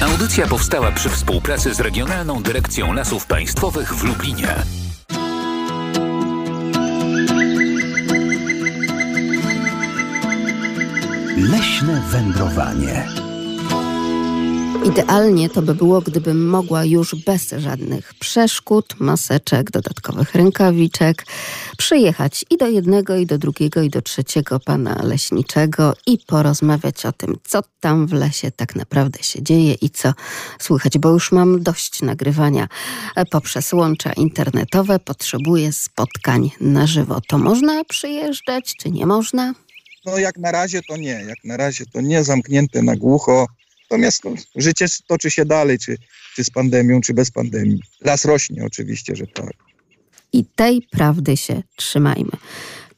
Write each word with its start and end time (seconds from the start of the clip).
Audycja 0.00 0.46
powstała 0.46 0.92
przy 0.92 1.08
współpracy 1.08 1.74
z 1.74 1.80
Regionalną 1.80 2.42
Dyrekcją 2.42 2.92
Lasów 2.92 3.26
Państwowych 3.26 3.94
w 3.94 4.04
Lublinie. 4.04 4.54
Leśne 11.36 12.02
wędrowanie. 12.10 13.27
Idealnie 14.88 15.50
to 15.50 15.62
by 15.62 15.74
było, 15.74 16.00
gdybym 16.00 16.48
mogła 16.48 16.84
już 16.84 17.14
bez 17.14 17.50
żadnych 17.58 18.14
przeszkód, 18.14 18.94
maseczek, 19.00 19.70
dodatkowych 19.70 20.34
rękawiczek 20.34 21.26
przyjechać 21.78 22.44
i 22.50 22.56
do 22.56 22.68
jednego, 22.68 23.16
i 23.16 23.26
do 23.26 23.38
drugiego, 23.38 23.82
i 23.82 23.90
do 23.90 24.02
trzeciego 24.02 24.60
pana 24.60 25.00
leśniczego 25.02 25.94
i 26.06 26.18
porozmawiać 26.26 27.06
o 27.06 27.12
tym, 27.12 27.36
co 27.44 27.60
tam 27.80 28.06
w 28.06 28.12
lesie 28.12 28.50
tak 28.50 28.76
naprawdę 28.76 29.22
się 29.22 29.42
dzieje 29.42 29.74
i 29.74 29.90
co 29.90 30.12
słychać, 30.58 30.98
bo 30.98 31.10
już 31.10 31.32
mam 31.32 31.62
dość 31.62 32.02
nagrywania 32.02 32.68
poprzez 33.30 33.72
łącza 33.72 34.12
internetowe, 34.12 34.98
potrzebuję 34.98 35.72
spotkań 35.72 36.50
na 36.60 36.86
żywo. 36.86 37.20
To 37.28 37.38
można 37.38 37.84
przyjeżdżać, 37.84 38.74
czy 38.78 38.90
nie 38.90 39.06
można? 39.06 39.54
No 40.06 40.18
jak 40.18 40.38
na 40.38 40.52
razie 40.52 40.80
to 40.88 40.96
nie, 40.96 41.24
jak 41.28 41.44
na 41.44 41.56
razie 41.56 41.86
to 41.86 42.00
nie, 42.00 42.24
zamknięte 42.24 42.82
na 42.82 42.96
głucho. 42.96 43.46
Natomiast 43.90 44.24
no, 44.24 44.34
życie 44.56 44.86
toczy 45.06 45.30
się 45.30 45.44
dalej, 45.44 45.78
czy, 45.78 45.96
czy 46.34 46.44
z 46.44 46.50
pandemią, 46.50 47.00
czy 47.00 47.14
bez 47.14 47.30
pandemii. 47.30 47.80
Las 48.00 48.24
rośnie 48.24 48.64
oczywiście, 48.64 49.16
że 49.16 49.26
tak. 49.26 49.52
I 50.32 50.44
tej 50.44 50.82
prawdy 50.90 51.36
się 51.36 51.62
trzymajmy. 51.76 52.30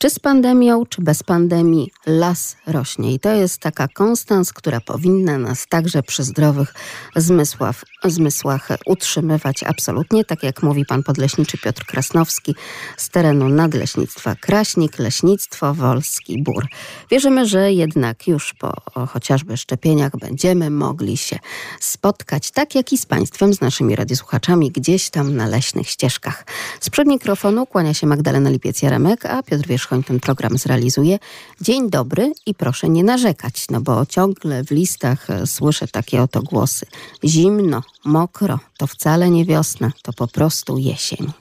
Czy 0.03 0.11
z 0.11 0.19
pandemią, 0.19 0.87
czy 0.87 1.03
bez 1.03 1.23
pandemii, 1.23 1.91
las 2.07 2.57
rośnie. 2.67 3.15
I 3.15 3.21
to 3.21 3.33
jest 3.35 3.59
taka 3.59 3.89
konstans, 3.89 4.53
która 4.53 4.81
powinna 4.81 5.39
nas 5.39 5.67
także 5.69 6.03
przy 6.03 6.25
zdrowych 6.25 6.75
zmysłach, 7.17 7.85
zmysłach 8.05 8.69
utrzymywać 8.87 9.63
absolutnie, 9.63 10.25
tak 10.25 10.43
jak 10.43 10.63
mówi 10.63 10.85
pan 10.85 11.03
podleśniczy 11.03 11.59
Piotr 11.59 11.85
Krasnowski 11.87 12.55
z 12.97 13.09
terenu 13.09 13.49
Nadleśnictwa 13.49 14.35
Kraśnik, 14.35 14.99
Leśnictwo 14.99 15.75
Wolski 15.75 16.43
Bór. 16.43 16.67
Wierzymy, 17.11 17.47
że 17.47 17.73
jednak 17.73 18.27
już 18.27 18.55
po 18.55 18.73
chociażby 19.07 19.57
szczepieniach 19.57 20.13
będziemy 20.17 20.71
mogli 20.71 21.17
się 21.17 21.39
spotkać, 21.81 22.51
tak 22.51 22.75
jak 22.75 22.93
i 22.93 22.99
z 22.99 23.07
państwem, 23.07 23.55
z 23.55 23.61
naszymi 23.61 23.97
radiosłuchaczami, 23.97 24.71
gdzieś 24.71 25.11
tam 25.11 25.37
na 25.37 25.47
leśnych 25.47 25.89
ścieżkach. 25.89 26.47
Sprzed 26.81 27.09
mikrofonu 27.09 27.67
kłania 27.67 27.95
się 27.95 28.07
Magdalena 28.07 28.51
Lipiec-Jaremek, 28.51 29.27
a 29.27 29.43
Piotr 29.43 29.67
Wierzch 29.67 29.90
Wierzchoń 29.91 30.05
ten 30.05 30.21
program 30.21 30.59
zrealizuje. 30.59 31.19
Dzień 31.61 31.91
dobry 31.91 32.33
i 32.47 32.55
proszę 32.55 32.89
nie 32.89 33.05
narzekać, 33.05 33.65
no 33.71 33.81
bo 33.81 34.07
ciągle 34.07 34.65
w 34.65 34.71
listach 34.71 35.31
e, 35.31 35.47
słyszę 35.47 35.89
takie 35.89 36.23
oto 36.23 36.43
głosy. 36.43 36.87
Zimno, 37.25 37.83
mokro, 38.05 38.59
to 38.79 38.87
wcale 38.87 39.31
nie 39.31 39.45
wiosna, 39.45 39.93
to 40.03 40.13
po 40.13 40.29
prostu 40.29 40.79
jesień 40.79 41.33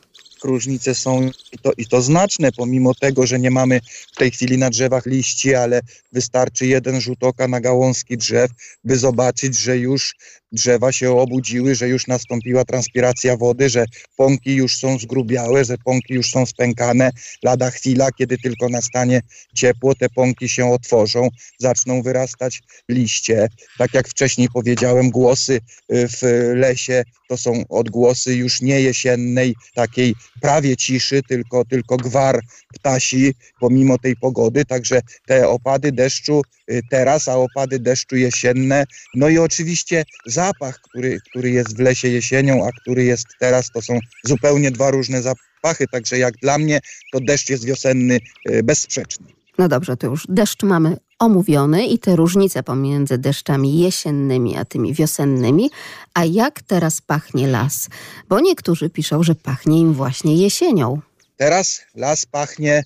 różnice 0.44 0.95
są 0.95 1.30
i 1.52 1.58
to, 1.58 1.72
i 1.77 1.86
to 1.86 2.02
znaczne, 2.02 2.52
pomimo 2.52 2.94
tego, 2.94 3.27
że 3.27 3.39
nie 3.39 3.52
mamy 3.52 3.81
w 4.14 4.16
tej 4.16 4.31
chwili 4.31 4.58
na 4.58 4.70
drzewach 4.70 5.05
liści, 5.05 5.55
ale 5.55 5.81
wystarczy 6.11 6.67
jeden 6.67 7.02
rzut 7.02 7.23
oka 7.23 7.47
na 7.47 7.61
gałązki 7.61 8.17
drzew, 8.17 8.52
by 8.83 8.97
zobaczyć, 8.97 9.59
że 9.59 9.77
już 9.77 10.16
drzewa 10.52 10.92
się 10.92 11.11
obudziły, 11.11 11.75
że 11.75 11.88
już 11.89 12.08
nastąpiła 12.08 12.66
transpiracja 12.66 13.38
wody, 13.38 13.69
że 13.69 13.86
pąki 14.16 14.55
już 14.55 14.78
są 14.78 15.00
zgrubiałe, 15.00 15.66
że 15.66 15.78
pąki 15.78 16.14
już 16.14 16.31
są 16.31 16.45
spękane. 16.45 17.11
Lada 17.44 17.72
chwila, 17.72 18.11
kiedy 18.11 18.38
tylko 18.38 18.70
nastanie 18.70 19.22
ciepło, 19.55 19.95
te 19.95 20.09
pąki 20.09 20.50
się 20.50 20.72
otworzą, 20.72 21.27
zaczną 21.59 22.02
wyrastać 22.02 22.61
liście. 22.89 23.47
Tak 23.77 23.94
jak 23.94 24.08
wcześniej 24.08 24.47
powiedziałem, 24.53 25.09
głosy 25.09 25.59
y, 25.94 26.08
w 26.08 26.22
lesie 26.55 27.03
to 27.30 27.38
są 27.38 27.64
odgłosy 27.70 28.36
już 28.36 28.61
nie 28.61 28.81
jesiennej, 28.81 29.55
takiej 29.75 30.16
prawie 30.42 30.77
ciszy, 30.77 31.22
tylko, 31.23 31.66
tylko 31.66 31.97
gwar 31.97 32.42
ptasi 32.73 33.33
pomimo 33.59 33.98
tej 33.98 34.15
pogody. 34.15 34.65
Także 34.65 35.02
te 35.27 35.49
opady 35.49 35.92
deszczu 35.92 36.42
teraz, 36.89 37.27
a 37.27 37.35
opady 37.35 37.80
deszczu 37.80 38.15
jesienne. 38.15 38.85
No 39.15 39.30
i 39.30 39.37
oczywiście 39.37 40.05
zapach, 40.25 40.80
który, 40.81 41.19
który 41.30 41.49
jest 41.52 41.77
w 41.77 41.80
lesie 41.80 42.07
jesienią, 42.07 42.67
a 42.67 42.69
który 42.81 43.03
jest 43.03 43.27
teraz, 43.39 43.71
to 43.71 43.81
są 43.81 43.99
zupełnie 44.23 44.71
dwa 44.71 44.91
różne 44.91 45.21
zapachy. 45.21 45.85
Także 45.91 46.17
jak 46.17 46.33
dla 46.37 46.58
mnie 46.58 46.79
to 47.11 47.19
deszcz 47.19 47.49
jest 47.49 47.65
wiosenny 47.65 48.19
y, 48.49 48.63
bezsprzeczny. 48.63 49.25
No 49.58 49.67
dobrze, 49.67 49.97
to 49.97 50.08
już 50.08 50.25
deszcz 50.29 50.63
mamy 50.63 50.97
omówiony 51.19 51.87
i 51.87 51.99
te 51.99 52.15
różnice 52.15 52.63
pomiędzy 52.63 53.17
deszczami 53.17 53.79
jesiennymi 53.79 54.58
a 54.58 54.65
tymi 54.65 54.93
wiosennymi. 54.93 55.69
A 56.13 56.25
jak 56.25 56.61
teraz 56.61 57.02
pachnie 57.02 57.47
las? 57.47 57.89
Bo 58.29 58.39
niektórzy 58.39 58.89
piszą, 58.89 59.23
że 59.23 59.35
pachnie 59.35 59.79
im 59.79 59.93
właśnie 59.93 60.35
jesienią. 60.35 61.02
Teraz 61.37 61.81
las 61.95 62.25
pachnie, 62.25 62.83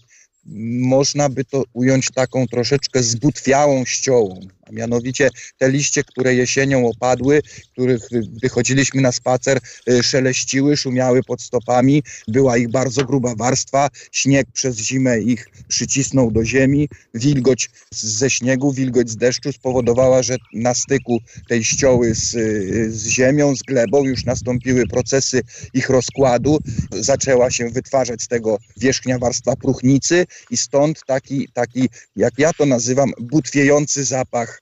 można 0.79 1.29
by 1.29 1.45
to 1.45 1.63
ująć 1.73 2.11
taką 2.11 2.47
troszeczkę 2.47 3.03
zbutwiałą 3.03 3.85
ściołą 3.85 4.39
a 4.69 4.71
mianowicie 4.71 5.29
te 5.57 5.69
liście, 5.69 6.03
które 6.03 6.35
jesienią 6.35 6.87
opadły, 6.87 7.41
których 7.71 8.01
gdy 8.11 8.49
chodziliśmy 8.49 9.01
na 9.01 9.11
spacer, 9.11 9.59
y, 9.89 10.03
szeleściły, 10.03 10.77
szumiały 10.77 11.23
pod 11.23 11.41
stopami, 11.41 12.03
była 12.27 12.57
ich 12.57 12.71
bardzo 12.71 13.05
gruba 13.05 13.35
warstwa, 13.35 13.89
śnieg 14.11 14.47
przez 14.53 14.77
zimę 14.77 15.19
ich 15.19 15.47
przycisnął 15.67 16.31
do 16.31 16.45
ziemi, 16.45 16.89
wilgoć 17.13 17.69
ze 17.91 18.29
śniegu, 18.29 18.73
wilgoć 18.73 19.09
z 19.09 19.15
deszczu 19.15 19.51
spowodowała, 19.51 20.23
że 20.23 20.35
na 20.53 20.73
styku 20.73 21.19
tej 21.49 21.63
ścioły 21.63 22.15
z, 22.15 22.35
y, 22.35 22.91
z 22.91 23.07
ziemią, 23.07 23.55
z 23.55 23.61
glebą 23.61 24.03
już 24.03 24.25
nastąpiły 24.25 24.87
procesy 24.87 25.41
ich 25.73 25.89
rozkładu, 25.89 26.59
zaczęła 26.91 27.51
się 27.51 27.69
wytwarzać 27.69 28.21
z 28.21 28.27
tego 28.27 28.57
wierzchnia 28.77 29.19
warstwa 29.19 29.55
próchnicy 29.55 30.25
i 30.49 30.57
stąd 30.57 31.01
taki, 31.05 31.47
taki 31.53 31.89
jak 32.15 32.33
ja 32.37 32.53
to 32.53 32.65
nazywam, 32.65 33.11
butwiejący 33.19 34.03
zapach 34.03 34.52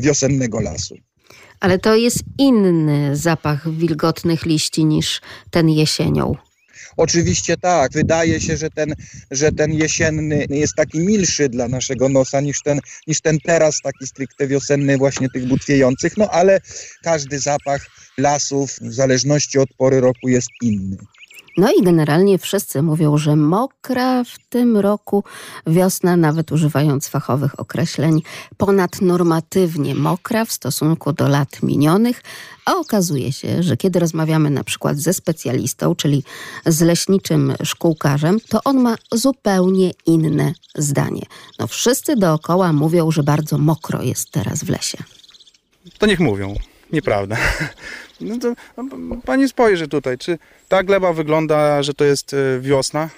wiosennego 0.00 0.60
lasu. 0.60 0.96
Ale 1.60 1.78
to 1.78 1.94
jest 1.94 2.18
inny 2.38 3.16
zapach 3.16 3.74
wilgotnych 3.74 4.46
liści 4.46 4.84
niż 4.84 5.20
ten 5.50 5.68
jesienią. 5.68 6.34
Oczywiście 6.96 7.56
tak. 7.56 7.92
Wydaje 7.92 8.40
się, 8.40 8.56
że 8.56 8.70
ten, 8.70 8.94
że 9.30 9.52
ten 9.52 9.72
jesienny 9.72 10.46
jest 10.50 10.74
taki 10.74 10.98
milszy 10.98 11.48
dla 11.48 11.68
naszego 11.68 12.08
nosa 12.08 12.40
niż 12.40 12.62
ten, 12.62 12.80
niż 13.06 13.20
ten 13.20 13.38
teraz 13.44 13.80
taki 13.82 14.06
stricte 14.06 14.46
wiosenny 14.46 14.98
właśnie 14.98 15.28
tych 15.28 15.46
butwiejących, 15.46 16.16
no 16.16 16.28
ale 16.30 16.60
każdy 17.02 17.38
zapach 17.38 17.86
lasów 18.18 18.70
w 18.80 18.92
zależności 18.92 19.58
od 19.58 19.68
pory 19.78 20.00
roku 20.00 20.28
jest 20.28 20.48
inny. 20.62 20.96
No 21.56 21.72
i 21.78 21.82
generalnie 21.82 22.38
wszyscy 22.38 22.82
mówią, 22.82 23.18
że 23.18 23.36
mokra 23.36 24.24
w 24.24 24.38
tym 24.48 24.76
roku 24.76 25.24
wiosna, 25.66 26.16
nawet 26.16 26.52
używając 26.52 27.08
fachowych 27.08 27.60
określeń, 27.60 28.22
ponadnormatywnie 28.56 29.94
mokra 29.94 30.44
w 30.44 30.52
stosunku 30.52 31.12
do 31.12 31.28
lat 31.28 31.62
minionych, 31.62 32.22
a 32.64 32.74
okazuje 32.74 33.32
się, 33.32 33.62
że 33.62 33.76
kiedy 33.76 33.98
rozmawiamy 33.98 34.50
na 34.50 34.64
przykład 34.64 34.98
ze 34.98 35.12
specjalistą, 35.12 35.94
czyli 35.94 36.24
z 36.66 36.80
leśniczym 36.80 37.54
szkółkarzem, 37.64 38.40
to 38.48 38.60
on 38.64 38.80
ma 38.80 38.96
zupełnie 39.12 39.90
inne 40.06 40.52
zdanie. 40.74 41.22
No 41.58 41.66
wszyscy 41.66 42.16
dookoła 42.16 42.72
mówią, 42.72 43.10
że 43.10 43.22
bardzo 43.22 43.58
mokro 43.58 44.02
jest 44.02 44.30
teraz 44.30 44.64
w 44.64 44.68
lesie. 44.68 44.98
To 45.98 46.06
niech 46.06 46.20
mówią. 46.20 46.54
Nieprawda. 46.92 47.36
No 48.20 48.38
to 48.38 48.54
no, 48.76 49.16
pani 49.24 49.48
spojrzy 49.48 49.88
tutaj, 49.88 50.18
czy 50.18 50.38
ta 50.68 50.82
gleba 50.82 51.12
wygląda, 51.12 51.82
że 51.82 51.94
to 51.94 52.04
jest 52.04 52.34
e, 52.34 52.60
wiosna? 52.60 53.08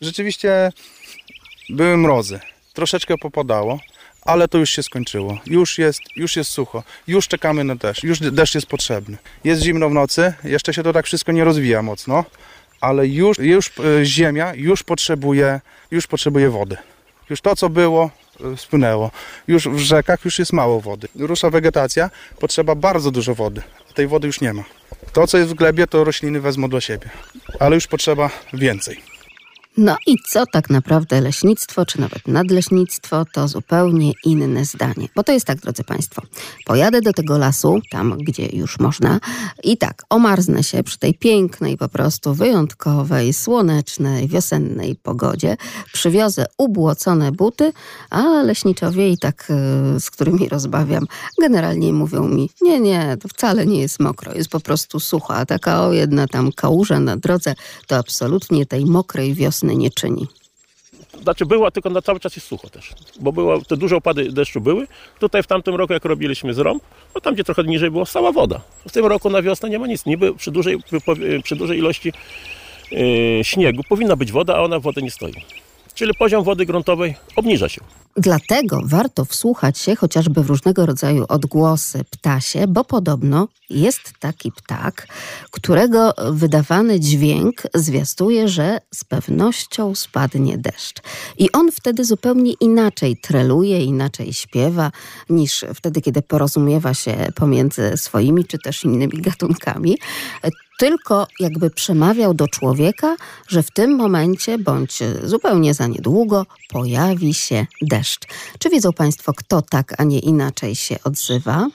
Rzeczywiście 0.00 0.72
były 1.70 1.96
mrozy. 1.96 2.40
Troszeczkę 2.72 3.18
popadało, 3.18 3.78
ale 4.24 4.48
to 4.48 4.58
już 4.58 4.70
się 4.70 4.82
skończyło. 4.82 5.38
Już 5.46 5.78
jest, 5.78 6.00
już 6.16 6.36
jest 6.36 6.50
sucho. 6.50 6.82
Już 7.06 7.28
czekamy 7.28 7.64
na 7.64 7.76
deszcz. 7.76 8.04
Już 8.04 8.18
deszcz 8.18 8.54
jest 8.54 8.66
potrzebny. 8.66 9.16
Jest 9.44 9.62
zimno 9.62 9.88
w 9.88 9.94
nocy. 9.94 10.32
Jeszcze 10.44 10.74
się 10.74 10.82
to 10.82 10.92
tak 10.92 11.06
wszystko 11.06 11.32
nie 11.32 11.44
rozwija 11.44 11.82
mocno, 11.82 12.24
ale 12.80 13.06
już, 13.06 13.38
już 13.38 13.68
e, 13.68 14.04
ziemia 14.04 14.54
już 14.54 14.82
potrzebuje, 14.82 15.60
już 15.90 16.06
potrzebuje 16.06 16.50
wody. 16.50 16.76
Już 17.30 17.40
to, 17.40 17.56
co 17.56 17.68
było, 17.68 18.10
spłynęło. 18.56 19.10
Już 19.48 19.68
w 19.68 19.78
rzekach 19.78 20.24
już 20.24 20.38
jest 20.38 20.52
mało 20.52 20.80
wody. 20.80 21.08
Rusza 21.18 21.50
wegetacja, 21.50 22.10
potrzeba 22.40 22.74
bardzo 22.74 23.10
dużo 23.10 23.34
wody. 23.34 23.62
Tej 23.94 24.06
wody 24.06 24.26
już 24.26 24.40
nie 24.40 24.52
ma. 24.52 24.64
To, 25.12 25.26
co 25.26 25.38
jest 25.38 25.50
w 25.50 25.54
glebie, 25.54 25.86
to 25.86 26.04
rośliny 26.04 26.40
wezmą 26.40 26.68
do 26.68 26.80
siebie. 26.80 27.10
Ale 27.60 27.74
już 27.74 27.86
potrzeba 27.86 28.30
więcej. 28.52 29.11
No 29.76 29.96
i 30.06 30.16
co 30.30 30.44
tak 30.52 30.70
naprawdę 30.70 31.20
leśnictwo, 31.20 31.86
czy 31.86 32.00
nawet 32.00 32.28
nadleśnictwo, 32.28 33.24
to 33.32 33.48
zupełnie 33.48 34.12
inne 34.24 34.64
zdanie. 34.64 35.08
Bo 35.16 35.22
to 35.22 35.32
jest 35.32 35.46
tak, 35.46 35.58
drodzy 35.58 35.84
Państwo, 35.84 36.22
pojadę 36.66 37.00
do 37.00 37.12
tego 37.12 37.38
lasu, 37.38 37.80
tam 37.90 38.18
gdzie 38.18 38.46
już 38.46 38.78
można, 38.78 39.20
i 39.64 39.76
tak, 39.76 40.02
omarznę 40.10 40.62
się 40.62 40.82
przy 40.82 40.98
tej 40.98 41.14
pięknej, 41.14 41.76
po 41.76 41.88
prostu 41.88 42.34
wyjątkowej, 42.34 43.32
słonecznej, 43.32 44.28
wiosennej 44.28 44.96
pogodzie, 44.96 45.56
przywiozę 45.92 46.46
ubłocone 46.58 47.32
buty, 47.32 47.72
a 48.10 48.22
leśniczowie 48.22 49.08
i 49.08 49.18
tak, 49.18 49.50
e, 49.50 50.00
z 50.00 50.10
którymi 50.10 50.48
rozbawiam, 50.48 51.06
generalnie 51.40 51.92
mówią 51.92 52.28
mi, 52.28 52.50
nie, 52.62 52.80
nie, 52.80 53.16
to 53.20 53.28
wcale 53.28 53.66
nie 53.66 53.80
jest 53.80 54.00
mokro, 54.00 54.34
jest 54.34 54.50
po 54.50 54.60
prostu 54.60 55.00
sucho, 55.00 55.34
a 55.34 55.46
taka 55.46 55.86
o 55.86 55.92
jedna 55.92 56.26
tam 56.26 56.52
kałuża 56.52 57.00
na 57.00 57.16
drodze, 57.16 57.54
to 57.86 57.96
absolutnie 57.96 58.66
tej 58.66 58.86
mokrej 58.86 59.34
wiosny 59.34 59.61
nie 59.62 59.90
czyni. 59.90 60.26
Znaczy 61.22 61.46
była, 61.46 61.70
tylko 61.70 61.90
na 61.90 62.02
cały 62.02 62.20
czas 62.20 62.36
jest 62.36 62.48
sucho 62.48 62.70
też. 62.70 62.92
Bo 63.20 63.32
było, 63.32 63.60
te 63.60 63.76
duże 63.76 63.96
opady 63.96 64.32
deszczu 64.32 64.60
były. 64.60 64.86
Tutaj 65.20 65.42
w 65.42 65.46
tamtym 65.46 65.74
roku, 65.74 65.92
jak 65.92 66.04
robiliśmy 66.04 66.54
zrąb, 66.54 66.82
no 67.14 67.20
tam 67.20 67.34
gdzie 67.34 67.44
trochę 67.44 67.64
niżej 67.64 67.90
było, 67.90 68.06
stała 68.06 68.32
woda. 68.32 68.60
W 68.88 68.92
tym 68.92 69.06
roku 69.06 69.30
na 69.30 69.42
wiosnę 69.42 69.70
nie 69.70 69.78
ma 69.78 69.86
nic. 69.86 70.06
Niby 70.06 70.34
przy 70.34 70.50
dużej, 70.50 70.78
przy 71.42 71.56
dużej 71.56 71.78
ilości 71.78 72.12
yy, 72.90 72.98
śniegu 73.42 73.82
powinna 73.88 74.16
być 74.16 74.32
woda, 74.32 74.56
a 74.56 74.60
ona 74.60 74.78
w 74.78 74.82
wodę 74.82 75.02
nie 75.02 75.10
stoi. 75.10 75.34
Czyli 75.94 76.14
poziom 76.14 76.44
wody 76.44 76.66
gruntowej 76.66 77.14
obniża 77.36 77.68
się. 77.68 77.80
Dlatego 78.16 78.80
warto 78.84 79.24
wsłuchać 79.24 79.78
się 79.78 79.96
chociażby 79.96 80.42
w 80.42 80.48
różnego 80.48 80.86
rodzaju 80.86 81.24
odgłosy 81.28 82.04
ptasie, 82.10 82.66
bo 82.68 82.84
podobno 82.84 83.48
jest 83.70 84.00
taki 84.20 84.52
ptak, 84.52 85.06
którego 85.50 86.14
wydawany 86.32 87.00
dźwięk 87.00 87.62
zwiastuje, 87.74 88.48
że 88.48 88.78
z 88.94 89.04
pewnością 89.04 89.94
spadnie 89.94 90.58
deszcz. 90.58 90.96
I 91.38 91.52
on 91.52 91.72
wtedy 91.72 92.04
zupełnie 92.04 92.52
inaczej 92.52 93.16
treluje, 93.16 93.84
inaczej 93.84 94.32
śpiewa 94.32 94.92
niż 95.30 95.64
wtedy, 95.74 96.00
kiedy 96.00 96.22
porozumiewa 96.22 96.94
się 96.94 97.28
pomiędzy 97.34 97.92
swoimi 97.96 98.44
czy 98.44 98.58
też 98.58 98.84
innymi 98.84 99.22
gatunkami 99.22 99.98
tylko 100.78 101.26
jakby 101.40 101.70
przemawiał 101.70 102.34
do 102.34 102.48
człowieka, 102.48 103.16
że 103.48 103.62
w 103.62 103.70
tym 103.70 103.96
momencie 103.96 104.58
bądź 104.58 104.98
zupełnie 105.24 105.74
za 105.74 105.86
niedługo 105.86 106.46
pojawi 106.68 107.34
się 107.34 107.66
deszcz. 107.82 108.26
Czy 108.58 108.70
wiedzą 108.70 108.92
Państwo, 108.92 109.32
kto 109.32 109.62
tak, 109.62 110.00
a 110.00 110.04
nie 110.04 110.18
inaczej 110.18 110.74
się 110.74 110.96
odzywa? 111.04 111.68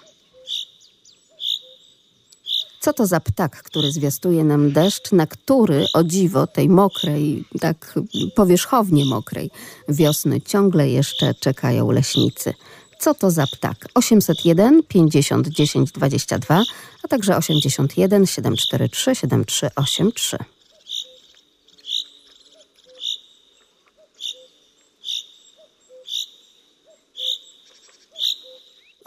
Co 2.79 2.93
to 2.93 3.07
za 3.07 3.19
ptak, 3.19 3.63
który 3.63 3.91
zwiastuje 3.91 4.43
nam 4.43 4.71
deszcz, 4.71 5.11
na 5.11 5.27
który, 5.27 5.85
o 5.93 6.03
dziwo, 6.03 6.47
tej 6.47 6.69
mokrej, 6.69 7.45
tak 7.59 7.99
powierzchownie 8.35 9.05
mokrej 9.05 9.51
wiosny 9.89 10.41
ciągle 10.41 10.89
jeszcze 10.89 11.33
czekają 11.33 11.91
leśnicy? 11.91 12.53
Co 12.99 13.13
to 13.13 13.31
za 13.31 13.47
ptak? 13.47 13.77
801 13.93 14.83
50 14.87 15.49
10 15.49 15.91
22, 15.91 16.63
a 17.03 17.07
także 17.07 17.37
81 17.37 18.25
743 18.25 19.15
7383. 19.15 20.56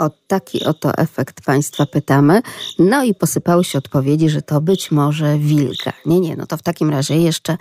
O 0.00 0.11
taki 0.26 0.64
oto 0.64 0.94
efekt 0.99 1.44
Państwa 1.44 1.87
pytamy. 1.87 2.43
No 2.79 3.05
i 3.05 3.14
posypały 3.14 3.64
się 3.64 3.79
odpowiedzi, 3.79 4.29
że 4.31 4.43
to 4.43 4.61
być 4.61 4.91
może 4.91 5.38
wilka. 5.38 5.93
Nie, 6.06 6.20
nie, 6.20 6.37
no 6.37 6.47
to 6.47 6.56
w 6.56 6.62
takim 6.62 6.91
razie 6.91 7.17
jeszcze 7.17 7.56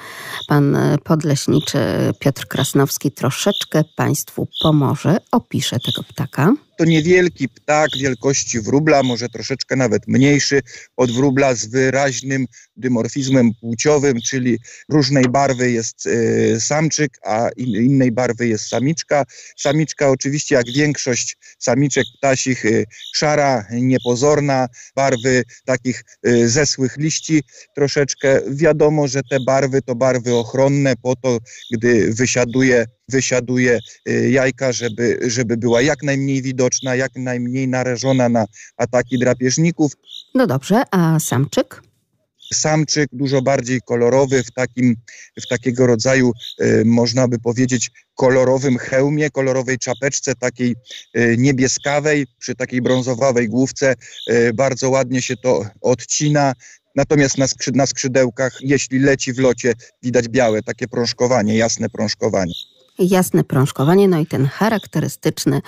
pan 0.47 0.77
podleśniczy 1.03 1.79
Piotr 2.19 2.47
Krasnowski 2.47 3.11
troszeczkę 3.11 3.83
Państwu 3.95 4.47
pomoże, 4.63 5.17
opisze 5.31 5.77
tego 5.79 6.03
ptaka 6.03 6.53
to 6.79 6.85
niewielki 6.85 7.49
ptak 7.49 7.89
wielkości 7.97 8.59
wróbla, 8.59 9.03
może 9.03 9.29
troszeczkę 9.29 9.75
nawet 9.75 10.07
mniejszy 10.07 10.61
od 10.97 11.11
wróbla 11.11 11.55
z 11.55 11.65
wyraźnym 11.65 12.45
dymorfizmem 12.75 13.51
płciowym, 13.61 14.17
czyli 14.29 14.57
różnej 14.89 15.25
barwy 15.25 15.71
jest 15.71 16.05
y, 16.05 16.57
samczyk, 16.61 17.11
a 17.25 17.49
in, 17.57 17.85
innej 17.85 18.11
barwy 18.11 18.47
jest 18.47 18.67
samiczka. 18.67 19.25
Samiczka 19.57 20.09
oczywiście 20.09 20.55
jak 20.55 20.65
większość 20.71 21.37
samiczek 21.57 22.05
ptasich 22.17 22.65
y, 22.65 22.85
szara, 23.15 23.65
niepozorna, 23.71 24.67
barwy 24.95 25.43
takich 25.65 26.03
y, 26.27 26.49
zesłych 26.49 26.97
liści 26.97 27.43
troszeczkę. 27.75 28.41
Wiadomo, 28.47 29.07
że 29.07 29.21
te 29.29 29.39
barwy 29.39 29.81
to 29.81 29.95
barwy 29.95 30.35
ochronne 30.35 30.93
po 30.95 31.15
to, 31.15 31.37
gdy 31.71 32.13
wysiaduje 32.13 32.85
wysiaduje 33.09 33.79
y, 34.09 34.29
jajka, 34.29 34.71
żeby, 34.71 35.19
żeby 35.21 35.57
była 35.57 35.81
jak 35.81 36.03
najmniej 36.03 36.41
widoczna, 36.41 36.95
jak 36.95 37.11
najmniej 37.15 37.67
narażona 37.67 38.29
na 38.29 38.45
ataki 38.77 39.19
drapieżników. 39.19 39.91
No 40.35 40.47
dobrze, 40.47 40.83
a 40.91 41.19
samczyk? 41.19 41.81
samczyk 42.53 43.09
dużo 43.13 43.41
bardziej 43.41 43.81
kolorowy, 43.81 44.43
w, 44.43 44.51
takim, 44.51 44.95
w 45.41 45.47
takiego 45.47 45.87
rodzaju, 45.87 46.31
y, 46.61 46.83
można 46.85 47.27
by 47.27 47.39
powiedzieć, 47.39 47.91
kolorowym 48.15 48.77
hełmie, 48.77 49.29
kolorowej 49.29 49.77
czapeczce, 49.77 50.35
takiej 50.35 50.75
y, 51.17 51.35
niebieskawej, 51.37 52.27
przy 52.39 52.55
takiej 52.55 52.81
brązowawej 52.81 53.49
główce. 53.49 53.95
Bardzo 54.53 54.89
ładnie 54.89 55.21
się 55.21 55.37
to 55.37 55.65
odcina. 55.81 56.53
Natomiast 56.95 57.37
na, 57.37 57.45
na 57.73 57.85
skrzydełkach, 57.85 58.57
jeśli 58.61 58.99
leci 58.99 59.33
w 59.33 59.39
locie, 59.39 59.73
widać 60.03 60.27
białe, 60.27 60.63
takie 60.63 60.87
prążkowanie, 60.87 61.57
jasne 61.57 61.89
prążkowanie 61.89 62.53
jasne 62.99 63.43
prążkowanie, 63.43 64.07
no 64.07 64.19
i 64.19 64.25
ten 64.25 64.45
charakterystyczny 64.45 65.61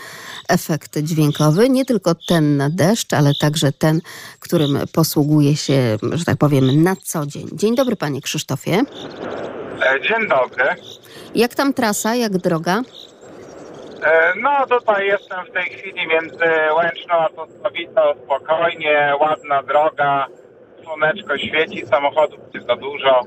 efekt 0.49 0.99
dźwiękowy, 0.99 1.69
nie 1.69 1.85
tylko 1.85 2.15
ten 2.27 2.57
na 2.57 2.69
deszcz, 2.69 3.13
ale 3.13 3.31
także 3.41 3.71
ten, 3.71 4.01
którym 4.39 4.79
posługuje 4.93 5.55
się, 5.55 5.97
że 6.11 6.25
tak 6.25 6.37
powiem, 6.37 6.83
na 6.83 6.95
co 6.95 7.25
dzień. 7.25 7.47
Dzień 7.53 7.75
dobry, 7.75 7.95
panie 7.95 8.21
Krzysztofie. 8.21 8.83
E, 9.81 10.01
dzień 10.01 10.27
dobry. 10.27 10.65
Jak 11.35 11.55
tam 11.55 11.73
trasa, 11.73 12.15
jak 12.15 12.37
droga? 12.37 12.81
E, 14.03 14.33
no 14.41 14.67
tutaj 14.67 15.07
jestem 15.07 15.45
w 15.45 15.51
tej 15.51 15.63
chwili 15.63 16.07
między 16.07 16.45
Łęczną 16.77 17.13
a 17.13 17.29
Tosłowicą, 17.29 18.01
spokojnie, 18.23 19.13
ładna 19.19 19.63
droga, 19.63 20.27
słoneczko 20.83 21.37
świeci, 21.37 21.87
samochodów 21.87 22.39
jest 22.53 22.67
za 22.67 22.75
dużo 22.75 23.21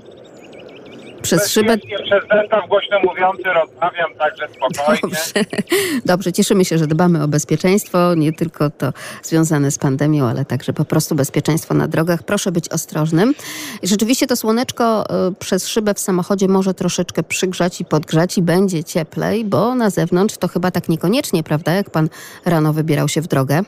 przez 1.25 1.49
szybę. 1.53 1.79
Przez 1.79 2.23
zestaw 2.41 2.69
głośno 2.69 3.01
mówiący 3.01 3.43
rozmawiam, 3.45 4.15
także 4.19 4.49
spokojnie. 4.49 5.01
Dobrze. 5.03 5.45
Dobrze, 6.13 6.33
cieszymy 6.33 6.65
się, 6.65 6.79
że 6.79 6.87
dbamy 6.87 7.23
o 7.23 7.29
bezpieczeństwo, 7.29 8.15
nie 8.15 8.33
tylko 8.33 8.71
to 8.71 8.93
związane 9.23 9.71
z 9.71 9.79
pandemią, 9.79 10.29
ale 10.29 10.45
także 10.45 10.73
po 10.73 10.85
prostu 10.85 11.15
bezpieczeństwo 11.15 11.75
na 11.75 11.89
drogach. 11.89 12.23
Proszę 12.23 12.53
być 12.53 12.69
ostrożnym. 12.69 13.35
Rzeczywiście 13.83 14.27
to 14.27 14.37
słoneczko 14.37 15.05
y, 15.31 15.35
przez 15.35 15.69
szybę 15.69 15.95
w 15.95 15.99
samochodzie 15.99 16.49
może 16.49 16.75
troszeczkę 16.75 17.23
przygrzać 17.23 17.81
i 17.81 17.85
podgrzać 17.85 18.39
i 18.39 18.43
będzie 18.43 18.85
cieplej, 18.85 19.45
bo 19.45 19.75
na 19.75 19.91
zewnątrz 19.91 20.37
to 20.37 20.49
chyba 20.49 20.71
tak 20.71 20.89
niekoniecznie, 20.89 21.43
prawda, 21.43 21.73
jak 21.73 21.91
pan 21.91 22.09
rano 22.45 22.73
wybierał 22.73 23.09
się 23.09 23.21
w 23.21 23.27
drogę? 23.27 23.63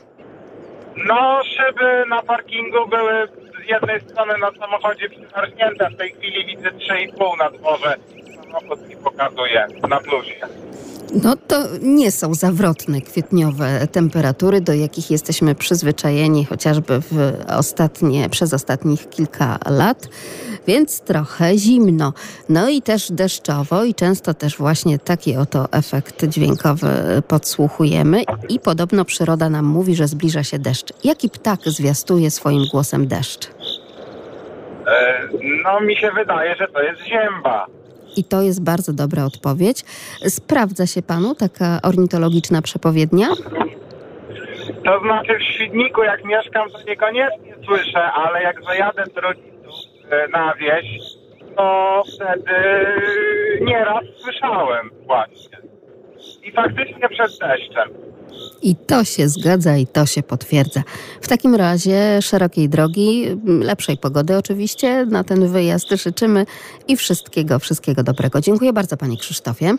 No, 1.05 1.41
szyby 1.43 2.09
na 2.09 2.21
parkingu 2.21 2.87
były 2.89 3.27
jednej 3.69 4.01
strony 4.01 4.33
na 4.37 4.51
samochodzie 4.59 5.09
przymarznięte. 5.09 5.89
W 5.89 5.97
tej 5.97 6.11
chwili 6.11 6.45
widzę 6.45 6.69
3,5 6.69 7.37
na 7.37 7.49
dworze. 7.49 7.95
Samochód 8.43 8.89
mi 8.89 8.95
pokazuje 8.95 9.67
na 9.89 9.99
plusie. 9.99 10.47
No 11.23 11.35
to 11.47 11.63
nie 11.81 12.11
są 12.11 12.33
zawrotne 12.33 13.01
kwietniowe 13.01 13.87
temperatury, 13.91 14.61
do 14.61 14.73
jakich 14.73 15.11
jesteśmy 15.11 15.55
przyzwyczajeni 15.55 16.45
chociażby 16.45 17.01
w 17.01 17.33
ostatnie, 17.47 18.29
przez 18.29 18.53
ostatnich 18.53 19.09
kilka 19.09 19.59
lat, 19.69 20.07
więc 20.67 21.01
trochę 21.01 21.57
zimno. 21.57 22.13
No 22.49 22.69
i 22.69 22.81
też 22.81 23.11
deszczowo 23.11 23.83
i 23.83 23.93
często 23.93 24.33
też 24.33 24.57
właśnie 24.57 24.99
taki 24.99 25.37
oto 25.37 25.67
efekt 25.71 26.25
dźwiękowy 26.25 26.87
podsłuchujemy 27.27 28.23
i 28.49 28.59
podobno 28.59 29.05
przyroda 29.05 29.49
nam 29.49 29.65
mówi, 29.65 29.95
że 29.95 30.07
zbliża 30.07 30.43
się 30.43 30.59
deszcz. 30.59 30.93
Jaki 31.03 31.29
ptak 31.29 31.59
zwiastuje 31.65 32.31
swoim 32.31 32.65
głosem 32.71 33.07
deszcz? 33.07 33.56
E, 34.87 35.27
no 35.63 35.81
mi 35.81 35.95
się 35.95 36.11
wydaje, 36.11 36.55
że 36.55 36.67
to 36.67 36.81
jest 36.81 37.01
zięba. 37.01 37.65
I 38.17 38.23
to 38.23 38.41
jest 38.41 38.63
bardzo 38.63 38.93
dobra 38.93 39.25
odpowiedź. 39.25 39.83
Sprawdza 40.27 40.87
się 40.87 41.01
panu 41.01 41.35
taka 41.35 41.79
ornitologiczna 41.83 42.61
przepowiednia? 42.61 43.27
To 44.85 44.99
znaczy 44.99 45.37
w 45.39 45.43
Świdniku 45.53 46.03
jak 46.03 46.25
mieszkam, 46.25 46.69
to 46.69 46.83
niekoniecznie 46.87 47.55
słyszę, 47.65 48.03
ale 48.03 48.43
jak 48.43 48.63
zajadę 48.63 49.03
z 49.05 49.17
rodziców 49.17 49.75
e, 50.09 50.27
na 50.27 50.53
wieś, 50.53 50.85
to 51.55 52.03
wtedy 52.15 52.53
nieraz 53.61 54.03
słyszałem 54.17 54.89
właśnie. 55.05 55.57
I 56.43 56.51
faktycznie 56.51 57.09
przed 57.09 57.31
deszczem. 57.39 57.89
I 58.61 58.75
to 58.75 59.03
się 59.03 59.29
zgadza 59.29 59.77
i 59.77 59.87
to 59.87 60.05
się 60.05 60.23
potwierdza. 60.23 60.83
W 61.21 61.27
takim 61.27 61.55
razie 61.55 62.21
szerokiej 62.21 62.69
drogi, 62.69 63.25
lepszej 63.45 63.97
pogody 63.97 64.37
oczywiście 64.37 65.05
na 65.05 65.23
ten 65.23 65.47
wyjazd 65.51 65.89
życzymy 65.89 66.45
i 66.87 66.97
wszystkiego, 66.97 67.59
wszystkiego 67.59 68.03
dobrego. 68.03 68.41
Dziękuję 68.41 68.73
bardzo 68.73 68.97
Panie 68.97 69.17
Krzysztofie. 69.17 69.75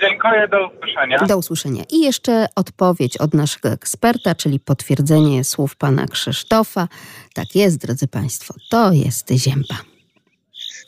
Dziękuję, 0.00 0.48
do 0.48 0.68
usłyszenia. 0.68 1.18
Do 1.18 1.38
usłyszenia. 1.38 1.84
I 1.90 2.00
jeszcze 2.00 2.46
odpowiedź 2.56 3.16
od 3.16 3.34
naszego 3.34 3.68
eksperta, 3.68 4.34
czyli 4.34 4.60
potwierdzenie 4.60 5.44
słów 5.44 5.76
Pana 5.76 6.06
Krzysztofa. 6.06 6.88
Tak 7.34 7.54
jest, 7.54 7.78
drodzy 7.78 8.08
Państwo, 8.08 8.54
to 8.70 8.92
jest 8.92 9.30
zięba. 9.30 9.74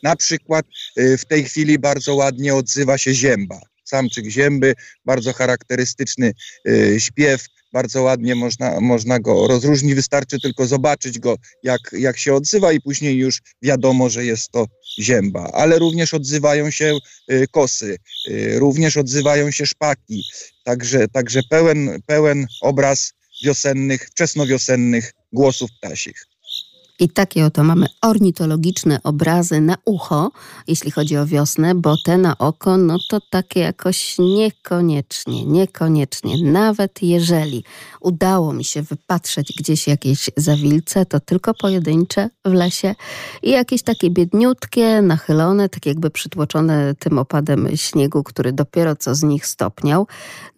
Na 0.03 0.17
przykład 0.17 0.67
y, 0.99 1.19
w 1.19 1.25
tej 1.25 1.45
chwili 1.45 1.79
bardzo 1.79 2.15
ładnie 2.15 2.55
odzywa 2.55 2.99
się 2.99 3.15
zięba. 3.15 3.61
Samczyk 3.91 4.27
zięby, 4.27 4.75
bardzo 5.05 5.33
charakterystyczny 5.33 6.33
y, 6.69 6.97
śpiew, 7.01 7.47
bardzo 7.73 8.03
ładnie 8.03 8.35
można, 8.35 8.81
można 8.81 9.21
go 9.21 9.47
rozróżnić. 9.49 9.95
Wystarczy 9.95 10.41
tylko 10.41 10.67
zobaczyć 10.67 11.19
go, 11.19 11.37
jak, 11.63 11.81
jak 11.93 12.19
się 12.19 12.35
odzywa, 12.35 12.73
i 12.73 12.81
później 12.81 13.17
już 13.17 13.43
wiadomo, 13.63 14.09
że 14.09 14.25
jest 14.25 14.51
to 14.51 14.67
zięba. 14.99 15.51
Ale 15.53 15.79
również 15.79 16.15
odzywają 16.15 16.71
się 16.71 16.99
y, 17.33 17.47
kosy, 17.51 17.99
y, 18.29 18.59
również 18.59 18.97
odzywają 18.97 19.51
się 19.51 19.67
szpaki. 19.67 20.25
Także, 20.65 21.09
także 21.09 21.41
pełen, 21.51 22.03
pełen 22.07 22.47
obraz 22.61 23.13
wiosennych, 23.45 24.09
wczesnowiosennych 24.11 25.13
głosów 25.33 25.71
ptasich. 25.81 26.30
I 27.01 27.09
takie 27.09 27.47
oto 27.47 27.65
mamy 27.65 27.87
ornitologiczne 28.03 29.03
obrazy 29.03 29.61
na 29.61 29.77
ucho, 29.85 30.31
jeśli 30.69 30.91
chodzi 30.91 31.17
o 31.17 31.27
wiosnę, 31.27 31.75
bo 31.75 31.97
te 32.05 32.19
na 32.19 32.39
oko, 32.39 32.77
no 32.77 32.99
to 33.11 33.19
takie 33.31 33.61
jakoś 33.61 34.17
niekoniecznie, 34.19 35.47
niekoniecznie. 35.47 36.45
Nawet 36.45 37.03
jeżeli 37.03 37.65
udało 38.01 38.53
mi 38.53 38.65
się 38.65 38.83
wypatrzeć 38.83 39.53
gdzieś 39.59 39.87
jakieś 39.87 40.31
zawilce, 40.37 41.07
to 41.07 41.21
tylko 41.21 41.55
pojedyncze 41.55 42.31
w 42.45 42.53
lesie 42.53 42.95
i 43.43 43.51
jakieś 43.51 43.83
takie 43.83 44.11
biedniutkie, 44.11 45.03
nachylone, 45.03 45.69
tak 45.69 45.87
jakby 45.87 46.11
przytłoczone 46.11 46.95
tym 46.95 47.19
opadem 47.19 47.69
śniegu, 47.77 48.23
który 48.23 48.53
dopiero 48.53 48.97
co 48.97 49.15
z 49.15 49.23
nich 49.23 49.47
stopniał. 49.47 50.07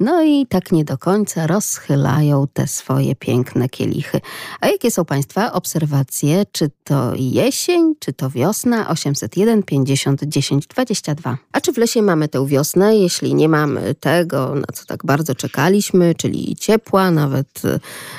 No 0.01 0.23
i 0.23 0.47
tak 0.47 0.73
nie 0.73 0.85
do 0.85 0.99
końca 0.99 1.47
rozchylają 1.47 2.47
te 2.53 2.67
swoje 2.67 3.15
piękne 3.15 3.69
kielichy. 3.69 4.21
A 4.61 4.67
jakie 4.69 4.91
są 4.91 5.05
Państwa 5.05 5.53
obserwacje? 5.53 6.32
Czy 6.53 6.71
to 6.85 7.12
jesień, 7.15 7.95
czy 7.99 8.12
to 8.12 8.31
wiosna 8.31 8.89
801 8.89 9.62
50 9.62 10.25
10 10.25 10.67
22. 10.67 11.39
A 11.53 11.61
czy 11.61 11.73
w 11.73 11.79
lesie 11.79 12.03
mamy 12.03 12.29
tę 12.29 12.47
wiosnę? 12.47 12.97
Jeśli 12.97 13.35
nie 13.35 13.49
mamy 13.49 13.95
tego, 13.95 14.55
na 14.55 14.67
co 14.75 14.85
tak 14.87 15.07
bardzo 15.07 15.35
czekaliśmy, 15.35 16.15
czyli 16.15 16.57
ciepła, 16.57 17.11
nawet 17.11 17.62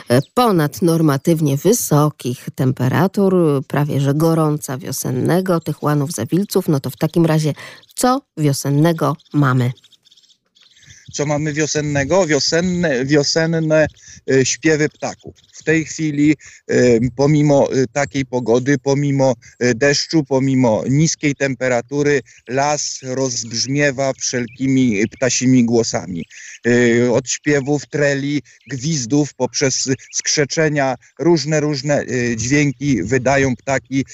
e, 0.09 0.21
ponadnormatywnie 0.33 1.57
wysokich 1.57 2.47
temperatur, 2.55 3.35
prawie 3.67 4.01
że 4.01 4.13
gorąca 4.13 4.77
wiosennego, 4.77 5.59
tych 5.59 5.83
łanów 5.83 6.11
zawilców, 6.11 6.67
no 6.67 6.79
to 6.79 6.89
w 6.89 6.97
takim 6.97 7.25
razie 7.25 7.53
co 7.95 8.21
wiosennego 8.37 9.15
mamy? 9.33 9.71
Co 11.13 11.25
mamy 11.25 11.53
wiosennego? 11.53 12.27
Wiosenne, 12.27 13.05
wiosenne 13.05 13.87
e, 14.31 14.45
śpiewy 14.45 14.89
ptaków. 14.89 15.35
W 15.53 15.63
tej 15.63 15.85
chwili, 15.85 16.35
e, 16.67 16.75
pomimo 17.15 17.71
e, 17.71 17.87
takiej 17.87 18.25
pogody, 18.25 18.77
pomimo 18.77 19.33
deszczu, 19.75 20.23
pomimo 20.23 20.83
niskiej 20.89 21.35
temperatury, 21.35 22.21
las 22.49 22.99
rozbrzmiewa 23.03 24.13
wszelkimi 24.13 25.07
ptasimi 25.07 25.65
głosami. 25.65 26.25
Od 27.11 27.29
śpiewów, 27.29 27.85
treli, 27.89 28.41
gwizdów, 28.67 29.33
poprzez 29.33 29.89
skrzeczenia, 30.13 30.95
różne, 31.19 31.59
różne 31.59 32.05
dźwięki 32.35 33.03
wydają 33.03 33.55
ptaki, 33.55 34.05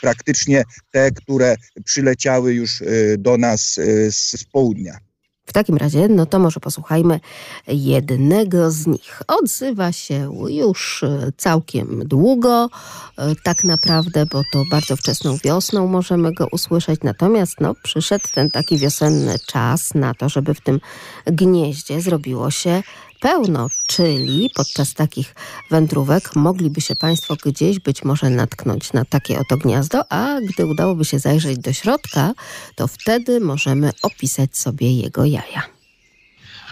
praktycznie 0.00 0.62
te, 0.90 1.10
które 1.10 1.56
przyleciały 1.84 2.54
już 2.54 2.82
do 3.18 3.36
nas 3.36 3.80
z 4.10 4.44
południa. 4.52 5.05
W 5.46 5.52
takim 5.52 5.76
razie, 5.76 6.08
no 6.08 6.26
to 6.26 6.38
może 6.38 6.60
posłuchajmy 6.60 7.20
jednego 7.68 8.70
z 8.70 8.86
nich. 8.86 9.22
Odzywa 9.26 9.92
się 9.92 10.30
już 10.48 11.02
e, 11.02 11.32
całkiem 11.36 12.08
długo, 12.08 12.70
e, 13.16 13.34
tak 13.44 13.64
naprawdę, 13.64 14.26
bo 14.26 14.42
to 14.52 14.62
bardzo 14.70 14.96
wczesną 14.96 15.36
wiosną 15.44 15.86
możemy 15.86 16.34
go 16.34 16.46
usłyszeć. 16.52 17.00
Natomiast 17.02 17.60
no, 17.60 17.74
przyszedł 17.82 18.24
ten 18.34 18.50
taki 18.50 18.78
wiosenny 18.78 19.36
czas 19.46 19.94
na 19.94 20.14
to, 20.14 20.28
żeby 20.28 20.54
w 20.54 20.60
tym 20.60 20.80
gnieździe 21.26 22.00
zrobiło 22.00 22.50
się 22.50 22.82
pełno, 23.26 23.68
czyli 23.86 24.50
podczas 24.54 24.94
takich 24.94 25.34
wędrówek 25.70 26.36
mogliby 26.36 26.80
się 26.80 26.96
Państwo 26.96 27.36
gdzieś 27.44 27.78
być 27.78 28.04
może 28.04 28.30
natknąć 28.30 28.92
na 28.92 29.04
takie 29.04 29.38
oto 29.38 29.56
gniazdo, 29.56 30.12
a 30.12 30.40
gdy 30.40 30.66
udałoby 30.66 31.04
się 31.04 31.18
zajrzeć 31.18 31.58
do 31.58 31.72
środka, 31.72 32.32
to 32.74 32.86
wtedy 32.86 33.40
możemy 33.40 33.90
opisać 34.02 34.56
sobie 34.56 34.92
jego 34.92 35.24
jaja. 35.24 35.62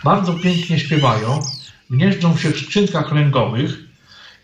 Bardzo 0.04 0.34
pięknie 0.34 0.78
śpiewają, 0.78 1.40
gnieżdżą 1.90 2.36
się 2.36 2.50
w 2.50 2.60
skrzynkach 2.60 3.12
ręgowych 3.12 3.70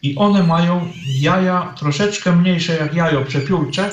i 0.02 0.16
one 0.16 0.42
mają 0.42 0.92
jaja 1.06 1.74
troszeczkę 1.78 2.36
mniejsze 2.36 2.76
jak 2.76 2.94
jajo 2.94 3.24
przepiórcze, 3.24 3.90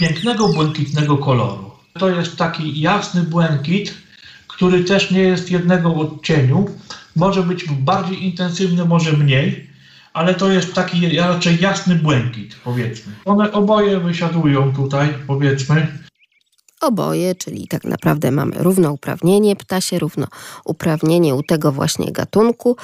pięknego 0.00 0.48
błękitnego 0.48 1.18
koloru. 1.18 1.70
To 1.98 2.10
jest 2.10 2.36
taki 2.36 2.80
jasny 2.80 3.22
błękit, 3.22 3.94
który 4.48 4.84
też 4.84 5.10
nie 5.10 5.22
jest 5.22 5.50
jednego 5.50 5.94
odcieniu, 5.94 6.66
może 7.16 7.42
być 7.42 7.64
bardziej 7.68 8.24
intensywny, 8.24 8.84
może 8.84 9.12
mniej, 9.12 9.66
ale 10.12 10.34
to 10.34 10.50
jest 10.50 10.74
taki 10.74 11.18
raczej 11.18 11.60
jasny 11.60 11.94
błękit, 11.94 12.56
powiedzmy. 12.64 13.12
One 13.24 13.52
oboje 13.52 14.00
wysiadują 14.00 14.72
tutaj, 14.72 15.08
powiedzmy. 15.26 15.86
Oboje, 16.86 17.34
czyli 17.34 17.68
tak 17.68 17.84
naprawdę 17.84 18.30
mamy 18.30 18.56
równouprawnienie 18.58 19.56
ptasie, 19.56 19.98
równouprawnienie 19.98 21.34
u 21.34 21.42
tego 21.42 21.72
właśnie 21.72 22.12
gatunku, 22.12 22.76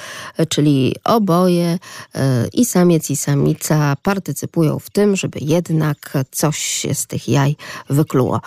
czyli 0.48 0.94
oboje 1.04 1.78
e, 2.14 2.48
i 2.52 2.64
samiec 2.64 3.10
i 3.10 3.16
samica 3.16 3.96
partycypują 4.02 4.78
w 4.78 4.90
tym, 4.90 5.16
żeby 5.16 5.38
jednak 5.42 6.12
coś 6.30 6.58
się 6.58 6.94
z 6.94 7.06
tych 7.06 7.28
jaj 7.28 7.56
wykluło. 7.90 8.40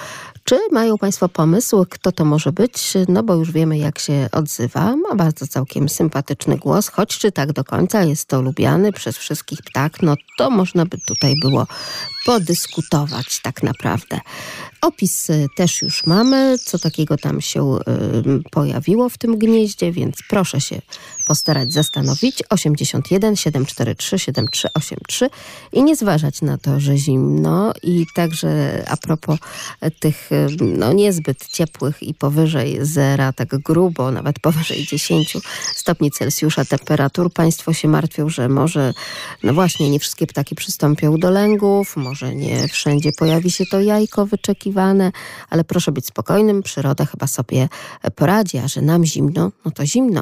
Czy 0.43 0.59
mają 0.71 0.97
Państwo 0.97 1.29
pomysł, 1.29 1.85
kto 1.89 2.11
to 2.11 2.25
może 2.25 2.51
być? 2.51 2.93
No 3.07 3.23
bo 3.23 3.35
już 3.35 3.51
wiemy, 3.51 3.77
jak 3.77 3.99
się 3.99 4.29
odzywa. 4.31 4.95
Ma 4.95 5.15
bardzo 5.15 5.47
całkiem 5.47 5.89
sympatyczny 5.89 6.57
głos, 6.57 6.89
choć 6.89 7.17
czy 7.17 7.31
tak 7.31 7.53
do 7.53 7.63
końca 7.63 8.03
jest 8.03 8.27
to 8.27 8.41
lubiany 8.41 8.91
przez 8.91 9.17
wszystkich 9.17 9.59
ptak, 9.61 10.01
no 10.01 10.15
to 10.37 10.49
można 10.49 10.85
by 10.85 10.97
tutaj 10.97 11.33
było 11.41 11.67
podyskutować 12.25 13.41
tak 13.41 13.63
naprawdę. 13.63 14.19
Opis 14.85 15.29
y, 15.29 15.47
też 15.55 15.81
już 15.81 16.05
mamy, 16.05 16.57
co 16.57 16.79
takiego 16.79 17.17
tam 17.17 17.41
się 17.41 17.75
y, 17.75 18.49
pojawiło 18.51 19.09
w 19.09 19.17
tym 19.17 19.37
gnieździe, 19.37 19.91
więc 19.91 20.15
proszę 20.29 20.61
się 20.61 20.81
postarać 21.25 21.73
zastanowić. 21.73 22.43
81 22.49 23.35
743 23.35 24.19
7383 24.19 25.29
i 25.73 25.83
nie 25.83 25.95
zważać 25.95 26.41
na 26.41 26.57
to, 26.57 26.79
że 26.79 26.97
zimno. 26.97 27.73
I 27.83 28.05
także 28.15 28.83
a 28.87 28.97
propos 28.97 29.39
tych 29.99 30.31
y, 30.31 30.47
no, 30.61 30.93
niezbyt 30.93 31.47
ciepłych 31.47 32.03
i 32.03 32.13
powyżej 32.13 32.77
zera, 32.81 33.33
tak 33.33 33.57
grubo, 33.57 34.11
nawet 34.11 34.39
powyżej 34.39 34.85
10 34.85 35.37
stopni 35.75 36.11
Celsjusza 36.11 36.65
temperatur, 36.65 37.33
Państwo 37.33 37.73
się 37.73 37.87
martwią, 37.87 38.29
że 38.29 38.49
może, 38.49 38.93
no 39.43 39.53
właśnie, 39.53 39.89
nie 39.89 39.99
wszystkie 39.99 40.27
ptaki 40.27 40.55
przystąpią 40.55 41.17
do 41.17 41.31
lęgów, 41.31 41.97
może 41.97 42.35
nie 42.35 42.67
wszędzie 42.67 43.09
pojawi 43.17 43.51
się 43.51 43.65
to 43.71 43.81
jajko 43.81 44.25
wyczekiwane, 44.25 44.74
ale 45.49 45.63
proszę 45.63 45.91
być 45.91 46.05
spokojnym, 46.05 46.63
przyroda 46.63 47.05
chyba 47.05 47.27
sobie 47.27 47.67
poradzi, 48.15 48.57
a 48.57 48.67
że 48.67 48.81
nam 48.81 49.05
zimno, 49.05 49.51
no 49.65 49.71
to 49.71 49.85
zimno. 49.85 50.21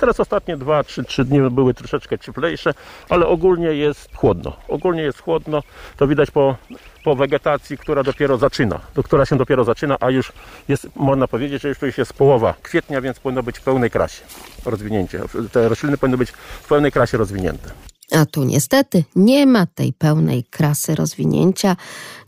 Teraz 0.00 0.20
ostatnie 0.20 0.56
2-3 0.56 1.24
dni 1.24 1.50
były 1.50 1.74
troszeczkę 1.74 2.18
cieplejsze, 2.18 2.74
ale 3.08 3.26
ogólnie 3.26 3.66
jest 3.66 4.16
chłodno. 4.16 4.56
Ogólnie 4.68 5.02
jest 5.02 5.20
chłodno, 5.20 5.62
to 5.96 6.06
widać 6.06 6.30
po, 6.30 6.56
po 7.04 7.16
wegetacji, 7.16 7.78
która 7.78 8.02
dopiero 8.02 8.38
zaczyna, 8.38 8.80
do 8.94 9.02
która 9.02 9.26
się 9.26 9.36
dopiero 9.36 9.64
zaczyna, 9.64 9.96
a 10.00 10.10
już 10.10 10.32
jest, 10.68 10.88
można 10.96 11.28
powiedzieć, 11.28 11.62
że 11.62 11.68
już 11.68 11.78
to 11.78 11.86
już 11.86 11.98
jest 11.98 12.12
połowa 12.12 12.54
kwietnia, 12.62 13.00
więc 13.00 13.20
powinno 13.20 13.42
być 13.42 13.58
w 13.58 13.62
pełnej 13.62 13.90
krasie 13.90 14.22
rozwinięcie. 14.64 15.20
Te 15.52 15.68
rośliny 15.68 15.98
powinny 15.98 16.18
być 16.18 16.30
w 16.62 16.68
pełnej 16.68 16.92
krasie 16.92 17.18
rozwinięte. 17.18 17.70
A 18.14 18.26
tu 18.26 18.44
niestety 18.44 19.04
nie 19.16 19.46
ma 19.46 19.66
tej 19.66 19.92
pełnej 19.92 20.44
krasy 20.44 20.94
rozwinięcia, 20.94 21.76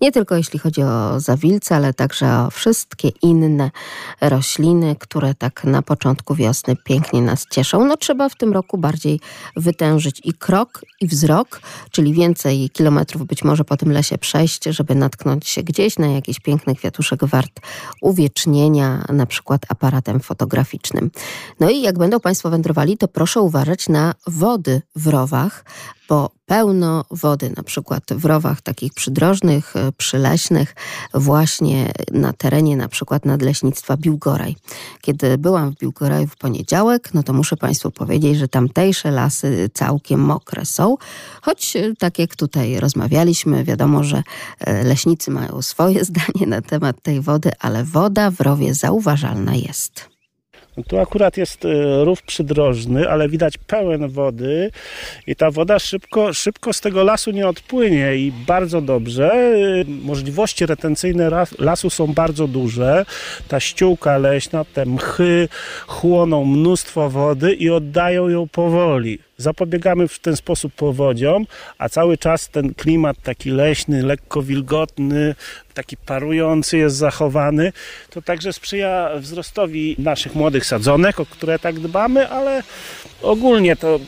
nie 0.01 0.13
tylko 0.13 0.37
jeśli 0.37 0.59
chodzi 0.59 0.83
o 0.83 1.21
zawilce, 1.21 1.77
ale 1.77 1.95
także 1.95 2.39
o 2.39 2.51
wszystkie 2.51 3.09
inne 3.09 3.71
rośliny, 4.21 4.97
które 4.99 5.35
tak 5.35 5.65
na 5.65 5.83
początku 5.83 6.35
wiosny 6.35 6.77
pięknie 6.77 7.23
nas 7.23 7.47
cieszą. 7.51 7.85
No 7.85 7.97
trzeba 7.97 8.29
w 8.29 8.35
tym 8.35 8.53
roku 8.53 8.79
bardziej 8.79 9.21
wytężyć 9.57 10.21
i 10.25 10.33
krok, 10.33 10.85
i 11.01 11.07
wzrok, 11.07 11.61
czyli 11.91 12.13
więcej 12.13 12.71
kilometrów 12.71 13.27
być 13.27 13.45
może 13.45 13.65
po 13.65 13.77
tym 13.77 13.93
lesie 13.93 14.19
przejść, 14.19 14.65
żeby 14.65 14.95
natknąć 14.95 15.49
się 15.49 15.63
gdzieś 15.63 15.99
na 15.99 16.07
jakiś 16.07 16.41
piękny 16.41 16.75
kwiatuszek 16.75 17.25
wart 17.25 17.61
uwiecznienia, 18.01 19.05
na 19.09 19.27
przykład 19.27 19.63
aparatem 19.69 20.21
fotograficznym. 20.21 21.11
No 21.61 21.71
i 21.71 21.83
jak 21.83 21.99
będą 21.99 22.21
Państwo 22.21 22.51
wędrowali, 22.51 22.99
to 22.99 23.09
proszę 23.09 23.41
uważać 23.41 23.89
na 23.89 24.15
wody 24.27 24.83
w 24.97 25.07
rowach, 25.07 25.65
bo 26.09 26.31
pełno 26.47 27.05
wody, 27.11 27.53
na 27.57 27.63
przykład 27.63 28.05
w 28.11 28.25
rowach 28.25 28.61
takich 28.61 28.95
przydrożnych, 28.95 29.77
e, 29.77 29.93
przyleśnych, 29.93 30.75
właśnie 31.15 31.93
na 32.13 32.33
terenie 32.33 32.77
na 32.77 32.89
przykład 32.89 33.25
nadleśnictwa 33.25 33.97
Biłgoraj. 33.97 34.57
Kiedy 35.01 35.39
byłam 35.39 35.73
w 35.75 35.79
Biłgoraju 35.79 36.27
w 36.27 36.37
poniedziałek, 36.37 37.15
no 37.15 37.23
to 37.23 37.33
muszę 37.33 37.57
Państwu 37.57 37.91
powiedzieć, 37.91 38.39
że 38.39 38.49
tamtejsze 38.49 39.11
lasy 39.11 39.71
całkiem 39.75 40.21
mokre 40.21 40.65
są, 40.65 40.97
choć 41.43 41.77
e, 41.77 41.95
tak 41.99 42.19
jak 42.19 42.37
tutaj 42.37 42.81
rozmawialiśmy, 42.81 43.65
wiadomo, 43.65 44.05
że 44.05 44.23
e, 44.61 44.85
leśnicy 44.85 45.31
mają 45.31 45.63
swoje 45.63 46.05
zdanie 46.11 46.47
na 46.47 46.63
temat 46.63 47.03
tej 47.03 47.21
wody, 47.21 47.51
ale 47.61 47.85
woda 47.85 48.31
w 48.31 48.41
rowie 48.41 48.75
zauważalna 48.75 49.55
jest. 49.55 50.14
Tu 50.83 50.99
akurat 50.99 51.37
jest 51.37 51.65
e, 51.65 52.05
rów 52.05 52.23
przydrożny, 52.23 53.11
ale 53.11 53.29
widać 53.29 53.59
pełen 53.59 54.09
wody 54.09 54.71
i 55.27 55.37
ta 55.37 55.51
woda 55.51 55.79
szybko, 55.79 56.33
szybko 56.33 56.73
z 56.73 56.81
tego 56.81 57.05
lasu 57.05 57.31
nie 57.31 57.49
odpłynie 57.49 58.17
i 58.17 58.33
bardzo 58.47 58.81
dobrze. 58.81 59.33
E, 59.33 59.85
możliwości 59.87 60.67
retencyjne 60.67 61.31
lasu 61.59 61.91
są 61.91 62.07
bardzo 62.07 62.49
duże. 62.49 63.07
Ta 63.49 63.61
ściółka 63.61 64.19
leśna, 64.19 64.65
te 64.65 64.87
mchy 64.87 65.49
chłoną 65.87 66.45
mnóstwo 66.45 67.11
wody 67.11 67.53
i 67.53 67.71
oddają 67.71 68.29
ją 68.29 68.49
powoli 68.49 69.19
zapobiegamy 69.37 70.09
w 70.09 70.19
ten 70.19 70.37
sposób 70.37 70.73
powodziom, 70.73 71.47
a 71.79 71.89
cały 71.89 72.19
czas 72.19 72.49
ten 72.49 72.75
klimat 72.75 73.17
taki 73.23 73.51
leśny, 73.51 74.03
lekko 74.03 74.43
wilgotny, 74.43 75.35
taki 75.75 75.97
parujący 75.97 76.79
jest 76.79 76.97
zachowany, 76.97 77.73
to 78.11 78.23
także 78.23 78.53
sprzyja 78.53 79.11
wzrostowi 79.17 79.97
naszych 79.99 80.35
młodych 80.35 80.67
sadzonek, 80.67 81.21
o 81.21 81.27
które 81.27 81.59
tak 81.59 81.81
dbamy, 81.81 82.29
ale 82.29 82.63
ogólnie 83.23 83.77
to 83.77 84.01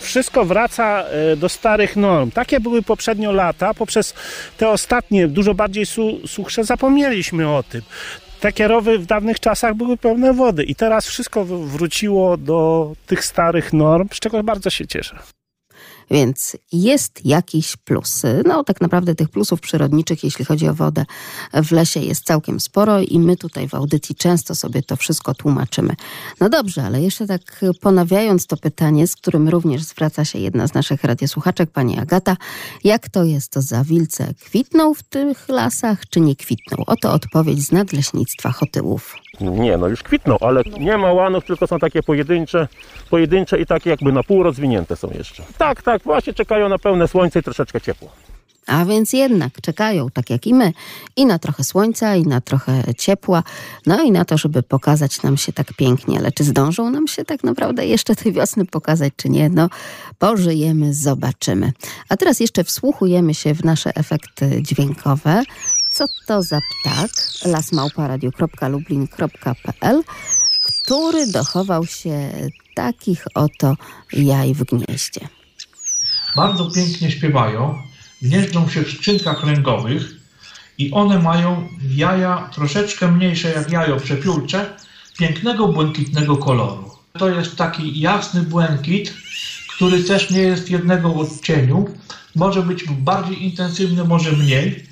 wszystko 0.00 0.44
wraca 0.44 1.04
e, 1.04 1.36
do 1.36 1.48
starych 1.48 1.96
norm. 1.96 2.30
Takie 2.30 2.60
były 2.60 2.82
poprzednio 2.82 3.32
lata, 3.32 3.74
poprzez 3.74 4.14
te 4.56 4.68
ostatnie, 4.68 5.28
dużo 5.28 5.54
bardziej 5.54 5.86
suchsze, 6.26 6.64
zapomnieliśmy 6.64 7.56
o 7.56 7.62
tym 7.62 7.82
takie 8.40 8.68
rowy 8.68 8.98
w 8.98 9.06
dawnych 9.06 9.40
czasach 9.40 9.74
były 9.74 9.96
pełne 9.96 10.32
wody 10.32 10.64
i 10.64 10.74
teraz 10.74 11.06
wszystko 11.06 11.44
wróciło 11.44 12.36
do 12.36 12.92
tych 13.06 13.24
starych 13.24 13.72
norm, 13.72 14.08
z 14.12 14.20
czego 14.20 14.42
bardzo 14.42 14.70
się 14.70 14.86
cieszę. 14.86 15.18
Więc 16.10 16.56
jest 16.72 17.26
jakiś 17.26 17.76
plus. 17.76 18.22
No 18.44 18.64
tak 18.64 18.80
naprawdę 18.80 19.14
tych 19.14 19.28
plusów 19.28 19.60
przyrodniczych, 19.60 20.24
jeśli 20.24 20.44
chodzi 20.44 20.68
o 20.68 20.74
wodę 20.74 21.04
w 21.54 21.72
lesie 21.72 22.00
jest 22.00 22.24
całkiem 22.24 22.60
sporo 22.60 23.00
i 23.00 23.20
my 23.20 23.36
tutaj 23.36 23.68
w 23.68 23.74
audycji 23.74 24.14
często 24.14 24.54
sobie 24.54 24.82
to 24.82 24.96
wszystko 24.96 25.34
tłumaczymy. 25.34 25.94
No 26.40 26.48
dobrze, 26.48 26.82
ale 26.82 27.02
jeszcze 27.02 27.26
tak 27.26 27.64
ponawiając 27.80 28.46
to 28.46 28.56
pytanie, 28.56 29.06
z 29.06 29.16
którym 29.16 29.48
również 29.48 29.82
zwraca 29.82 30.24
się 30.24 30.38
jedna 30.38 30.66
z 30.66 30.74
naszych 30.74 31.04
radiosłuchaczek, 31.04 31.70
pani 31.70 31.98
Agata, 31.98 32.36
jak 32.84 33.08
to 33.08 33.24
jest 33.24 33.52
to 33.52 33.62
za 33.62 33.84
wilce? 33.84 34.34
Kwitną 34.34 34.94
w 34.94 35.02
tych 35.02 35.48
lasach, 35.48 36.08
czy 36.10 36.20
nie 36.20 36.36
kwitną? 36.36 36.84
Oto 36.86 37.12
odpowiedź 37.12 37.66
z 37.66 37.72
nadleśnictwa 37.72 38.52
Chotyłów. 38.52 39.14
Nie, 39.40 39.76
no 39.76 39.88
już 39.88 40.02
kwitną, 40.02 40.36
ale 40.40 40.62
nie 40.80 40.98
ma 40.98 41.12
łanów, 41.12 41.44
tylko 41.44 41.66
są 41.66 41.78
takie 41.78 42.02
pojedyncze, 42.02 42.68
pojedyncze 43.10 43.60
i 43.60 43.66
takie 43.66 43.90
jakby 43.90 44.12
na 44.12 44.22
pół 44.22 44.42
rozwinięte 44.42 44.96
są 44.96 45.10
jeszcze. 45.10 45.42
Tak, 45.58 45.82
tak, 45.82 46.02
właśnie 46.02 46.34
czekają 46.34 46.68
na 46.68 46.78
pełne 46.78 47.08
słońce 47.08 47.40
i 47.40 47.42
troszeczkę 47.42 47.80
ciepło. 47.80 48.10
A 48.68 48.84
więc 48.84 49.12
jednak 49.12 49.60
czekają, 49.62 50.10
tak 50.10 50.30
jak 50.30 50.46
i 50.46 50.54
my, 50.54 50.72
i 51.16 51.26
na 51.26 51.38
trochę 51.38 51.64
słońca, 51.64 52.16
i 52.16 52.22
na 52.22 52.40
trochę 52.40 52.82
ciepła, 52.98 53.42
no 53.86 54.02
i 54.02 54.10
na 54.12 54.24
to, 54.24 54.38
żeby 54.38 54.62
pokazać 54.62 55.22
nam 55.22 55.36
się 55.36 55.52
tak 55.52 55.72
pięknie. 55.72 56.18
Ale 56.18 56.32
czy 56.32 56.44
zdążą 56.44 56.90
nam 56.90 57.08
się 57.08 57.24
tak 57.24 57.44
naprawdę 57.44 57.86
jeszcze 57.86 58.16
tej 58.16 58.32
wiosny 58.32 58.66
pokazać, 58.66 59.12
czy 59.16 59.28
nie? 59.28 59.48
No, 59.48 59.68
pożyjemy, 60.18 60.94
zobaczymy. 60.94 61.72
A 62.08 62.16
teraz 62.16 62.40
jeszcze 62.40 62.64
wsłuchujemy 62.64 63.34
się 63.34 63.54
w 63.54 63.64
nasze 63.64 63.96
efekty 63.96 64.62
dźwiękowe. 64.62 65.42
Co 65.98 66.06
to 66.26 66.42
za 66.42 66.60
ptak? 66.60 67.10
lasmałparadio.lublin.pl 67.44 70.02
który 70.62 71.26
dochował 71.26 71.86
się 71.86 72.30
takich 72.74 73.24
oto 73.34 73.74
jaj 74.12 74.54
w 74.54 74.64
gnieździe. 74.64 75.20
Bardzo 76.36 76.70
pięknie 76.70 77.10
śpiewają, 77.10 77.82
gnieżdżą 78.22 78.68
się 78.68 78.82
w 78.82 78.90
skrzynkach 78.90 79.44
ręgowych 79.44 80.02
i 80.78 80.92
one 80.92 81.18
mają 81.18 81.68
jaja 81.90 82.50
troszeczkę 82.52 83.12
mniejsze 83.12 83.50
jak 83.50 83.72
jajo 83.72 83.96
przepiórcze, 83.96 84.76
pięknego 85.18 85.68
błękitnego 85.68 86.36
koloru. 86.36 86.90
To 87.18 87.28
jest 87.28 87.56
taki 87.56 88.00
jasny 88.00 88.42
błękit, 88.42 89.14
który 89.76 90.04
też 90.04 90.30
nie 90.30 90.42
jest 90.42 90.70
jednego 90.70 91.14
odcieniu. 91.14 91.88
Może 92.36 92.62
być 92.62 92.84
bardziej 92.84 93.44
intensywny, 93.44 94.04
może 94.04 94.32
mniej 94.32 94.87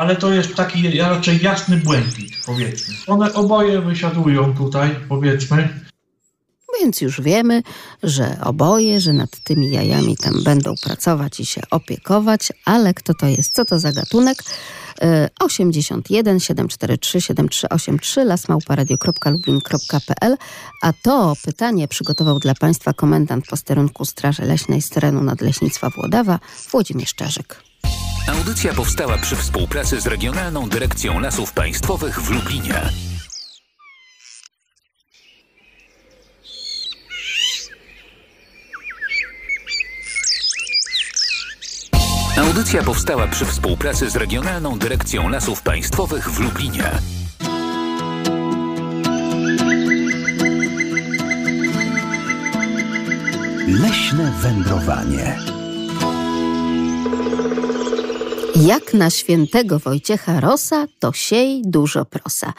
ale 0.00 0.16
to 0.16 0.32
jest 0.32 0.54
taki 0.54 1.00
raczej 1.00 1.42
jasny 1.42 1.76
błękit, 1.76 2.32
powiedzmy. 2.46 2.94
One 3.06 3.34
oboje 3.34 3.80
wysiadują 3.80 4.54
tutaj, 4.54 4.96
powiedzmy. 5.08 5.80
Więc 6.80 7.00
już 7.00 7.20
wiemy, 7.20 7.62
że 8.02 8.36
oboje, 8.42 9.00
że 9.00 9.12
nad 9.12 9.30
tymi 9.44 9.70
jajami 9.70 10.16
tam 10.16 10.44
będą 10.44 10.74
pracować 10.84 11.40
i 11.40 11.46
się 11.46 11.60
opiekować, 11.70 12.52
ale 12.64 12.94
kto 12.94 13.14
to 13.14 13.26
jest, 13.26 13.54
co 13.54 13.64
to 13.64 13.78
za 13.78 13.92
gatunek? 13.92 14.42
81 15.40 16.40
743 16.40 17.20
7383 17.20 18.24
lasmałparadio.lublin.pl 18.24 20.36
A 20.82 20.92
to 20.92 21.34
pytanie 21.44 21.88
przygotował 21.88 22.38
dla 22.38 22.54
Państwa 22.54 22.92
komendant 22.92 23.46
posterunku 23.46 24.04
Straży 24.04 24.42
Leśnej 24.42 24.82
z 24.82 24.90
terenu 24.90 25.22
Nadleśnictwa 25.22 25.90
Włodawa 25.90 26.38
Włodzimierz 26.70 27.14
Czerzyk. 27.14 27.69
Audycja 28.30 28.74
powstała 28.74 29.18
przy 29.18 29.36
współpracy 29.36 30.00
z 30.00 30.06
Regionalną 30.06 30.68
Dyrekcją 30.68 31.20
Lasów 31.20 31.52
Państwowych 31.52 32.20
w 32.22 32.30
Lublinie. 32.30 32.82
Audycja 42.38 42.82
powstała 42.82 43.28
przy 43.28 43.46
współpracy 43.46 44.10
z 44.10 44.16
Regionalną 44.16 44.78
Dyrekcją 44.78 45.28
Lasów 45.28 45.62
Państwowych 45.62 46.30
w 46.30 46.40
Lublinie. 46.40 46.90
Leśne 53.68 54.32
wędrowanie. 54.40 55.59
Jak 58.66 58.94
na 58.94 59.10
świętego 59.10 59.78
Wojciecha 59.78 60.40
rosa, 60.40 60.86
to 60.98 61.12
siej 61.12 61.62
dużo 61.64 62.04
prosa. 62.04 62.52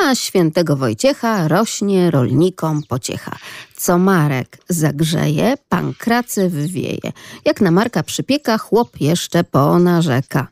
Na 0.00 0.14
świętego 0.14 0.76
Wojciecha 0.76 1.48
rośnie 1.48 2.10
rolnikom 2.10 2.82
pociecha. 2.82 3.38
Co 3.76 3.98
Marek 3.98 4.58
zagrzeje, 4.68 5.54
pankracy 5.68 6.48
wywieje. 6.48 7.12
Jak 7.44 7.60
na 7.60 7.70
Marka 7.70 8.02
przypieka, 8.02 8.58
chłop 8.58 9.00
jeszcze 9.00 9.44
ponarzeka. 9.44 10.46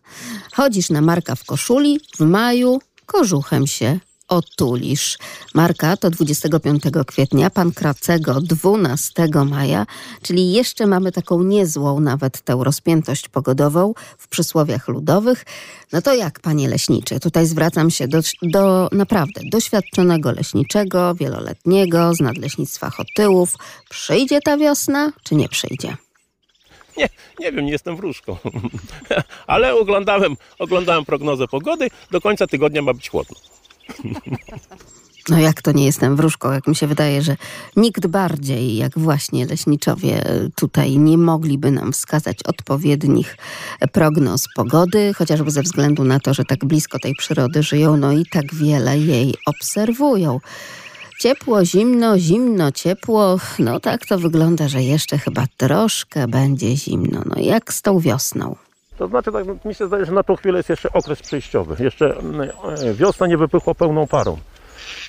Chodzisz 0.52 0.90
na 0.90 1.00
Marka 1.00 1.34
w 1.34 1.44
koszuli, 1.44 2.00
w 2.18 2.20
maju 2.20 2.78
kożuchem 3.06 3.66
się 3.66 3.98
otulisz. 4.28 5.18
Marka 5.54 5.96
to 5.96 6.10
25 6.10 6.82
kwietnia, 7.06 7.50
Pankracego 7.50 8.40
12 8.40 9.28
maja, 9.46 9.86
czyli 10.22 10.52
jeszcze 10.52 10.86
mamy 10.86 11.12
taką 11.12 11.42
niezłą 11.42 12.00
nawet 12.00 12.40
tę 12.40 12.58
rozpiętość 12.60 13.28
pogodową 13.28 13.94
w 14.18 14.28
przysłowiach 14.28 14.88
ludowych. 14.88 15.44
No 15.92 16.02
to 16.02 16.14
jak, 16.14 16.40
panie 16.40 16.68
leśniczy? 16.68 17.20
Tutaj 17.20 17.46
zwracam 17.46 17.90
się 17.90 18.08
do, 18.08 18.20
do 18.42 18.88
naprawdę 18.92 19.40
doświadczonego 19.50 20.32
leśniczego, 20.32 21.14
wieloletniego, 21.14 22.14
z 22.14 22.20
nadleśnictwa 22.20 22.90
Chotyłów. 22.90 23.54
Przyjdzie 23.88 24.40
ta 24.40 24.56
wiosna, 24.56 25.12
czy 25.22 25.34
nie 25.34 25.48
przyjdzie? 25.48 25.96
Nie, 26.96 27.08
nie 27.38 27.52
wiem, 27.52 27.64
nie 27.64 27.72
jestem 27.72 27.96
wróżką. 27.96 28.36
Ale 29.46 29.74
oglądałem, 29.74 30.36
oglądałem 30.58 31.04
prognozę 31.04 31.48
pogody. 31.48 31.88
Do 32.10 32.20
końca 32.20 32.46
tygodnia 32.46 32.82
ma 32.82 32.94
być 32.94 33.08
chłodno. 33.08 33.36
No 35.28 35.38
jak 35.38 35.62
to 35.62 35.72
nie 35.72 35.86
jestem 35.86 36.16
wróżką, 36.16 36.52
jak 36.52 36.66
mi 36.66 36.76
się 36.76 36.86
wydaje, 36.86 37.22
że 37.22 37.36
nikt 37.76 38.06
bardziej 38.06 38.76
jak 38.76 38.98
właśnie 38.98 39.46
leśniczowie 39.46 40.24
tutaj 40.56 40.98
nie 40.98 41.18
mogliby 41.18 41.70
nam 41.70 41.92
wskazać 41.92 42.42
odpowiednich 42.42 43.36
prognoz 43.92 44.44
pogody, 44.56 45.14
chociażby 45.14 45.50
ze 45.50 45.62
względu 45.62 46.04
na 46.04 46.20
to, 46.20 46.34
że 46.34 46.44
tak 46.44 46.64
blisko 46.64 46.98
tej 46.98 47.14
przyrody 47.14 47.62
żyją, 47.62 47.96
no 47.96 48.12
i 48.12 48.26
tak 48.26 48.54
wiele 48.54 48.98
jej 48.98 49.34
obserwują. 49.46 50.40
Ciepło, 51.20 51.64
zimno, 51.64 52.18
zimno, 52.18 52.72
ciepło. 52.72 53.40
No 53.58 53.80
tak 53.80 54.06
to 54.06 54.18
wygląda, 54.18 54.68
że 54.68 54.82
jeszcze 54.82 55.18
chyba 55.18 55.44
troszkę 55.56 56.28
będzie 56.28 56.76
zimno. 56.76 57.22
No 57.26 57.42
jak 57.42 57.72
z 57.74 57.82
tą 57.82 58.00
wiosną? 58.00 58.56
To 58.98 59.08
znaczy, 59.08 59.32
tak 59.32 59.64
mi 59.64 59.74
się 59.74 59.86
zdaje, 59.86 60.04
że 60.04 60.12
na 60.12 60.22
tą 60.22 60.36
chwilę 60.36 60.58
jest 60.58 60.68
jeszcze 60.68 60.92
okres 60.92 61.22
przejściowy. 61.22 61.84
Jeszcze 61.84 62.16
e, 62.86 62.94
wiosna 62.94 63.26
nie 63.26 63.36
wypychła 63.36 63.74
pełną 63.74 64.06
parą. 64.06 64.38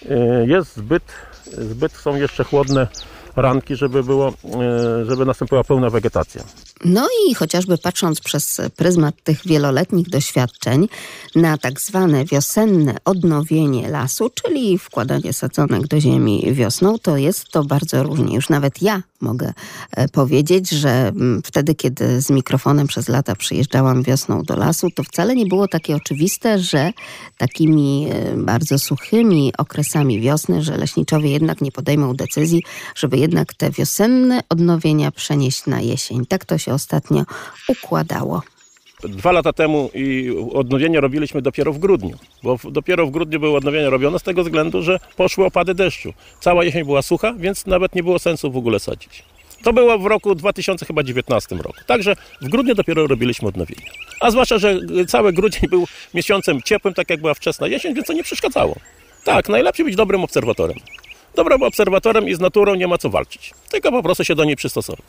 E, 0.10 0.46
Jest 0.48 0.78
zbyt, 0.78 1.04
zbyt 1.46 1.92
są 1.92 2.16
jeszcze 2.16 2.44
chłodne 2.44 2.88
ranki, 3.36 3.76
żeby, 3.76 4.04
było, 4.04 4.28
e, 4.28 5.06
żeby 5.06 5.26
nastąpiła 5.26 5.64
pełna 5.64 5.90
wegetacja. 5.90 6.44
No 6.86 7.08
i 7.28 7.36
chociażby 7.36 7.78
patrząc 7.78 8.22
przez 8.22 8.62
pryzmat 8.78 9.16
tych 9.24 9.48
wieloletnich 9.48 10.10
doświadczeń 10.10 10.88
na 11.36 11.58
tak 11.58 11.80
zwane 11.80 12.26
wiosenne 12.26 12.96
odnowienie 13.06 13.90
lasu, 13.90 14.30
czyli 14.30 14.78
wkładanie 14.78 15.34
sadzonek 15.34 15.88
do 15.88 16.00
ziemi 16.00 16.54
wiosną, 16.54 17.00
to 17.00 17.18
jest 17.18 17.50
to 17.50 17.64
bardzo 17.64 18.04
różnie. 18.04 18.36
Już 18.36 18.50
nawet 18.50 18.82
ja 18.82 19.02
mogę 19.22 19.54
e, 19.92 20.08
powiedzieć, 20.08 20.70
że 20.70 20.90
mm, 20.90 21.42
wtedy, 21.46 21.76
kiedy 21.76 22.22
z 22.22 22.30
mikrofonem 22.30 22.88
przez 22.88 23.10
lata 23.10 23.36
przyjeżdżałam 23.36 24.04
wiosną 24.04 24.44
do 24.44 24.56
lasu, 24.56 24.88
to 24.96 25.04
wcale 25.04 25.36
nie 25.36 25.46
było 25.46 25.68
takie 25.68 25.96
oczywiste, 25.96 26.60
że 26.60 26.92
takimi 27.38 28.08
e, 28.12 28.38
bardzo 28.38 28.80
suchymi 28.80 29.54
okresami 29.58 30.22
wiosny, 30.22 30.64
że 30.64 30.78
leśniczowie 30.78 31.32
jednak 31.32 31.62
nie 31.62 31.72
podejmą 31.72 32.14
decyzji, 32.14 32.64
żeby 32.96 33.18
jednak 33.18 33.54
te 33.54 33.72
wiosenne 33.72 34.40
odnowienia 34.50 35.12
przenieść 35.12 35.66
na 35.66 35.82
jesień. 35.82 36.26
Tak 36.26 36.46
to 36.46 36.58
się 36.58 36.74
ostatnio 36.74 37.24
układało. 37.68 38.42
Dwa 39.04 39.32
lata 39.32 39.54
temu 39.54 39.90
i 39.94 40.32
odnowienie 40.54 41.02
robiliśmy 41.02 41.42
dopiero 41.42 41.74
w 41.74 41.80
grudniu, 41.80 42.18
bo 42.44 42.58
dopiero 42.72 43.08
w 43.08 43.12
grudniu 43.12 43.40
były 43.40 43.58
odnowienia 43.58 43.90
robione 43.90 44.20
z 44.20 44.24
tego 44.24 44.44
względu, 44.44 44.82
że 44.82 45.00
poszły 45.18 45.46
opady 45.46 45.74
deszczu. 45.74 46.14
Cała 46.40 46.64
jesień 46.64 46.84
była 46.84 47.02
sucha, 47.02 47.34
więc 47.34 47.66
nawet 47.66 47.96
nie 47.96 48.04
było 48.04 48.20
sensu 48.20 48.52
w 48.52 48.58
ogóle 48.58 48.80
sadzić. 48.80 49.24
To 49.64 49.74
było 49.74 50.00
w 50.00 50.06
roku 50.06 50.36
2019 50.36 51.56
roku. 51.56 51.80
Także 51.86 52.16
w 52.42 52.50
grudniu 52.50 52.76
dopiero 52.76 53.08
robiliśmy 53.08 53.48
odnowienia. 53.48 53.92
A 54.20 54.32
zwłaszcza, 54.32 54.58
że 54.58 54.80
cały 55.08 55.34
grudzień 55.34 55.70
był 55.70 55.88
miesiącem 56.14 56.62
ciepłym, 56.62 56.94
tak 56.94 57.10
jak 57.10 57.22
była 57.22 57.34
wczesna 57.34 57.68
jesień, 57.68 57.96
więc 57.96 58.08
to 58.08 58.14
nie 58.14 58.24
przeszkadzało. 58.24 58.76
Tak, 59.24 59.50
najlepiej 59.50 59.86
być 59.86 59.96
dobrym 59.96 60.24
obserwatorem. 60.24 60.78
Dobrym 61.36 61.64
obserwatorem 61.64 62.30
i 62.30 62.36
z 62.36 62.40
naturą 62.40 62.76
nie 62.76 62.88
ma 62.88 62.98
co 62.98 63.10
walczyć, 63.10 63.54
tylko 63.70 63.92
po 63.92 64.04
prostu 64.04 64.24
się 64.24 64.36
do 64.36 64.44
niej 64.44 64.56
przystosować. 64.56 65.06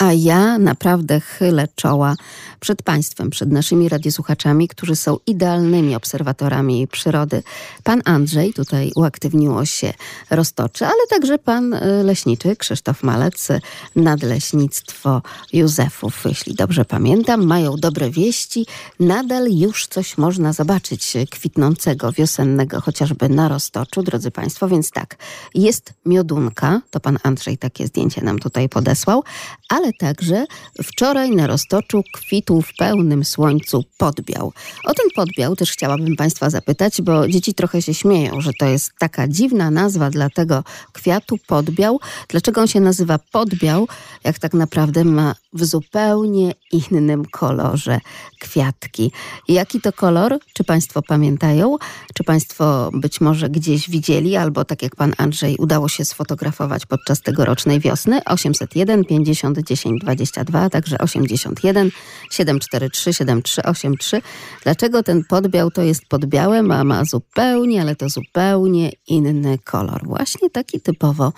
A 0.00 0.12
ja 0.12 0.58
naprawdę 0.58 1.20
chylę 1.20 1.68
czoła 1.74 2.14
przed 2.60 2.82
Państwem, 2.82 3.30
przed 3.30 3.52
naszymi 3.52 3.88
radiosłuchaczami, 3.88 4.68
którzy 4.68 4.96
są 4.96 5.16
idealnymi 5.26 5.94
obserwatorami 5.96 6.88
przyrody. 6.88 7.42
Pan 7.84 8.02
Andrzej, 8.04 8.54
tutaj 8.54 8.92
uaktywniło 8.94 9.64
się 9.64 9.92
roztoczy, 10.30 10.86
ale 10.86 11.06
także 11.10 11.38
pan 11.38 11.74
y, 11.74 12.02
leśniczy 12.04 12.56
Krzysztof 12.56 13.02
Malec, 13.02 13.48
Nadleśnictwo 13.96 15.22
Józefów, 15.52 16.22
jeśli 16.24 16.54
dobrze 16.54 16.84
pamiętam. 16.84 17.46
Mają 17.46 17.76
dobre 17.76 18.10
wieści. 18.10 18.66
Nadal 19.00 19.48
już 19.50 19.86
coś 19.86 20.18
można 20.18 20.52
zobaczyć 20.52 21.12
kwitnącego, 21.30 22.12
wiosennego, 22.12 22.80
chociażby 22.80 23.28
na 23.28 23.48
roztoczu, 23.48 24.02
drodzy 24.02 24.30
Państwo. 24.30 24.68
Więc 24.68 24.90
tak, 24.90 25.16
jest 25.54 25.92
miodunka, 26.06 26.80
to 26.90 27.00
pan 27.00 27.18
Andrzej 27.22 27.58
takie 27.58 27.86
zdjęcie 27.86 28.22
nam 28.22 28.38
tutaj 28.38 28.68
podesłał, 28.68 29.24
ale 29.68 29.89
także 29.98 30.44
wczoraj 30.82 31.30
na 31.30 31.46
roztoczu 31.46 32.02
kwitł 32.12 32.62
w 32.62 32.76
pełnym 32.78 33.24
słońcu 33.24 33.84
podbiał. 33.98 34.52
O 34.84 34.94
ten 34.94 35.06
podbiał 35.14 35.56
też 35.56 35.72
chciałabym 35.72 36.16
Państwa 36.16 36.50
zapytać, 36.50 37.02
bo 37.02 37.28
dzieci 37.28 37.54
trochę 37.54 37.82
się 37.82 37.94
śmieją, 37.94 38.40
że 38.40 38.50
to 38.58 38.66
jest 38.66 38.92
taka 38.98 39.28
dziwna 39.28 39.70
nazwa 39.70 40.10
dla 40.10 40.30
tego 40.30 40.64
kwiatu 40.92 41.36
podbiał. 41.46 42.00
Dlaczego 42.28 42.60
on 42.60 42.66
się 42.66 42.80
nazywa 42.80 43.18
podbiał, 43.32 43.88
jak 44.24 44.38
tak 44.38 44.54
naprawdę 44.54 45.04
ma 45.04 45.34
w 45.52 45.64
zupełnie 45.64 46.54
innym 46.72 47.24
kolorze 47.24 48.00
kwiatki. 48.38 49.12
Jaki 49.48 49.80
to 49.80 49.92
kolor? 49.92 50.38
Czy 50.54 50.64
Państwo 50.64 51.02
pamiętają? 51.02 51.76
Czy 52.14 52.24
Państwo 52.24 52.90
być 52.92 53.20
może 53.20 53.50
gdzieś 53.50 53.90
widzieli, 53.90 54.36
albo 54.36 54.64
tak 54.64 54.82
jak 54.82 54.96
Pan 54.96 55.12
Andrzej 55.18 55.56
udało 55.56 55.88
się 55.88 56.04
sfotografować 56.04 56.86
podczas 56.86 57.20
tegorocznej 57.20 57.80
wiosny? 57.80 58.24
801 58.24 59.04
50 59.04 59.60
10 59.70 60.00
22, 60.00 60.60
a 60.60 60.70
także 60.70 60.98
81 60.98 61.90
743 62.30 63.12
7383. 63.12 64.22
Dlaczego 64.62 65.02
ten 65.02 65.24
podbiał 65.24 65.70
to 65.70 65.82
jest 65.82 66.06
podbiałem, 66.08 66.70
a 66.70 66.84
ma 66.84 67.04
zupełnie, 67.04 67.80
ale 67.80 67.96
to 67.96 68.08
zupełnie 68.08 68.92
inny 69.08 69.58
kolor? 69.58 70.06
Właśnie 70.06 70.50
taki 70.50 70.80
typowo 70.80 71.32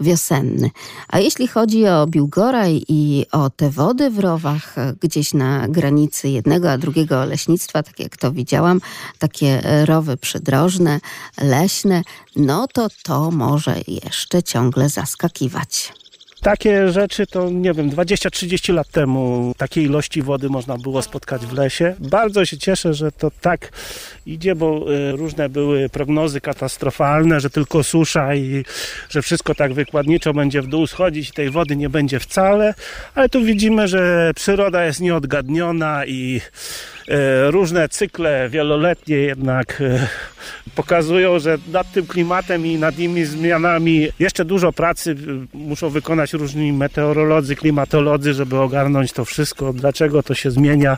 wiosenny. 0.00 0.70
A 1.08 1.18
jeśli 1.18 1.48
chodzi 1.48 1.86
o 1.86 2.06
Biłgoraj 2.06 2.82
i 2.88 3.26
o 3.32 3.50
te 3.50 3.70
wody 3.70 4.10
w 4.10 4.18
rowach 4.18 4.78
e, 4.78 4.94
gdzieś 5.00 5.34
na 5.34 5.68
granicy 5.68 6.28
jednego 6.28 6.70
a 6.70 6.78
drugiego 6.78 7.24
leśnictwa, 7.24 7.82
tak 7.82 8.00
jak 8.00 8.16
to 8.16 8.32
widziałam, 8.32 8.80
takie 9.18 9.64
e, 9.64 9.86
rowy 9.86 10.16
przydrożne, 10.16 11.00
leśne, 11.40 12.02
no 12.36 12.66
to 12.74 12.88
to 13.02 13.30
może 13.30 13.80
jeszcze 13.86 14.42
ciągle 14.42 14.88
zaskakiwać. 14.88 15.92
Takie 16.42 16.92
rzeczy 16.92 17.26
to 17.26 17.50
nie 17.50 17.72
wiem, 17.72 17.90
20-30 17.90 18.74
lat 18.74 18.88
temu 18.88 19.54
takiej 19.56 19.84
ilości 19.84 20.22
wody 20.22 20.48
można 20.48 20.78
było 20.78 21.02
spotkać 21.02 21.46
w 21.46 21.52
lesie. 21.52 21.94
Bardzo 21.98 22.44
się 22.44 22.58
cieszę, 22.58 22.94
że 22.94 23.12
to 23.12 23.30
tak 23.40 23.72
idzie, 24.26 24.54
bo 24.54 24.84
e, 24.94 25.12
różne 25.12 25.48
były 25.48 25.88
prognozy 25.88 26.40
katastrofalne, 26.40 27.40
że 27.40 27.50
tylko 27.50 27.82
susza 27.82 28.34
i 28.34 28.64
że 29.10 29.22
wszystko 29.22 29.54
tak 29.54 29.74
wykładniczo 29.74 30.34
będzie 30.34 30.62
w 30.62 30.66
dół 30.66 30.86
schodzić 30.86 31.28
i 31.28 31.32
tej 31.32 31.50
wody 31.50 31.76
nie 31.76 31.88
będzie 31.88 32.20
wcale, 32.20 32.74
ale 33.14 33.28
tu 33.28 33.44
widzimy, 33.44 33.88
że 33.88 34.32
przyroda 34.36 34.84
jest 34.84 35.00
nieodgadniona 35.00 36.06
i 36.06 36.40
różne 37.50 37.88
cykle 37.88 38.48
wieloletnie 38.48 39.16
jednak 39.16 39.80
e, 39.80 40.08
pokazują, 40.74 41.38
że 41.38 41.58
nad 41.72 41.92
tym 41.92 42.06
klimatem 42.06 42.66
i 42.66 42.78
nad 42.78 42.98
nimi 42.98 43.24
zmianami 43.24 44.08
jeszcze 44.18 44.44
dużo 44.44 44.72
pracy 44.72 45.10
e, 45.10 45.56
muszą 45.56 45.90
wykonać 45.90 46.32
różni 46.32 46.72
meteorolodzy, 46.72 47.56
klimatolodzy, 47.56 48.34
żeby 48.34 48.58
ogarnąć 48.58 49.12
to 49.12 49.24
wszystko, 49.24 49.72
dlaczego 49.72 50.22
to 50.22 50.34
się 50.34 50.50
zmienia 50.50 50.96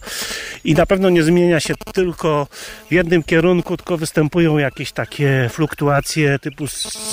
i 0.64 0.74
na 0.74 0.86
pewno 0.86 1.10
nie 1.10 1.22
zmienia 1.22 1.60
się 1.60 1.74
tylko 1.94 2.46
w 2.90 2.92
jednym 2.92 3.22
kierunku, 3.22 3.76
tylko 3.76 3.96
występują 3.96 4.58
jakieś 4.58 4.92
takie 4.92 5.50
fluktuacje 5.52 6.38
typu 6.38 6.66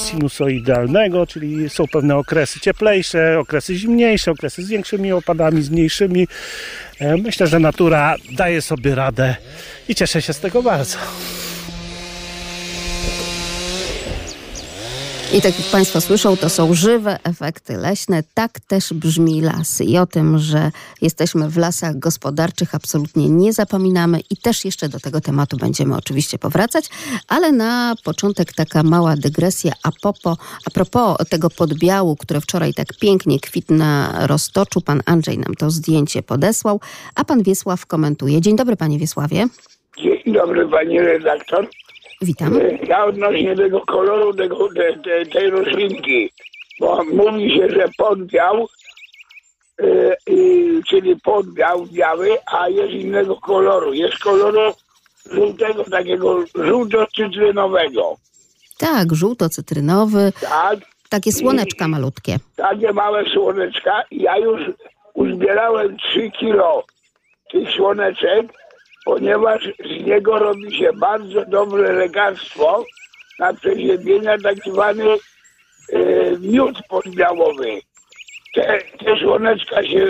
sinusoidalnego, 0.10 1.27
czyli 1.27 1.69
są 1.69 1.88
pewne 1.88 2.15
okresy 2.15 2.60
cieplejsze, 2.60 3.39
okresy 3.39 3.75
zimniejsze, 3.75 4.31
okresy 4.31 4.63
z 4.63 4.69
większymi 4.69 5.12
opadami, 5.12 5.62
z 5.62 5.69
mniejszymi. 5.69 6.27
E, 6.99 7.17
Myślę, 7.17 7.47
że 7.47 7.60
natura 7.60 8.15
daje 8.31 8.62
sobie 8.62 8.95
radę 8.95 9.36
i 9.88 9.95
cieszę 9.95 10.21
się 10.21 10.33
z 10.33 10.39
tego 10.39 10.63
bardzo. 10.63 10.97
I 15.33 15.41
tak 15.41 15.59
jak 15.59 15.67
Państwo 15.71 16.01
słyszą, 16.01 16.37
to 16.37 16.49
są 16.49 16.73
żywe 16.73 17.19
efekty 17.23 17.77
leśne. 17.77 18.23
Tak 18.33 18.59
też 18.59 18.93
brzmi 18.93 19.41
las. 19.41 19.81
I 19.81 19.97
o 19.97 20.05
tym, 20.05 20.37
że 20.37 20.71
jesteśmy 21.01 21.49
w 21.49 21.57
lasach 21.57 21.99
gospodarczych, 21.99 22.75
absolutnie 22.75 23.29
nie 23.29 23.53
zapominamy 23.53 24.19
i 24.29 24.37
też 24.37 24.65
jeszcze 24.65 24.89
do 24.89 24.99
tego 24.99 25.21
tematu 25.21 25.57
będziemy 25.57 25.95
oczywiście 25.95 26.39
powracać. 26.39 26.89
Ale 27.27 27.51
na 27.51 27.95
początek 28.03 28.53
taka 28.53 28.83
mała 28.83 29.15
dygresja 29.15 29.71
a, 29.83 29.89
popo, 30.01 30.37
a 30.65 30.69
propos 30.69 31.17
tego 31.29 31.49
podbiału, 31.49 32.15
które 32.15 32.41
wczoraj 32.41 32.73
tak 32.73 32.87
pięknie 33.01 33.39
kwitł 33.39 33.73
na 33.73 34.13
roztoczu. 34.27 34.81
Pan 34.81 35.01
Andrzej 35.05 35.37
nam 35.37 35.55
to 35.55 35.69
zdjęcie 35.69 36.23
podesłał, 36.23 36.79
a 37.15 37.25
pan 37.25 37.43
Wiesław 37.43 37.85
komentuje. 37.85 38.41
Dzień 38.41 38.55
dobry, 38.55 38.75
panie 38.75 38.99
Wiesławie. 38.99 39.47
Dzień 39.97 40.33
dobry 40.33 40.67
pani 40.67 40.99
redaktor. 40.99 41.69
Witam. 42.21 42.60
Ja 42.88 43.06
odnośnie 43.06 43.56
tego 43.56 43.82
koloru 43.82 44.34
tego, 44.34 44.69
te, 44.73 44.93
te, 44.93 45.25
tej 45.25 45.49
roślinki, 45.49 46.30
bo 46.80 47.03
mówi 47.03 47.51
się, 47.58 47.69
że 47.69 47.86
podbiał, 47.97 48.67
y, 49.82 50.15
y, 50.30 50.82
czyli 50.88 51.15
podbiał 51.23 51.86
biały, 51.86 52.30
a 52.45 52.69
jest 52.69 52.93
innego 52.93 53.36
koloru. 53.36 53.93
Jest 53.93 54.19
koloru 54.19 54.73
żółtego, 55.32 55.84
takiego 55.84 56.43
żółto-cytrynowego. 56.56 58.15
Tak, 58.77 59.13
żółto-cytrynowy, 59.13 60.32
Tak, 60.41 60.80
takie 61.10 61.32
słoneczka 61.32 61.88
malutkie. 61.88 62.38
takie 62.56 62.93
małe 62.93 63.25
słoneczka. 63.34 64.03
Ja 64.12 64.38
już 64.38 64.62
uzbierałem 65.13 65.97
3 65.97 66.32
kilo 66.32 66.84
tych 67.51 67.69
słoneczek, 67.69 68.47
ponieważ 69.07 69.63
z 69.63 70.05
niego 70.05 70.39
robi 70.39 70.77
się 70.77 70.93
bardzo 70.93 71.45
dobre 71.45 71.93
lekarstwo 71.93 72.85
na 73.39 73.53
przeziębienia 73.53 74.37
tak 74.37 74.55
zwany 74.71 75.03
e, 75.13 75.19
miód 76.39 76.77
podbiałowy. 76.89 77.79
Te, 78.55 78.79
te 78.99 79.19
słoneczka 79.21 79.83
się 79.83 80.07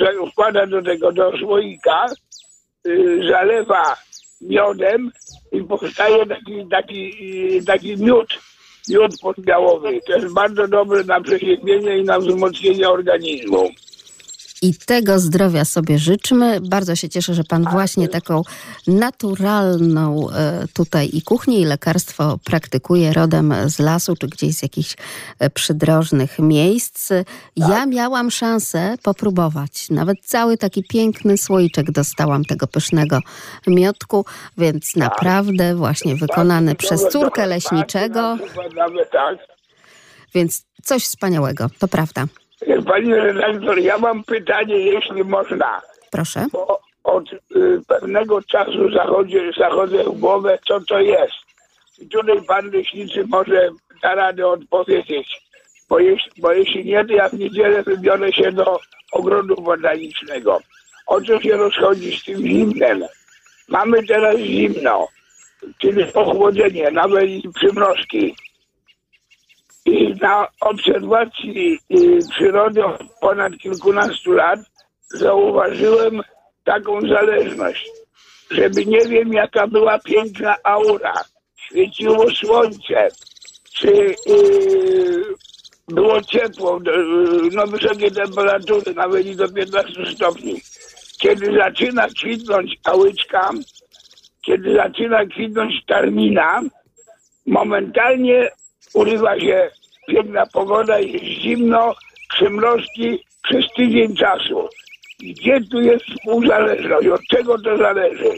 za- 0.00 0.30
wkłada 0.30 0.66
do 0.66 0.82
tego, 0.82 1.12
do 1.12 1.38
słoika, 1.38 2.06
e, 2.06 3.28
zalewa 3.30 3.96
miodem 4.40 5.10
i 5.52 5.62
powstaje 5.64 6.26
taki, 6.26 6.66
taki, 6.70 7.12
taki 7.66 7.96
miód, 7.96 8.38
miód 8.88 9.12
podbiałowy. 9.22 10.00
To 10.06 10.12
jest 10.12 10.34
bardzo 10.34 10.68
dobre 10.68 11.04
na 11.04 11.20
przeziębienie 11.20 11.98
i 11.98 12.04
na 12.04 12.18
wzmocnienie 12.18 12.88
organizmu. 12.90 13.70
I 14.62 14.74
tego 14.74 15.18
zdrowia 15.18 15.64
sobie 15.64 15.98
życzmy. 15.98 16.60
Bardzo 16.60 16.96
się 16.96 17.08
cieszę, 17.08 17.34
że 17.34 17.44
pan 17.44 17.64
właśnie 17.64 18.08
taką 18.08 18.42
naturalną 18.86 20.30
e, 20.30 20.68
tutaj 20.74 21.10
i 21.12 21.22
kuchnię, 21.22 21.60
i 21.60 21.64
lekarstwo 21.64 22.38
praktykuje 22.44 23.12
rodem 23.12 23.54
z 23.66 23.78
lasu, 23.78 24.16
czy 24.16 24.26
gdzieś 24.28 24.56
z 24.56 24.62
jakichś 24.62 24.96
e, 25.38 25.50
przydrożnych 25.50 26.38
miejsc. 26.38 27.10
Ja 27.56 27.86
miałam 27.86 28.30
szansę 28.30 28.94
popróbować. 29.02 29.90
Nawet 29.90 30.18
cały 30.24 30.56
taki 30.56 30.84
piękny 30.84 31.38
słoiczek 31.38 31.90
dostałam 31.90 32.44
tego 32.44 32.66
pysznego 32.66 33.20
miodku, 33.66 34.24
więc 34.58 34.96
naprawdę 34.96 35.74
właśnie 35.74 36.16
wykonany 36.16 36.74
przez 36.74 37.08
córkę 37.08 37.46
leśniczego, 37.46 38.38
tak. 39.12 39.38
więc 40.34 40.62
coś 40.82 41.04
wspaniałego, 41.04 41.70
to 41.78 41.88
prawda. 41.88 42.24
Pani 42.86 43.14
redaktor, 43.14 43.78
ja 43.78 43.98
mam 43.98 44.24
pytanie, 44.24 44.78
jeśli 44.78 45.24
można. 45.24 45.80
Proszę. 46.10 46.46
Bo 46.52 46.80
od 47.04 47.32
y, 47.32 47.80
pewnego 47.88 48.42
czasu 48.42 48.92
zachodzę, 48.92 49.38
zachodzę 49.58 50.04
w 50.04 50.18
głowę, 50.18 50.58
co 50.68 50.80
to 50.80 51.00
jest. 51.00 51.34
I 51.98 52.08
tutaj 52.08 52.42
pan 52.42 52.70
leśniczy 52.70 53.24
może 53.28 53.68
da 54.02 54.14
radę 54.14 54.46
odpowiedzieć. 54.46 55.48
Bo 55.88 55.98
jeśli, 55.98 56.42
bo 56.42 56.52
jeśli 56.52 56.84
nie, 56.84 57.04
to 57.04 57.12
ja 57.12 57.28
w 57.28 57.32
niedzielę 57.32 57.82
wybiorę 57.82 58.32
się 58.32 58.52
do 58.52 58.80
ogrodu 59.12 59.54
botanicznego. 59.62 60.60
O 61.06 61.20
co 61.20 61.40
się 61.40 61.56
rozchodzi 61.56 62.18
z 62.18 62.24
tym 62.24 62.46
zimnem? 62.46 63.04
Mamy 63.68 64.06
teraz 64.06 64.36
zimno, 64.36 65.08
czyli 65.78 66.12
ochłodzenie, 66.14 66.90
nawet 66.90 67.24
i 67.24 67.48
przymrozki. 67.54 68.34
I 69.88 70.14
na 70.20 70.48
obserwacji 70.60 71.78
y, 71.90 72.18
przyrody 72.30 72.84
od 72.84 73.02
ponad 73.20 73.52
kilkunastu 73.58 74.32
lat 74.32 74.60
zauważyłem 75.08 76.22
taką 76.64 77.00
zależność, 77.00 77.90
żeby 78.50 78.86
nie 78.86 79.00
wiem 79.00 79.32
jaka 79.32 79.66
była 79.66 79.98
piękna 79.98 80.56
aura, 80.64 81.14
świeciło 81.56 82.30
słońce, 82.30 83.08
czy 83.74 83.90
y, 83.90 84.14
było 85.88 86.22
ciepło, 86.22 86.78
y, 86.78 86.80
no 87.52 87.66
wysokie 87.66 88.10
temperatury, 88.10 88.94
nawet 88.94 89.26
i 89.26 89.36
do 89.36 89.48
15 89.48 90.06
stopni. 90.14 90.60
Kiedy 91.20 91.52
zaczyna 91.56 92.08
kwitnąć 92.08 92.78
łyczka, 92.96 93.50
kiedy 94.42 94.74
zaczyna 94.74 95.26
kwitnąć 95.26 95.84
tarmina, 95.86 96.62
momentalnie 97.46 98.50
urywa 98.94 99.40
się 99.40 99.70
piękna 100.08 100.46
pogoda, 100.46 100.98
jest 100.98 101.24
zimno, 101.24 101.94
przymrozki 102.28 103.24
przez 103.42 103.64
tydzień 103.76 104.16
czasu. 104.16 104.68
Gdzie 105.20 105.60
tu 105.60 105.80
jest 105.80 106.04
współzależność? 106.04 107.08
Od 107.08 107.20
czego 107.30 107.58
to 107.58 107.76
zależy? 107.76 108.30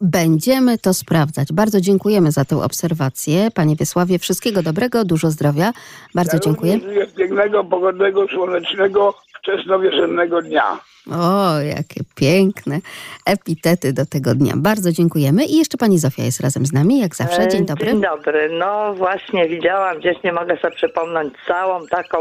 Będziemy 0.00 0.78
to 0.78 0.94
sprawdzać. 0.94 1.52
Bardzo 1.52 1.80
dziękujemy 1.80 2.32
za 2.32 2.44
tę 2.44 2.62
obserwację. 2.62 3.50
Panie 3.54 3.76
Wiesławie, 3.76 4.18
wszystkiego 4.18 4.62
dobrego, 4.62 5.04
dużo 5.04 5.30
zdrowia. 5.30 5.72
Bardzo 6.14 6.38
dziękuję. 6.38 6.80
pięknego, 7.16 7.64
pogodnego, 7.64 8.28
słonecznego, 8.28 9.14
wczesnowiosennego 9.38 10.42
dnia. 10.42 10.78
O, 11.12 11.60
jakie 11.60 12.00
piękne 12.14 12.80
epitety 13.26 13.92
do 13.92 14.06
tego 14.06 14.34
dnia. 14.34 14.52
Bardzo 14.56 14.92
dziękujemy. 14.92 15.44
I 15.44 15.56
jeszcze 15.56 15.78
pani 15.78 15.98
Zofia 15.98 16.24
jest 16.24 16.40
razem 16.40 16.66
z 16.66 16.72
nami, 16.72 17.00
jak 17.00 17.16
zawsze. 17.16 17.48
Dzień 17.48 17.62
E, 17.62 17.64
dobry. 17.64 17.86
Dzień 17.86 18.00
dobry. 18.00 18.50
No 18.58 18.94
właśnie 18.94 19.48
widziałam 19.48 19.98
gdzieś, 19.98 20.22
nie 20.24 20.32
mogę 20.32 20.56
sobie 20.56 20.76
przypomnieć, 20.76 21.34
całą 21.46 21.86
taką 21.86 22.18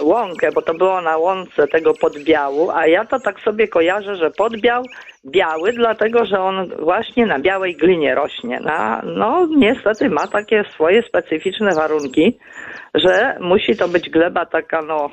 łąkę, 0.00 0.52
bo 0.52 0.62
to 0.62 0.74
było 0.74 1.00
na 1.00 1.16
łące 1.16 1.68
tego 1.68 1.94
podbiału, 1.94 2.70
a 2.70 2.86
ja 2.86 3.04
to 3.04 3.20
tak 3.20 3.40
sobie 3.40 3.68
kojarzę, 3.68 4.16
że 4.16 4.30
podbiał 4.30 4.84
biały, 5.26 5.72
dlatego 5.72 6.24
że 6.24 6.40
on 6.40 6.68
właśnie 6.78 7.26
na 7.26 7.38
białej 7.38 7.76
glinie 7.76 8.14
rośnie. 8.14 8.60
Na, 8.60 9.02
no 9.04 9.48
niestety 9.56 10.10
ma 10.10 10.26
takie 10.26 10.64
swoje 10.74 11.02
specyficzne 11.02 11.74
warunki, 11.74 12.38
że 12.94 13.36
musi 13.40 13.76
to 13.76 13.88
być 13.88 14.10
gleba 14.10 14.46
taka 14.46 14.82
no 14.82 15.10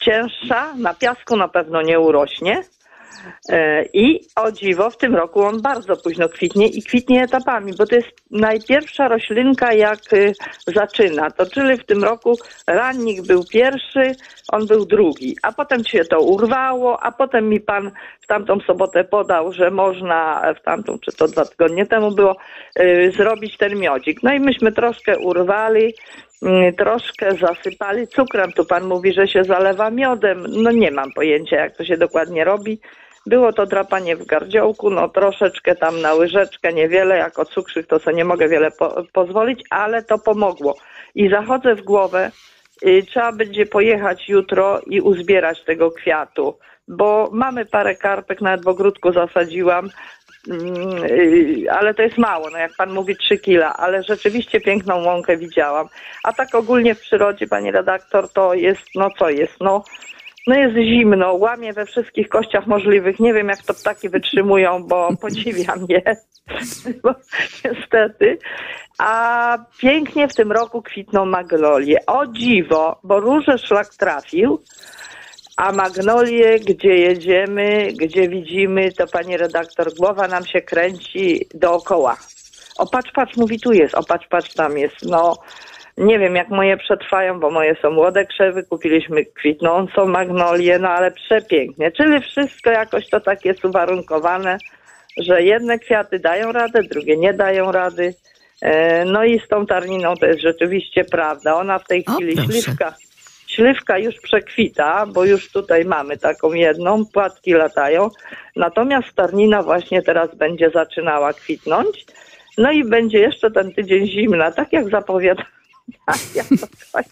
cięższa, 0.00 0.74
na 0.74 0.94
piasku 0.94 1.36
na 1.36 1.48
pewno 1.48 1.82
nie 1.82 2.00
urośnie. 2.00 2.62
E, 3.48 3.84
I 3.92 4.20
o 4.36 4.52
dziwo, 4.52 4.90
w 4.90 4.96
tym 4.96 5.16
roku 5.16 5.42
on 5.42 5.62
bardzo 5.62 5.96
późno 5.96 6.28
kwitnie 6.28 6.66
i 6.66 6.82
kwitnie 6.82 7.22
etapami, 7.22 7.72
bo 7.78 7.86
to 7.86 7.94
jest 7.94 8.08
najpierwsza 8.30 9.08
roślinka, 9.08 9.72
jak 9.72 10.12
y, 10.12 10.32
zaczyna. 10.66 11.30
To 11.30 11.46
czyli 11.46 11.76
w 11.76 11.86
tym 11.86 12.04
roku 12.04 12.36
rannik 12.66 13.26
był 13.26 13.44
pierwszy, 13.44 14.12
on 14.52 14.66
był 14.66 14.86
drugi, 14.86 15.36
a 15.42 15.52
potem 15.52 15.84
się 15.84 16.04
to 16.04 16.20
urwało, 16.20 17.02
a 17.02 17.12
potem 17.12 17.48
mi 17.48 17.60
pan 17.60 17.90
w 18.20 18.26
tamtą 18.26 18.60
sobotę 18.60 19.04
podał, 19.04 19.52
że 19.52 19.70
można 19.70 20.42
w 20.60 20.64
tamtą, 20.64 20.98
czy 20.98 21.16
to 21.16 21.28
dwa 21.28 21.44
tygodnie 21.44 21.86
temu 21.86 22.10
było, 22.10 22.36
y, 22.80 23.12
zrobić 23.16 23.56
ten 23.56 23.78
miodzik. 23.78 24.22
No 24.22 24.32
i 24.32 24.40
myśmy 24.40 24.72
troszkę 24.72 25.18
urwali, 25.18 25.94
troszkę 26.78 27.34
zasypali 27.34 28.06
cukrem. 28.08 28.52
Tu 28.52 28.64
pan 28.64 28.84
mówi, 28.84 29.12
że 29.12 29.28
się 29.28 29.44
zalewa 29.44 29.90
miodem. 29.90 30.44
No 30.48 30.70
nie 30.70 30.90
mam 30.90 31.12
pojęcia, 31.12 31.56
jak 31.56 31.76
to 31.76 31.84
się 31.84 31.96
dokładnie 31.96 32.44
robi. 32.44 32.80
Było 33.26 33.52
to 33.52 33.66
drapanie 33.66 34.16
w 34.16 34.26
gardziołku, 34.26 34.90
no 34.90 35.08
troszeczkę 35.08 35.74
tam 35.74 36.00
na 36.00 36.14
łyżeczkę, 36.14 36.72
niewiele, 36.72 37.16
jako 37.16 37.44
cukrzyk 37.44 37.86
to 37.86 37.98
sobie 37.98 38.16
nie 38.16 38.24
mogę 38.24 38.48
wiele 38.48 38.70
po- 38.70 39.04
pozwolić, 39.12 39.62
ale 39.70 40.02
to 40.02 40.18
pomogło. 40.18 40.76
I 41.14 41.28
zachodzę 41.30 41.74
w 41.74 41.82
głowę, 41.82 42.30
y, 42.86 43.02
trzeba 43.08 43.32
będzie 43.32 43.66
pojechać 43.66 44.28
jutro 44.28 44.80
i 44.86 45.00
uzbierać 45.00 45.64
tego 45.64 45.90
kwiatu, 45.90 46.58
bo 46.88 47.28
mamy 47.32 47.66
parę 47.66 47.94
karpek, 47.96 48.40
nawet 48.40 48.64
w 48.64 48.68
ogródku 48.68 49.12
zasadziłam, 49.12 49.84
Mm, 49.84 49.90
ale 51.70 51.94
to 51.94 52.02
jest 52.02 52.18
mało, 52.18 52.50
no 52.50 52.58
jak 52.58 52.76
pan 52.76 52.92
mówi 52.92 53.16
3 53.16 53.38
kila, 53.38 53.76
ale 53.76 54.02
rzeczywiście 54.02 54.60
piękną 54.60 55.04
łąkę 55.04 55.36
widziałam. 55.36 55.88
A 56.24 56.32
tak 56.32 56.54
ogólnie 56.54 56.94
w 56.94 57.00
przyrodzie, 57.00 57.46
pani 57.46 57.70
redaktor, 57.70 58.32
to 58.32 58.54
jest, 58.54 58.82
no 58.94 59.08
co 59.18 59.30
jest, 59.30 59.54
no, 59.60 59.84
no 60.46 60.54
jest 60.54 60.74
zimno, 60.74 61.34
łamie 61.34 61.72
we 61.72 61.86
wszystkich 61.86 62.28
kościach 62.28 62.66
możliwych. 62.66 63.20
Nie 63.20 63.34
wiem, 63.34 63.48
jak 63.48 63.62
to 63.62 63.74
ptaki 63.74 64.08
wytrzymują, 64.08 64.84
bo 64.84 65.08
podziwiam 65.22 65.86
je, 65.88 66.02
bo, 67.02 67.14
niestety. 67.64 68.38
A 68.98 69.58
pięknie 69.78 70.28
w 70.28 70.34
tym 70.34 70.52
roku 70.52 70.82
kwitną 70.82 71.24
magnolie. 71.24 72.06
O 72.06 72.26
dziwo, 72.26 73.00
bo 73.04 73.20
róże 73.20 73.58
szlak 73.58 73.94
trafił, 73.94 74.60
a 75.60 75.72
magnolie, 75.72 76.58
gdzie 76.58 76.94
jedziemy, 76.96 77.88
gdzie 78.00 78.28
widzimy, 78.28 78.92
to 78.92 79.06
pani 79.06 79.36
redaktor, 79.36 79.94
głowa 79.98 80.28
nam 80.28 80.46
się 80.46 80.60
kręci 80.60 81.46
dookoła. 81.54 82.16
O 82.78 82.86
patrz, 82.86 83.36
mówi 83.36 83.60
tu 83.60 83.72
jest, 83.72 83.94
o 83.94 84.02
patrz, 84.28 84.54
tam 84.54 84.78
jest. 84.78 84.96
No, 85.02 85.36
nie 85.96 86.18
wiem 86.18 86.36
jak 86.36 86.48
moje 86.48 86.76
przetrwają, 86.76 87.40
bo 87.40 87.50
moje 87.50 87.76
są 87.82 87.90
młode 87.90 88.26
krzewy, 88.26 88.62
kupiliśmy 88.62 89.24
kwitnącą 89.24 90.06
magnolię, 90.06 90.78
no 90.78 90.88
ale 90.88 91.10
przepięknie. 91.10 91.92
Czyli 91.92 92.20
wszystko 92.20 92.70
jakoś 92.70 93.08
to 93.10 93.20
tak 93.20 93.44
jest 93.44 93.64
uwarunkowane, 93.64 94.58
że 95.18 95.42
jedne 95.42 95.78
kwiaty 95.78 96.18
dają 96.18 96.52
radę, 96.52 96.82
drugie 96.82 97.16
nie 97.16 97.34
dają 97.34 97.72
rady. 97.72 98.14
E, 98.62 99.04
No 99.04 99.24
i 99.24 99.40
z 99.40 99.48
tą 99.48 99.66
tarniną 99.66 100.14
to 100.20 100.26
jest 100.26 100.40
rzeczywiście 100.40 101.04
prawda. 101.04 101.54
Ona 101.54 101.78
w 101.78 101.86
tej 101.86 102.04
O, 102.06 102.12
chwili 102.12 102.34
proszę. 102.36 102.52
śliwka, 102.52 102.94
śliwka 103.54 103.98
już 103.98 104.14
przekwita, 104.22 105.06
bo 105.06 105.24
już 105.24 105.52
tutaj 105.52 105.84
mamy 105.84 106.18
taką 106.18 106.52
jedną, 106.52 107.06
płatki 107.06 107.52
latają. 107.52 108.10
Natomiast 108.56 109.12
tarnina 109.14 109.62
właśnie 109.62 110.02
teraz 110.02 110.34
będzie 110.34 110.70
zaczynała 110.70 111.32
kwitnąć. 111.32 112.06
No 112.58 112.72
i 112.72 112.84
będzie 112.84 113.18
jeszcze 113.18 113.50
ten 113.50 113.72
tydzień 113.72 114.06
zimna, 114.06 114.52
tak 114.52 114.72
jak 114.72 114.90
zapowiada. 114.90 115.42
Jak 116.34 116.46
to 116.48 116.66
kończę. 116.92 117.10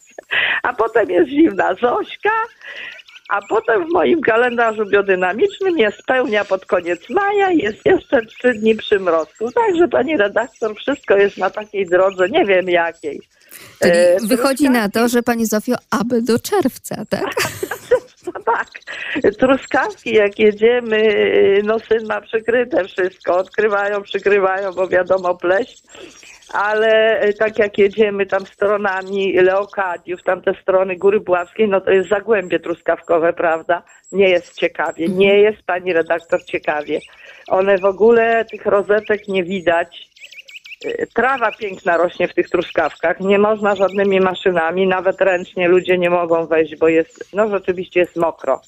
A 0.63 0.73
potem 0.73 1.11
jest 1.11 1.31
zimna 1.31 1.75
Zośka, 1.75 2.31
a 3.29 3.41
potem 3.49 3.89
w 3.89 3.93
moim 3.93 4.21
kalendarzu 4.21 4.87
biodynamicznym 4.87 5.79
jest 5.79 6.03
pełnia 6.07 6.45
pod 6.45 6.67
koniec 6.67 7.11
maja 7.11 7.51
i 7.51 7.59
jest 7.59 7.87
jeszcze 7.87 8.27
trzy 8.27 8.55
dni 8.55 8.75
przymrozku. 8.75 9.53
Także 9.53 9.89
pani 9.89 10.17
redaktor, 10.17 10.77
wszystko 10.77 11.17
jest 11.17 11.39
na 11.39 11.51
takiej 11.51 11.87
drodze, 11.87 12.29
nie 12.29 12.45
wiem 12.45 12.69
jakiej. 12.69 13.21
Czyli 13.83 13.93
E, 13.93 14.17
wychodzi 14.27 14.71
na 14.71 14.89
to, 14.89 15.09
że 15.09 15.23
pani 15.23 15.47
Zofio, 15.47 15.77
aby 15.91 16.23
do 16.23 16.39
czerwca, 16.39 17.05
tak? 17.09 17.25
Tak. 18.45 18.69
Truskawki, 19.39 20.15
jak 20.15 20.39
jedziemy, 20.39 21.03
no 21.65 21.79
syn 21.79 22.07
ma 22.07 22.21
przykryte 22.21 22.85
wszystko. 22.85 23.37
Odkrywają, 23.37 24.03
przykrywają, 24.03 24.73
bo 24.73 24.89
wiadomo, 24.89 25.35
pleść. 25.35 25.83
ale 26.53 27.21
e, 27.21 27.33
tak 27.33 27.59
jak 27.59 27.79
jedziemy 27.79 28.27
tam 28.27 28.47
stronami 28.47 29.33
Leokadiów, 29.33 30.23
tamte 30.23 30.53
strony 30.63 30.97
Góry 30.97 31.21
Bławskiej, 31.21 31.69
no 31.69 31.81
to 31.81 31.91
jest 31.91 32.09
zagłębie 32.09 32.61
truskawkowe, 32.61 33.33
prawda? 33.33 33.83
Nie 34.13 34.29
jest 34.29 34.55
ciekawie, 34.55 35.09
nie 35.09 35.41
jest 35.41 35.63
pani 35.63 35.93
redaktor 35.93 36.45
ciekawie. 36.45 37.01
One 37.49 37.79
w 37.79 37.85
ogóle 37.85 38.45
tych 38.45 38.67
rozetek 38.67 39.29
nie 39.29 39.45
widać. 39.45 40.09
E, 40.85 41.07
Trawa 41.07 41.53
piękna 41.53 41.97
rośnie 41.97 42.29
w 42.29 42.35
tych 42.35 42.49
truskawkach. 42.49 43.21
Nie 43.21 43.39
można 43.39 43.77
żadnymi 43.77 44.21
maszynami, 44.21 44.87
nawet 44.87 45.21
ręcznie 45.21 45.69
ludzie 45.69 45.99
nie 45.99 46.11
mogą 46.11 46.47
wejść, 46.47 46.77
bo 46.77 46.89
jest, 46.89 47.35
no 47.35 47.49
rzeczywiście 47.49 48.01
jest 48.01 48.17
mokro 48.17 48.61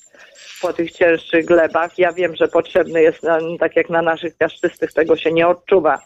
po 0.63 0.73
tych 0.73 0.93
cięższych 0.93 1.45
glebach. 1.45 1.99
Ja 1.99 2.13
wiem, 2.13 2.37
że 2.37 2.49
potrzebny 2.49 3.03
jest, 3.03 3.23
no, 3.23 3.39
tak 3.61 3.77
jak 3.77 3.91
na 3.91 4.03
naszych 4.03 4.37
piaszczystych, 4.37 4.93
tego 4.93 5.17
się 5.17 5.33
nie 5.33 5.49
odczuwa, 5.49 5.99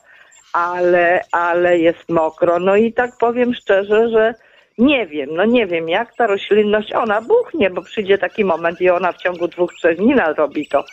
ale, 0.53 1.21
ale 1.33 1.79
jest 1.79 2.09
mokro. 2.09 2.59
No 2.59 2.77
i 2.77 2.93
tak 2.93 3.11
powiem 3.21 3.55
szczerze, 3.55 4.09
że 4.09 4.35
nie 4.79 5.07
wiem, 5.07 5.29
no 5.33 5.45
nie 5.45 5.67
wiem, 5.67 5.89
jak 5.89 6.17
ta 6.17 6.27
roślinność, 6.27 6.93
ona 6.93 7.21
buchnie, 7.21 7.71
bo 7.71 7.83
przyjdzie 7.83 8.19
taki 8.19 8.45
moment 8.45 8.81
i 8.81 8.91
ona 8.91 9.13
w 9.13 9.17
ciągu 9.17 9.49
dwóch, 9.49 9.75
trzech 9.75 9.97
dni 9.97 10.15
robi 10.37 10.69
to. 10.69 10.85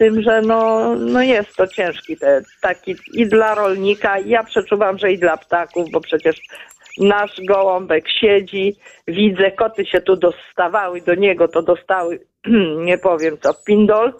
Tym, 0.00 0.22
że 0.22 0.42
no, 0.42 0.94
no 0.96 1.22
jest 1.22 1.56
to 1.56 1.66
ciężki 1.66 2.16
te, 2.16 2.42
taki 2.60 2.96
i 3.12 3.26
dla 3.26 3.54
rolnika, 3.54 4.18
ja 4.18 4.44
przeczuwam, 4.44 4.98
że 4.98 5.12
i 5.12 5.18
dla 5.18 5.36
ptaków, 5.36 5.90
bo 5.90 6.00
przecież 6.00 6.36
nasz 6.98 7.40
gołąbek 7.48 8.04
siedzi, 8.20 8.76
widzę, 9.08 9.50
koty 9.50 9.86
się 9.86 10.00
tu 10.00 10.16
dostawały 10.16 11.00
do 11.00 11.14
niego, 11.14 11.48
to 11.48 11.62
dostały, 11.62 12.20
nie 12.88 12.98
powiem 12.98 13.38
co, 13.42 13.54
pindol, 13.66 14.12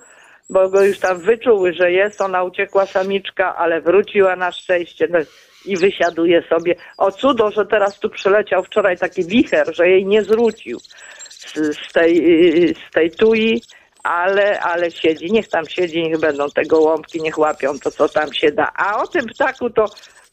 bo 0.50 0.68
go 0.68 0.84
już 0.84 0.98
tam 0.98 1.18
wyczuły, 1.18 1.72
że 1.72 1.92
jest, 1.92 2.20
ona 2.20 2.42
uciekła 2.42 2.86
samiczka, 2.86 3.56
ale 3.56 3.80
wróciła 3.80 4.36
na 4.36 4.52
szczęście 4.52 5.08
no, 5.10 5.18
i 5.66 5.76
wysiaduje 5.76 6.42
sobie. 6.42 6.74
O 6.98 7.12
cudo, 7.12 7.50
że 7.50 7.66
teraz 7.66 7.98
tu 7.98 8.10
przyleciał 8.10 8.64
wczoraj 8.64 8.98
taki 8.98 9.24
wicher, 9.24 9.76
że 9.76 9.88
jej 9.88 10.06
nie 10.06 10.22
zwrócił 10.22 10.78
z, 11.28 11.54
z, 11.54 11.92
tej, 11.92 12.14
z 12.74 12.90
tej 12.92 13.10
tui, 13.10 13.62
ale, 14.02 14.60
ale 14.60 14.90
siedzi, 14.90 15.32
niech 15.32 15.48
tam 15.48 15.66
siedzi, 15.66 16.02
niech 16.02 16.20
będą 16.20 16.50
te 16.50 16.62
gołąbki, 16.62 17.22
niech 17.22 17.38
łapią 17.38 17.78
to, 17.78 17.90
co 17.90 18.08
tam 18.08 18.32
się 18.32 18.52
da. 18.52 18.72
A 18.76 19.02
o 19.02 19.06
tym 19.06 19.26
ptaku 19.26 19.70
to 19.70 19.86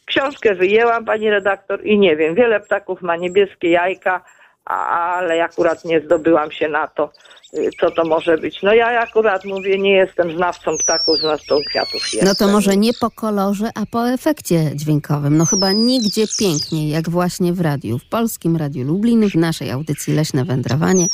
książkę 0.06 0.56
wyjęłam, 0.56 1.06
pani 1.06 1.30
redaktor, 1.30 1.86
i 1.86 2.00
nie 2.00 2.16
wiem, 2.16 2.36
wiele 2.36 2.60
ptaków 2.60 3.02
ma 3.02 3.16
niebieskie 3.16 3.70
jajka, 3.70 4.24
ale 4.66 5.44
akurat 5.44 5.86
nie 5.86 6.02
zdobyłam 6.02 6.52
się 6.52 6.70
na 6.70 6.88
to, 6.88 7.12
y, 7.54 7.70
co 7.80 7.92
to 7.92 8.06
może 8.06 8.38
być. 8.38 8.62
No 8.64 8.74
ja 8.74 9.00
akurat 9.00 9.46
mówię, 9.46 9.80
nie 9.80 9.92
jestem 9.92 10.36
znawcą 10.36 10.72
ptaków, 10.84 11.20
znawcą 11.20 11.56
kwiatów 11.70 12.02
jestem. 12.02 12.26
No 12.26 12.36
to 12.36 12.48
może 12.48 12.78
nie 12.78 12.94
po 12.94 13.12
kolorze, 13.12 13.70
a 13.76 13.86
po 13.92 14.10
efekcie 14.10 14.72
dźwiękowym. 14.76 15.38
No 15.38 15.46
chyba 15.46 15.72
nigdzie 15.72 16.26
piękniej, 16.40 16.90
jak 16.90 17.10
właśnie 17.10 17.54
w 17.54 17.62
radiu, 17.62 18.00
w 18.00 18.06
Polskim 18.06 18.58
Radiu 18.58 18.84
Lublin, 18.84 19.30
w 19.30 19.36
naszej 19.36 19.72
audycji 19.72 20.14
Leśne 20.14 20.46
Wędrowanie, 20.46 21.08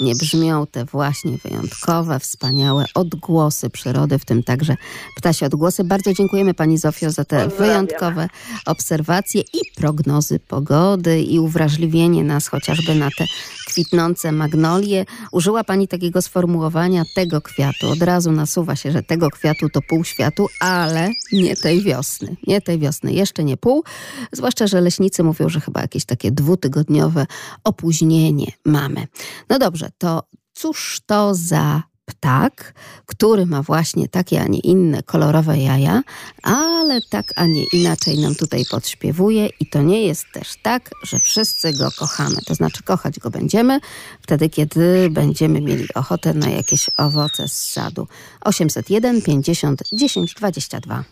nie 0.00 0.14
brzmią 0.14 0.66
te 0.66 0.84
właśnie 0.84 1.38
wyjątkowe, 1.44 2.20
wspaniałe 2.20 2.84
odgłosy 2.94 3.70
przyrody, 3.70 4.18
w 4.18 4.24
tym 4.24 4.42
także 4.42 4.76
ptasie 5.16 5.46
odgłosy. 5.46 5.84
Bardzo 5.84 6.12
dziękujemy 6.12 6.54
Pani 6.54 6.78
Zofio 6.78 7.10
za 7.10 7.24
te 7.24 7.48
wyjątkowe 7.48 8.28
obserwacje 8.66 9.40
i 9.40 9.58
prognozy 9.76 10.38
pogody 10.38 11.22
i 11.22 11.38
uwrażliwienie 11.38 12.24
nas 12.24 12.48
chociażby 12.48 12.94
na 12.94 13.08
te 13.18 13.24
kwitnące 13.66 14.32
magnolie. 14.32 15.04
Użyła 15.32 15.64
Pani 15.64 15.88
takiego 15.88 16.22
sformułowania 16.22 17.02
tego 17.14 17.40
kwiatu. 17.40 17.88
Od 17.90 18.02
razu 18.02 18.32
nasuwa 18.32 18.76
się, 18.76 18.92
że 18.92 19.02
tego 19.02 19.30
kwiatu 19.30 19.68
to 19.68 19.80
pół 19.88 20.04
światu, 20.04 20.46
ale 20.60 21.10
nie 21.32 21.56
tej 21.56 21.82
wiosny. 21.82 22.36
Nie 22.46 22.60
tej 22.60 22.78
wiosny, 22.78 23.12
jeszcze 23.12 23.44
nie 23.44 23.56
pół. 23.56 23.84
Zwłaszcza, 24.32 24.66
że 24.66 24.80
leśnicy 24.80 25.22
mówią, 25.22 25.48
że 25.48 25.60
chyba 25.60 25.80
jakieś 25.80 26.04
takie 26.04 26.30
dwutygodniowe 26.30 27.26
opóźnienie 27.64 28.52
mamy. 28.64 29.06
No 29.48 29.58
dobrze, 29.58 29.87
to 29.98 30.22
cóż 30.52 31.00
to 31.06 31.34
za 31.34 31.82
ptak, 32.08 32.74
który 33.06 33.46
ma 33.46 33.62
właśnie 33.62 34.08
takie, 34.08 34.40
a 34.40 34.46
nie 34.46 34.58
inne 34.58 35.02
kolorowe 35.02 35.58
jaja, 35.58 36.02
ale 36.42 37.00
tak, 37.10 37.32
a 37.36 37.46
nie 37.46 37.64
inaczej 37.72 38.18
nam 38.18 38.34
tutaj 38.34 38.64
podśpiewuje 38.70 39.48
i 39.60 39.66
to 39.66 39.82
nie 39.82 40.02
jest 40.02 40.24
też 40.32 40.48
tak, 40.62 40.90
że 41.02 41.18
wszyscy 41.18 41.72
go 41.72 41.88
kochamy. 41.98 42.36
To 42.46 42.54
znaczy 42.54 42.82
kochać 42.82 43.18
go 43.18 43.30
będziemy 43.30 43.80
wtedy, 44.22 44.48
kiedy 44.48 45.10
będziemy 45.10 45.60
mieli 45.60 45.94
ochotę 45.94 46.34
na 46.34 46.48
jakieś 46.48 46.90
owoce 46.96 47.48
z 47.48 47.52
sadu. 47.52 48.08
801 48.40 49.22
50 49.22 49.82
10 49.92 50.34
22. 50.34 51.04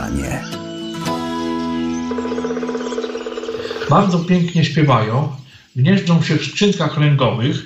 wędrowanie. 0.00 0.42
Bardzo 3.90 4.18
pięknie 4.18 4.64
śpiewają, 4.64 5.32
gnieżdżą 5.76 6.22
się 6.22 6.36
w 6.36 6.46
skrzynkach 6.46 6.98
ręgowych 6.98 7.56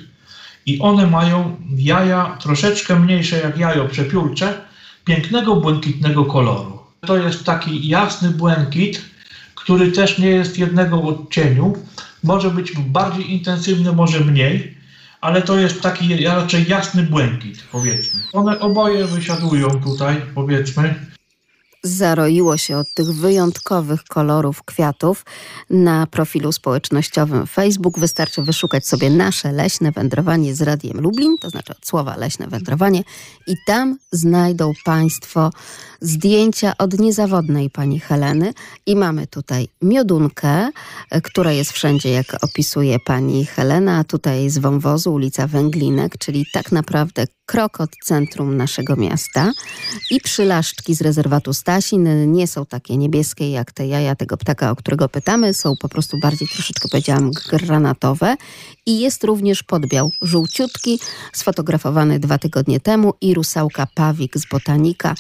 i 0.66 0.80
one 0.80 1.06
mają 1.06 1.56
jaja 1.76 2.36
troszeczkę 2.40 3.00
mniejsze 3.00 3.38
jak 3.38 3.58
jajo 3.58 3.88
przepiórcze, 3.88 4.60
pięknego 5.04 5.56
błękitnego 5.56 6.24
koloru. 6.24 6.78
To 7.06 7.16
jest 7.16 7.44
taki 7.44 7.88
jasny 7.88 8.30
błękit, 8.30 9.02
który 9.54 9.92
też 9.92 10.18
nie 10.18 10.28
jest 10.28 10.58
jednego 10.58 11.02
odcieniu. 11.02 11.76
Może 12.22 12.50
być 12.50 12.72
bardziej 12.72 13.32
intensywny, 13.32 13.92
może 13.92 14.20
mniej, 14.20 14.76
ale 15.20 15.42
to 15.42 15.58
jest 15.58 15.82
taki 15.82 16.24
raczej 16.26 16.68
jasny 16.68 17.02
błękit, 17.02 17.64
powiedzmy. 17.72 18.20
One 18.32 18.60
oboje 18.60 19.06
wysiadują 19.06 19.68
tutaj, 19.68 20.16
powiedzmy. 20.34 21.13
Zaroiło 21.84 22.56
się 22.56 22.76
od 22.76 22.86
tych 22.94 23.06
wyjątkowych 23.06 24.04
kolorów 24.04 24.62
kwiatów 24.62 25.24
na 25.70 26.06
profilu 26.06 26.52
społecznościowym 26.52 27.46
Facebook. 27.46 27.98
Wystarczy 27.98 28.42
wyszukać 28.42 28.86
sobie 28.86 29.10
nasze 29.10 29.52
leśne 29.52 29.92
wędrowanie 29.92 30.54
z 30.54 30.62
Radiem 30.62 31.00
Lublin, 31.00 31.36
to 31.40 31.50
znaczy 31.50 31.72
od 31.72 31.86
słowa 31.86 32.16
leśne 32.16 32.48
wędrowanie 32.48 33.02
i 33.46 33.54
tam 33.66 33.98
znajdą 34.12 34.72
Państwo 34.84 35.50
zdjęcia 36.04 36.72
od 36.78 36.98
niezawodnej 36.98 37.70
pani 37.70 38.00
Heleny 38.00 38.54
i 38.86 38.96
mamy 38.96 39.26
tutaj 39.26 39.68
miodunkę, 39.82 40.70
e, 41.10 41.20
która 41.20 41.52
jest 41.52 41.72
wszędzie, 41.72 42.10
jak 42.10 42.44
opisuje 42.44 42.98
pani 43.06 43.46
Helena, 43.46 44.04
tutaj 44.04 44.50
z 44.50 44.58
wąwozu 44.58 45.12
ulica 45.12 45.46
Węglinek, 45.46 46.18
czyli 46.18 46.46
tak 46.52 46.72
naprawdę 46.72 47.26
krok 47.46 47.80
od 47.80 47.90
centrum 48.04 48.56
naszego 48.56 48.96
miasta 48.96 49.52
i 50.10 50.20
przylaszczki 50.20 50.94
z 50.94 51.00
rezerwatu 51.00 51.52
Stasin 51.52 52.32
nie 52.32 52.46
są 52.46 52.66
takie 52.66 52.96
niebieskie 52.96 53.50
jak 53.50 53.72
te 53.72 53.86
jaja 53.86 54.14
tego 54.14 54.36
ptaka, 54.36 54.70
o 54.70 54.76
którego 54.76 55.08
pytamy, 55.08 55.54
są 55.54 55.74
po 55.80 55.88
prostu 55.88 56.18
bardziej 56.18 56.48
troszeczkę 56.48 56.88
powiedziałam 56.88 57.30
granatowe 57.48 58.36
i 58.86 59.00
jest 59.00 59.24
również 59.24 59.62
podbiał 59.62 60.10
żółciutki, 60.22 61.00
sfotografowany 61.32 62.18
dwa 62.18 62.38
tygodnie 62.38 62.80
temu 62.80 63.14
i 63.20 63.34
rusałka 63.34 63.86
Pawik 63.94 64.38
z 64.38 64.48
Botanika. 64.48 65.14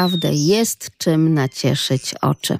Naprawdę 0.00 0.32
jest 0.32 0.90
czym 0.98 1.34
nacieszyć 1.34 2.14
oczy. 2.20 2.58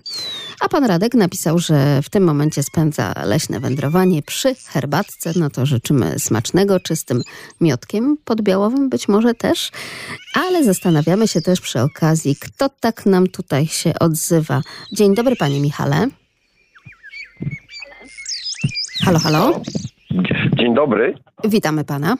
A 0.61 0.69
pan 0.69 0.85
Radek 0.85 1.15
napisał, 1.15 1.59
że 1.59 2.03
w 2.03 2.11
tym 2.11 2.25
momencie 2.25 2.63
spędza 2.63 3.15
leśne 3.25 3.61
wędrowanie 3.61 4.23
przy 4.23 4.55
herbatce. 4.55 5.33
No 5.37 5.51
to 5.51 5.67
życzymy 5.67 6.19
smacznego, 6.19 6.81
czystym 6.81 7.23
miodkiem 7.61 8.17
podbiałowym 8.25 8.89
być 8.89 9.09
może 9.09 9.35
też. 9.35 9.71
Ale 10.35 10.65
zastanawiamy 10.65 11.29
się 11.29 11.41
też 11.41 11.61
przy 11.61 11.81
okazji, 11.81 12.37
kto 12.41 12.69
tak 12.81 13.07
nam 13.07 13.27
tutaj 13.29 13.67
się 13.67 13.93
odzywa. 14.01 14.63
Dzień 14.93 15.15
dobry, 15.15 15.37
panie 15.37 15.61
Michale. 15.61 16.09
Halo, 19.05 19.19
halo. 19.19 19.63
Dzień 20.59 20.75
dobry. 20.75 21.15
Witamy 21.45 21.85
pana. 21.85 22.17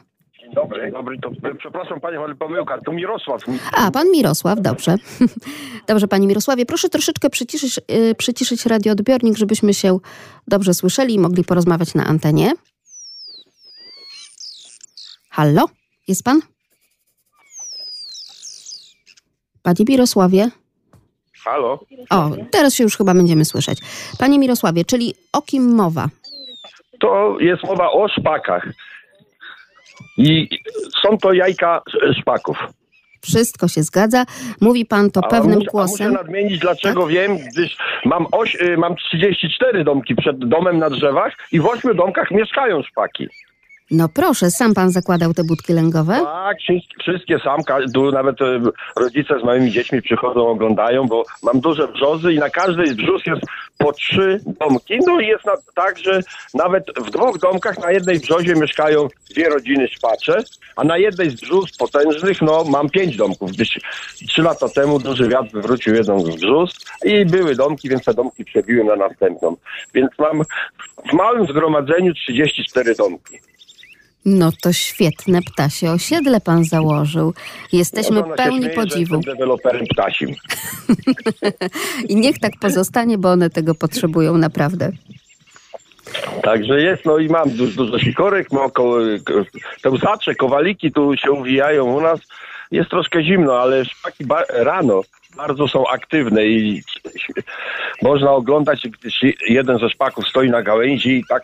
Dzień 0.51 0.55
dobry. 0.55 0.83
Dzień 0.83 0.93
dobry. 0.93 1.19
To, 1.19 1.31
przepraszam 1.59 2.01
panią, 2.01 2.25
ale 2.25 2.35
pomyłka. 2.35 2.79
To 2.79 2.93
Mirosław. 2.93 3.43
A, 3.73 3.91
pan 3.91 4.11
Mirosław, 4.11 4.61
dobrze. 4.61 4.97
Dobrze, 5.89 6.09
panie 6.09 6.27
Mirosławie, 6.27 6.67
proszę 6.67 6.89
troszeczkę 6.89 7.31
przyciszyć, 7.31 7.81
yy, 7.89 8.15
przyciszyć 8.15 8.67
radioodbiornik, 8.67 9.37
żebyśmy 9.37 9.75
się 9.75 9.99
dobrze 10.49 10.75
słyszeli 10.75 11.15
i 11.15 11.19
mogli 11.19 11.45
porozmawiać 11.45 11.95
na 11.95 12.07
antenie. 12.07 12.53
Halo? 15.31 15.65
Jest 16.09 16.25
pan? 16.25 16.41
Panie 19.63 19.85
Mirosławie? 19.89 20.51
Halo? 21.45 21.81
O, 22.11 22.31
teraz 22.51 22.75
się 22.75 22.85
już 22.85 22.97
chyba 22.97 23.15
będziemy 23.15 23.45
słyszeć. 23.45 23.79
Panie 24.19 24.39
Mirosławie, 24.39 24.85
czyli 24.85 25.15
o 25.33 25.43
kim 25.43 25.75
mowa? 25.75 26.09
To 27.01 27.37
jest 27.41 27.65
mowa 27.65 27.93
o 27.93 28.09
szpakach. 28.09 28.67
I 30.17 30.49
są 31.03 31.19
to 31.19 31.33
jajka 31.33 31.83
szpaków. 32.21 32.59
wszystko 33.23 33.69
się 33.69 33.83
zgadza. 33.83 34.25
Mówi 34.61 34.87
pan 34.87 35.11
to 35.11 35.21
A 35.25 35.29
pewnym 35.29 35.55
muszę, 35.59 35.69
a 35.69 35.73
głosem. 35.73 35.99
Tak. 35.99 36.09
muszę 36.09 36.23
nadmienić, 36.23 36.59
dlaczego 36.59 37.07
wiem, 37.07 37.39
gdyż 37.39 37.77
mam, 38.05 38.27
oś, 38.33 38.55
y, 38.55 38.77
mam 38.77 38.97
34 38.97 39.85
domki 39.85 40.15
przed 40.15 40.39
domem 40.39 40.79
na 40.79 40.91
drzewach 40.91 41.37
i 41.53 41.61
w 41.61 41.67
ośmiu 41.67 41.95
domkach 41.95 42.31
mieszkają 42.31 42.83
szpaki. 42.83 43.29
No 43.91 44.09
proszę, 44.09 44.51
sam 44.51 44.75
pan 44.75 44.91
zakładał 44.91 45.35
te 45.35 45.45
budki 45.45 45.73
lęgowe? 45.73 46.21
Tak, 46.21 46.59
wszystkie, 46.59 46.95
wszystkie 47.01 47.39
sam, 47.39 47.61
nawet 48.13 48.43
e, 48.43 48.61
rodzice 48.97 49.41
z 49.41 49.45
małymi 49.45 49.71
dziećmi 49.71 50.03
przychodzą, 50.03 50.49
oglądają, 50.49 51.07
bo 51.07 51.25
mam 51.43 51.61
duże 51.61 51.89
brzozy 51.89 52.33
i 52.33 52.39
na 52.39 52.51
każdej 52.51 52.87
z 52.87 52.95
brzus 52.95 53.27
jest 53.27 53.43
po 53.79 53.93
trzy 53.93 54.41
domki. 54.47 54.99
No 55.07 55.21
i 55.21 55.27
jest 55.27 55.45
na, 55.45 55.53
tak, 55.75 55.99
że 55.99 56.21
nawet 56.55 56.85
w 56.97 57.11
dwóch 57.11 57.39
domkach 57.39 57.79
na 57.79 57.93
jednej 57.93 58.21
brzozie 58.21 58.55
mieszkają 58.55 59.09
dwie 59.31 59.49
rodziny 59.49 59.89
szpacze, 59.89 60.43
a 60.77 60.85
na 60.85 60.99
jednej 60.99 61.31
z 61.31 61.41
brzus 61.41 61.77
potężnych, 61.77 62.43
no 62.43 62.65
mam 62.65 62.91
pięć 62.91 63.17
domków, 63.17 63.53
gdyż 63.53 63.81
trzy 64.29 64.43
lata 64.43 64.69
temu 64.69 64.99
duży 64.99 65.29
wiatr 65.29 65.51
wywrócił 65.53 65.95
jedną 65.95 66.21
z 66.21 66.37
brzus 66.37 66.87
i 67.05 67.25
były 67.25 67.55
domki, 67.55 67.89
więc 67.89 68.05
te 68.05 68.15
domki 68.15 68.45
przebiłem 68.45 68.87
na 68.87 68.97
następną. 68.97 69.57
Więc 69.95 70.11
mam 70.19 70.43
w 71.11 71.13
małym 71.13 71.47
zgromadzeniu 71.47 72.15
34 72.15 72.95
domki. 72.95 73.50
No 74.25 74.51
to 74.63 74.73
świetne 74.73 75.43
ptasie 75.43 75.91
osiedle 75.91 76.41
pan 76.41 76.65
założył. 76.65 77.35
Jesteśmy 77.73 78.17
No 78.17 78.37
pełni 78.37 78.59
śmieje, 78.59 78.75
podziwu. 78.75 79.15
Jestem 79.15 79.35
deweloperem 79.35 79.87
ptasim. 79.87 80.29
I 82.09 82.17
niech 82.17 82.39
tak 82.39 82.53
pozostanie, 82.61 83.19
bo 83.19 83.31
one 83.31 83.51
tego 83.51 83.75
potrzebują 83.75 84.39
naprawdę. 84.39 84.93
Także 86.43 86.81
jest, 86.83 87.05
no 87.05 87.19
i 87.19 87.29
mam 87.29 87.51
dużo, 87.51 87.85
dużo 87.85 87.99
sikorek, 87.99 88.53
mam 88.53 88.71
ko- 88.71 88.99
pełzacze, 89.83 90.35
kowaliki 90.35 90.93
tu 90.93 91.17
się 91.17 91.31
uwijają 91.33 91.85
u 91.85 92.01
nas. 92.01 92.21
Jest 92.71 92.91
troszkę 92.91 93.25
zimno, 93.25 93.61
ale 93.61 93.85
szpaki 93.85 94.25
ba- 94.27 94.45
rano 94.49 95.03
bardzo 95.37 95.69
są 95.69 95.87
aktywne 95.87 96.47
i 96.47 96.83
można 98.03 98.33
oglądać, 98.33 98.89
gdyż 98.89 99.21
jeden 99.49 99.79
ze 99.79 99.91
szpaków 99.91 100.29
stoi 100.29 100.51
na 100.51 100.63
gałęzi 100.63 101.11
i 101.11 101.25
tak 101.29 101.43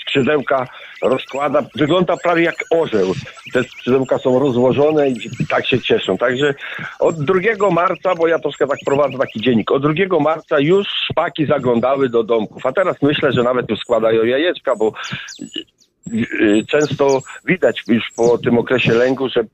skrzydełka 0.00 0.68
rozkłada. 1.02 1.62
Wygląda 1.74 2.16
prawie 2.16 2.42
jak 2.42 2.54
orzeł. 2.70 3.12
Te 3.52 3.64
skrzydełka 3.64 4.18
są 4.18 4.38
rozłożone 4.38 5.08
i 5.08 5.46
tak 5.48 5.66
się 5.66 5.80
cieszą. 5.80 6.18
Także 6.18 6.54
od 6.98 7.24
2 7.24 7.70
marca, 7.70 8.14
bo 8.14 8.28
ja 8.28 8.38
troszkę 8.38 8.66
tak 8.66 8.78
prowadzę 8.86 9.18
taki 9.18 9.40
dziennik, 9.40 9.70
od 9.70 9.82
2 9.82 10.20
marca 10.20 10.60
już 10.60 10.86
szpaki 11.10 11.46
zaglądały 11.46 12.08
do 12.08 12.22
domków. 12.22 12.66
A 12.66 12.72
teraz 12.72 12.96
myślę, 13.02 13.32
że 13.32 13.42
nawet 13.42 13.70
już 13.70 13.80
składają 13.80 14.24
jajeczka, 14.24 14.76
bo 14.76 14.92
y, 16.12 16.64
często 16.68 17.20
widać 17.44 17.82
już 17.88 18.04
po 18.16 18.38
tym 18.38 18.58
okresie 18.58 18.94
lęgu, 18.94 19.28
że 19.28 19.44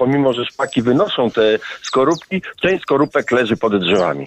pomimo, 0.00 0.32
że 0.32 0.44
szpaki 0.44 0.82
wynoszą 0.82 1.30
te 1.30 1.58
skorupki, 1.82 2.42
część 2.62 2.82
skorupek 2.82 3.30
leży 3.30 3.56
pod 3.56 3.76
drzewami. 3.84 4.24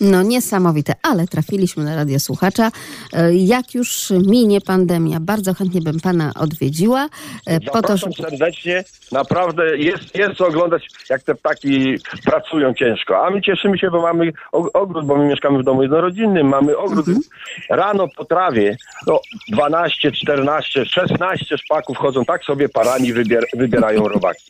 No 0.00 0.22
niesamowite, 0.22 0.92
ale 1.02 1.26
trafiliśmy 1.26 1.84
na 1.84 1.96
radiosłuchacza. 1.96 2.70
E, 3.12 3.34
Jak 3.34 3.74
już 3.74 4.10
minie 4.26 4.60
pandemia, 4.60 5.20
bardzo 5.20 5.54
chętnie 5.54 5.80
bym 5.80 6.00
pana 6.00 6.32
odwiedziła. 6.40 7.08
e, 7.46 7.60
Po 7.60 7.70
to, 7.72 7.78
Zapraszam 7.78 8.12
serdecznie. 8.12 8.84
Naprawdę 9.12 9.76
jest, 9.76 10.14
jest 10.18 10.34
co 10.38 10.46
oglądać, 10.46 10.82
jak 11.10 11.22
te 11.22 11.34
ptaki 11.34 11.94
pracują 12.24 12.74
ciężko. 12.74 13.26
A 13.26 13.30
my 13.30 13.42
cieszymy 13.42 13.78
się, 13.78 13.90
bo 13.90 14.02
mamy 14.02 14.32
og- 14.52 14.70
ogród, 14.74 15.06
bo 15.06 15.16
my 15.16 15.24
mieszkamy 15.26 15.58
w 15.58 15.64
domu 15.64 15.82
jednorodzinnym. 15.82 16.48
Mamy 16.48 16.76
ogród 16.76 17.06
rano 17.70 18.06
po 18.16 18.24
trawie. 18.24 18.76
No 19.06 19.20
12, 19.52 20.12
14, 20.12 20.86
16 20.86 21.58
szpaków 21.58 21.96
chodzą 21.96 22.24
tak 22.24 22.44
sobie 22.44 22.68
parami, 22.68 23.14
wybier- 23.14 23.46
wybierają 23.56 24.08
robaki. 24.08 24.44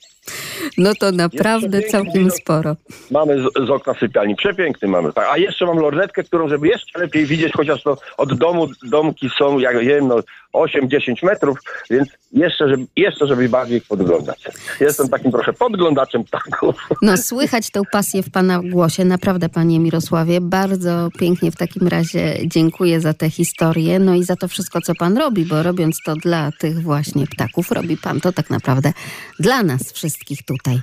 No 0.78 0.94
to 0.94 1.12
naprawdę 1.12 1.82
całkiem 1.82 2.24
widok. 2.24 2.36
sporo. 2.36 2.76
Mamy 3.10 3.42
z, 3.42 3.66
z 3.66 3.70
okna 3.70 3.94
sypialni. 3.94 4.36
Przepiękny 4.36 4.88
mamy. 4.88 5.12
Tak. 5.12 5.28
A 5.30 5.38
jeszcze 5.38 5.66
mam 5.66 5.78
lornetkę, 5.78 6.24
którą, 6.24 6.48
żeby 6.48 6.68
jeszcze 6.68 6.98
lepiej 6.98 7.26
widzieć, 7.26 7.52
chociaż 7.52 7.82
to 7.82 7.96
od 8.16 8.34
domu 8.34 8.68
domki 8.82 9.30
są, 9.38 9.58
jak 9.58 9.78
wiem, 9.78 10.08
no 10.08 10.16
8-10 10.54 11.24
metrów, 11.26 11.58
więc 11.90 12.08
jeszcze 12.32 12.68
żeby, 12.68 12.86
jeszcze, 12.96 13.26
żeby 13.26 13.48
bardziej 13.48 13.78
ich 13.78 13.86
podglądać. 13.86 14.44
Jestem 14.80 15.08
takim 15.08 15.32
trochę 15.32 15.52
podglądaczem 15.52 16.24
ptaków. 16.24 16.76
No 17.02 17.16
słychać 17.16 17.70
tę 17.70 17.82
pasję 17.92 18.22
w 18.22 18.30
pana 18.30 18.60
głosie, 18.70 19.04
naprawdę 19.04 19.48
panie 19.48 19.80
Mirosławie. 19.80 20.40
Bardzo 20.40 21.08
pięknie 21.18 21.50
w 21.50 21.56
takim 21.56 21.88
razie 21.88 22.34
dziękuję 22.46 23.00
za 23.00 23.14
tę 23.14 23.30
historię, 23.30 23.98
no 23.98 24.14
i 24.14 24.24
za 24.24 24.36
to 24.36 24.48
wszystko, 24.48 24.80
co 24.80 24.94
pan 24.94 25.18
robi, 25.18 25.44
bo 25.44 25.62
robiąc 25.62 25.98
to 26.06 26.14
dla 26.14 26.50
tych 26.58 26.82
właśnie 26.82 27.26
ptaków, 27.26 27.72
robi 27.72 27.96
pan 27.96 28.20
to 28.20 28.32
tak 28.32 28.50
naprawdę 28.50 28.92
dla 29.38 29.62
nas 29.62 29.92
wszystkich 29.92 30.42
tutaj. 30.42 30.80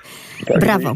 Brawo. 0.59 0.95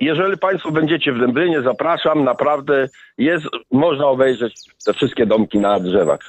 Jeżeli 0.00 0.38
Państwo 0.38 0.70
będziecie 0.70 1.12
w 1.12 1.18
Dęblinie, 1.18 1.62
zapraszam. 1.62 2.24
Naprawdę 2.24 2.88
jest, 3.18 3.46
można 3.70 4.06
obejrzeć 4.06 4.54
te 4.86 4.92
wszystkie 4.92 5.26
domki 5.26 5.58
na 5.58 5.80
drzewach. 5.80 6.20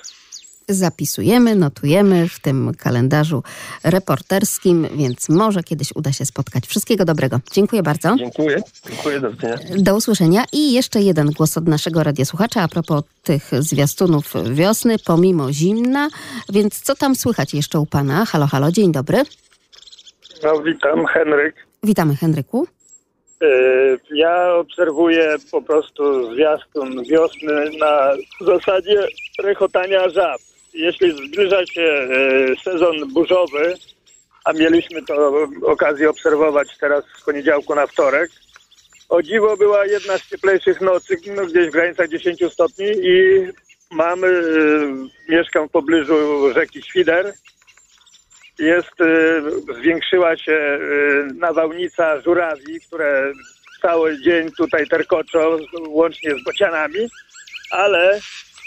Zapisujemy, 0.68 1.55
notujemy 1.55 2.30
w 2.30 2.39
tym 2.39 2.72
kalendarzu 2.78 3.43
reporterskim, 3.84 4.88
więc 4.95 5.30
może 5.30 5.63
kiedyś 5.63 5.89
uda 5.95 6.11
się 6.11 6.26
spotkać. 6.26 6.68
Wszystkiego 6.68 7.05
dobrego. 7.05 7.39
Dziękuję 7.51 7.84
bardzo. 7.84 8.16
Dziękuję. 8.16 8.61
Dziękuję, 8.89 9.20
do 9.20 9.32
widzenia. 9.32 9.57
Do 9.78 9.95
usłyszenia. 9.95 10.43
I 10.53 10.74
jeszcze 10.74 11.01
jeden 11.01 11.28
głos 11.32 11.57
od 11.57 11.68
naszego 11.68 12.03
radiosłuchacza 12.03 12.61
a 12.61 12.68
propos 12.68 13.03
tych 13.24 13.49
zwiastunów 13.59 14.34
wiosny, 14.51 14.95
pomimo 15.05 15.53
zimna. 15.53 16.09
Więc 16.49 16.82
co 16.82 16.95
tam 16.95 17.16
słychać 17.16 17.53
jeszcze 17.53 17.80
u 17.80 17.86
pana? 17.86 18.26
Halo, 18.26 18.47
halo, 18.47 18.72
dzień 18.72 18.91
dobry. 18.91 19.24
No 20.43 20.59
witam, 20.61 21.05
Henryk. 21.05 21.55
Witamy, 21.84 22.16
Henryku. 22.16 22.68
Yy, 23.41 23.99
Ja 24.11 24.55
obserwuję 24.55 25.36
po 25.51 25.61
prostu 25.61 26.34
zwiastun 26.34 27.03
wiosny 27.03 27.70
na 27.80 28.13
zasadzie 28.41 29.07
rechotania 29.43 30.09
żab. 30.09 30.41
Jeśli 30.76 31.12
zbliża 31.12 31.66
się 31.66 31.82
yy, 31.82 32.56
sezon 32.64 33.14
burzowy, 33.14 33.74
a 34.46 34.54
mieliśmy 34.54 35.06
to 35.06 35.48
okazję 35.64 36.10
obserwować 36.10 36.78
teraz 36.80 37.04
z 37.18 37.26
poniedziałku 37.26 37.76
na 37.76 37.88
wtorek, 37.88 38.32
o 39.10 39.22
dziwo 39.22 39.58
była 39.58 39.86
jedna 39.86 40.18
z 40.18 40.30
cieplejszych 40.30 40.82
nocy, 40.82 41.18
no 41.36 41.46
gdzieś 41.46 41.68
w 41.68 41.72
granicach 41.72 42.10
10 42.10 42.54
stopni 42.54 42.86
i 42.86 43.42
mamy, 43.92 44.28
yy, 44.28 45.36
mieszkam 45.36 45.68
w 45.68 45.72
pobliżu 45.72 46.54
rzeki 46.54 46.82
Świder, 46.82 47.34
jest, 48.60 49.02
y, 49.02 49.42
zwiększyła 49.80 50.38
się 50.38 50.80
nawałnica 51.36 52.22
żurawi, 52.22 52.80
które 52.88 53.34
cały 53.82 54.22
dzień 54.22 54.52
tutaj 54.52 54.88
terkoczą, 54.88 55.58
łącznie 55.88 56.32
z 56.32 56.44
bocianami, 56.44 57.08
ale 57.72 58.20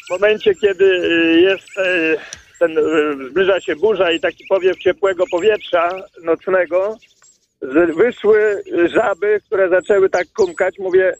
w 0.09 0.11
momencie, 0.11 0.55
kiedy 0.55 0.85
y, 0.85 1.41
jest 1.41 1.79
y, 1.79 2.17
ten, 2.59 2.79
y, 2.79 3.31
zbliża 3.31 3.61
się 3.61 3.77
burza 3.77 4.13
i 4.13 4.21
taki 4.21 4.45
powiew 4.49 4.79
ciepłego 4.79 5.25
powietrza 5.31 5.91
nocnego, 6.23 6.97
wyszły 7.97 8.63
żaby, 8.95 9.41
które 9.47 9.69
zaczęły 9.69 10.11
tak 10.11 10.27
kumkać, 10.37 10.79
mówię, 10.79 11.15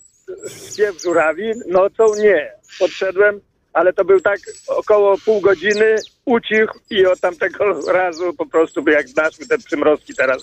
śpiew 0.73 1.03
żurawi, 1.03 1.53
nocą 1.67 2.15
nie. 2.15 2.53
Podszedłem, 2.79 3.41
ale 3.73 3.93
to 3.93 4.05
był 4.05 4.21
tak 4.21 4.39
około 4.67 5.19
pół 5.25 5.41
godziny, 5.41 5.97
ucichł 6.25 6.79
i 6.91 7.07
od 7.07 7.21
tamtego 7.21 7.81
razu 7.93 8.35
po 8.35 8.47
prostu, 8.47 8.85
jak 8.91 9.09
znaszmy 9.09 9.47
te 9.47 9.59
przymrozki 9.59 10.15
teraz, 10.15 10.43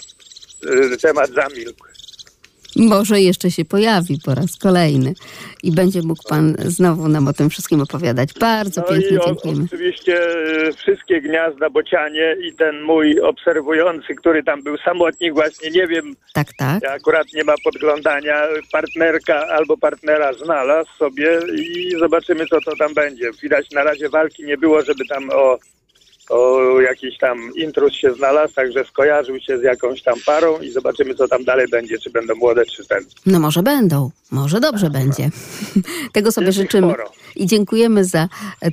temat 1.02 1.30
zamilkł. 1.30 1.86
Może 2.76 3.20
jeszcze 3.22 3.52
się 3.52 3.66
pojawi 3.66 4.20
po 4.26 4.36
raz 4.36 4.56
kolejny 4.58 5.14
i 5.64 5.72
będzie 5.72 6.02
mógł 6.02 6.24
pan 6.30 6.56
znowu 6.60 7.08
nam 7.08 7.28
o 7.28 7.34
tym 7.34 7.50
wszystkim 7.50 7.82
opowiadać. 7.82 8.30
Bardzo 8.40 8.82
No 8.82 8.88
pięknie 8.88 9.10
i 9.18 9.20
o, 9.20 9.26
dziękujemy. 9.26 9.64
oczywiście 9.66 10.20
y, 10.68 10.74
wszystkie 10.74 11.22
gniazda 11.22 11.70
bocianie 11.70 12.36
i 12.48 12.54
ten 12.54 12.82
mój 12.82 13.20
obserwujący, 13.22 14.16
który 14.16 14.44
tam 14.44 14.64
był 14.64 14.78
samotnik 14.78 15.34
właśnie, 15.34 15.70
nie 15.72 15.88
wiem, 15.88 16.16
Tak, 16.34 16.48
tak. 16.58 16.84
akurat 16.86 17.28
nie 17.34 17.44
ma 17.44 17.54
podglądania, 17.64 18.42
partnerka 18.72 19.48
albo 19.48 19.78
partnera 19.78 20.34
znalazł 20.34 20.90
sobie 21.00 21.40
i 21.58 21.92
zobaczymy, 22.00 22.46
co 22.48 22.62
to 22.62 22.76
tam 22.76 22.94
będzie. 22.94 23.32
Widać 23.44 23.72
na 23.72 23.84
razie 23.84 24.10
walki 24.10 24.44
nie 24.44 24.58
było, 24.58 24.82
żeby 24.82 25.06
tam 25.10 25.30
o, 25.34 25.58
o 26.30 26.62
jakiś 26.82 27.18
tam 27.18 27.38
intruz 27.56 27.94
się 27.94 28.14
znalazł, 28.14 28.54
także 28.54 28.86
skojarzył 28.86 29.40
się 29.40 29.58
z 29.58 29.64
jakąś 29.64 30.04
tam 30.04 30.16
parą 30.26 30.60
i 30.60 30.72
zobaczymy, 30.72 31.16
co 31.16 31.28
tam 31.28 31.44
dalej 31.44 31.68
będzie, 31.72 31.98
czy 31.98 32.10
będą 32.10 32.36
młode, 32.36 32.66
czy 32.66 32.88
ten. 32.88 33.04
No 33.26 33.40
może 33.40 33.64
będą, 33.64 34.12
może 34.32 34.60
dobrze 34.60 34.90
będzie. 34.90 35.30
Tego 36.14 36.32
sobie 36.32 36.48
Jest 36.48 36.58
życzymy. 36.58 36.88
sporo. 36.88 37.12
I 37.36 37.46
dziękujemy 37.46 38.06
za 38.06 38.30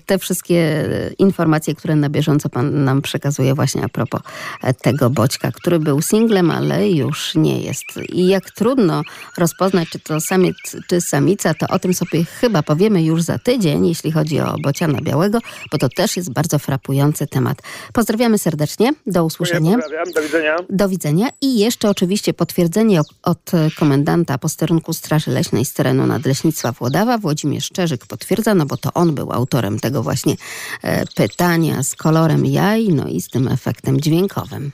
te 0.07 0.19
wszystkie 0.19 0.57
e, 0.57 1.11
informacje, 1.19 1.75
które 1.75 1.97
na 1.97 2.09
bieżąco 2.09 2.49
pan 2.49 2.85
nam 2.85 3.03
przekazuje 3.03 3.55
właśnie 3.55 3.85
a 3.85 3.89
propos 3.89 4.21
e, 4.63 4.75
tego 4.75 5.11
Boćka, 5.11 5.53
który 5.53 5.79
był 5.79 6.03
singlem, 6.03 6.51
ale 6.51 6.89
już 6.91 7.35
nie 7.35 7.61
jest. 7.61 7.85
I 8.09 8.27
jak 8.29 8.51
trudno 8.51 9.03
rozpoznać, 9.39 9.89
czy 9.89 9.99
to 9.99 10.21
samiec, 10.21 10.57
czy 10.89 11.01
samica, 11.01 11.55
to 11.55 11.67
o 11.69 11.79
tym 11.79 11.95
sobie 11.95 12.25
chyba 12.25 12.63
powiemy 12.63 13.03
już 13.03 13.23
za 13.23 13.39
tydzień, 13.39 13.87
jeśli 13.89 14.13
chodzi 14.13 14.41
o 14.41 14.55
Bociana 14.63 15.01
Białego, 15.01 15.39
bo 15.73 15.79
to 15.79 15.89
też 15.89 16.17
jest 16.17 16.33
bardzo 16.33 16.59
frapujący 16.59 17.27
temat. 17.27 17.42
Temat. 17.43 17.63
Pozdrawiamy 17.93 18.39
serdecznie, 18.39 18.93
do 19.07 19.25
usłyszenia. 19.25 19.79
Pozdrawiam, 19.79 20.13
do 20.15 20.23
widzenia. 20.23 20.57
Do 20.71 20.89
widzenia 20.89 21.29
i 21.41 21.59
jeszcze 21.59 21.91
oczywiście 21.91 22.35
potwierdzenie 22.35 23.01
od 23.23 23.51
komendanta 23.79 24.39
posterunku 24.39 24.93
Straży 24.93 25.31
Leśnej 25.31 25.65
z 25.65 25.73
terenu 25.73 26.07
Nadleśnictwa 26.07 26.73
Włodawa. 26.73 27.19
Włodzimierz 27.19 27.65
Szczerzyk 27.65 28.07
potwierdza, 28.07 28.55
no 28.55 28.67
bo 28.67 28.77
to 28.77 28.93
on 28.95 29.15
był 29.15 29.33
autorem 29.33 29.81
tego 29.81 30.03
właśnie 30.03 30.35
e, 30.83 31.07
pytania 31.07 31.83
z 31.83 31.95
kolorem 31.95 32.47
jaj, 32.47 32.89
no 32.89 33.09
i 33.09 33.21
z 33.21 33.29
tym 33.29 33.49
efektem 33.49 34.01
dźwiękowym. 34.01 34.73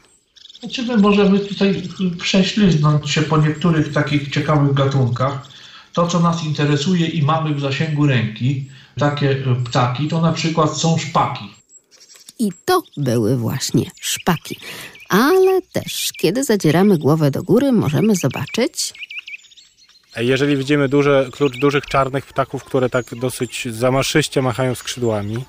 Znaczy 0.61 0.83
my 0.83 0.97
możemy 0.97 1.39
tutaj 1.39 1.83
prześliznąć 2.19 3.11
się 3.11 3.23
po 3.23 3.39
niektórych 3.39 3.93
takich 3.93 4.31
ciekawych 4.31 4.75
gatunkach. 4.75 5.49
To, 5.93 6.07
co 6.07 6.21
nas 6.21 6.45
interesuje 6.45 7.07
i 7.07 7.23
mamy 7.23 7.55
w 7.55 7.61
zasięgu 7.61 8.07
ręki, 8.07 8.69
takie 8.99 9.37
ptaki, 9.65 10.09
to 10.09 10.21
na 10.21 10.33
przykład 10.33 10.77
są 10.77 10.99
szpaki. 10.99 11.58
I 12.39 12.53
to 12.65 12.83
były 12.97 13.37
właśnie 13.37 13.91
szpaki. 14.01 14.57
Ale 15.09 15.63
też, 15.73 16.13
kiedy 16.19 16.45
zadzieramy 16.45 16.99
głowę 16.99 17.31
do 17.31 17.43
góry, 17.43 17.73
możemy 17.73 18.15
zobaczyć 18.15 18.93
Jeżeli 20.17 20.57
widzimy 20.57 20.89
duże, 20.89 21.29
klucz 21.33 21.59
dużych 21.59 21.87
czarnych 21.87 22.27
ptaków, 22.27 22.65
które 22.65 22.91
tak 22.91 23.15
dosyć 23.15 23.69
zamaszyście 23.71 24.43
machają 24.43 24.75
skrzydłami, 24.75 25.45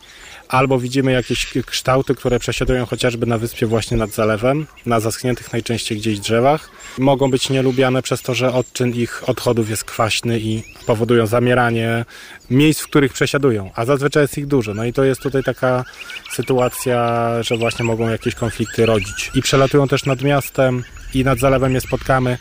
albo 0.50 0.80
widzimy 0.80 1.12
jakieś 1.12 1.54
kształty, 1.66 2.16
które 2.16 2.40
przesiadują 2.40 2.86
chociażby 2.86 3.26
na 3.26 3.38
wyspie 3.38 3.66
właśnie 3.66 3.98
nad 3.98 4.12
zalewem, 4.12 4.68
na 4.86 5.00
zaschniętych 5.00 5.54
najczęściej 5.54 5.98
gdzieś 5.98 6.20
drzewach, 6.20 6.70
mogą 6.98 7.32
być 7.32 7.50
nielubiane 7.50 8.02
przez 8.02 8.22
to, 8.22 8.34
że 8.34 8.54
odczyn 8.54 8.94
ich 8.94 9.30
odchodów 9.30 9.70
jest 9.70 9.84
kwaśny 9.84 10.40
i 10.40 10.64
powodują 10.86 11.28
zamieranie 11.28 12.06
miejsc, 12.50 12.82
w 12.82 12.88
których 12.88 13.14
przesiadują, 13.14 13.72
a 13.76 13.86
zazwyczaj 13.86 14.24
jest 14.24 14.38
ich 14.38 14.48
dużo. 14.48 14.74
No 14.74 14.86
i 14.86 14.94
to 14.94 15.04
jest 15.04 15.22
tutaj 15.22 15.44
taka 15.44 15.84
sytuacja, 16.32 17.30
że 17.44 17.58
właśnie 17.58 17.86
mogą 17.86 18.10
jakieś 18.10 18.36
konflikty 18.36 18.86
rodzić. 18.86 19.32
I 19.36 19.42
przelatują 19.42 19.88
też 19.88 20.06
nad 20.06 20.22
miastem 20.22 20.84
i 21.14 21.24
nad 21.24 21.40
zalewem 21.40 21.74
je 21.74 21.82
spotkamy. 21.82 22.38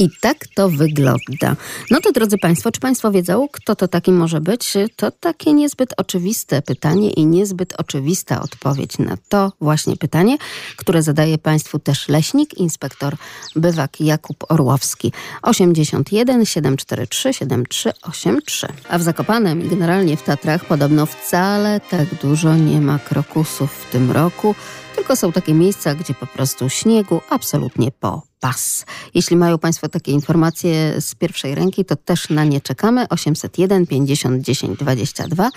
I 0.00 0.10
tak 0.20 0.46
to 0.54 0.68
wygląda. 0.68 1.56
No 1.90 2.00
to 2.00 2.12
drodzy 2.12 2.38
Państwo, 2.38 2.72
czy 2.72 2.80
Państwo 2.80 3.10
wiedzą, 3.10 3.48
kto 3.52 3.76
to 3.76 3.88
taki 3.88 4.12
może 4.12 4.40
być? 4.40 4.72
To 4.96 5.10
takie 5.10 5.52
niezbyt 5.52 5.94
oczywiste 5.96 6.62
pytanie 6.62 7.10
i 7.10 7.26
niezbyt 7.26 7.74
oczywista 7.78 8.42
odpowiedź 8.42 8.98
na 8.98 9.16
to 9.28 9.52
właśnie 9.60 9.96
pytanie, 9.96 10.36
które 10.76 11.02
zadaje 11.02 11.38
Państwu 11.38 11.78
też 11.78 12.08
leśnik, 12.08 12.54
inspektor 12.54 13.16
bywak 13.56 14.00
Jakub 14.00 14.44
Orłowski. 14.48 15.12
81 15.42 16.46
743 16.46 17.32
7383. 17.32 18.66
A 18.88 18.98
w 18.98 19.02
Zakopanem 19.02 19.66
i 19.66 19.68
generalnie 19.68 20.16
w 20.16 20.22
Tatrach 20.22 20.64
podobno 20.64 21.06
wcale 21.06 21.80
tak 21.90 22.14
dużo 22.14 22.56
nie 22.56 22.80
ma 22.80 22.98
krokusów 22.98 23.72
w 23.72 23.92
tym 23.92 24.10
roku, 24.10 24.54
tylko 24.96 25.16
są 25.16 25.32
takie 25.32 25.54
miejsca, 25.54 25.94
gdzie 25.94 26.14
po 26.14 26.26
prostu 26.26 26.68
śniegu 26.68 27.20
absolutnie 27.30 27.90
po 28.00 28.22
pas. 28.40 28.86
Jeśli 29.14 29.36
mają 29.36 29.58
Państwo 29.58 29.88
takie 29.88 30.12
informacje 30.12 31.00
z 31.00 31.14
pierwszej 31.14 31.54
ręki, 31.54 31.84
to 31.84 31.96
też 31.96 32.30
na 32.30 32.44
nie 32.44 32.60
czekamy. 32.60 33.06
801 33.10 33.86
50 33.86 34.42
10 34.42 34.78
22. 34.78 35.50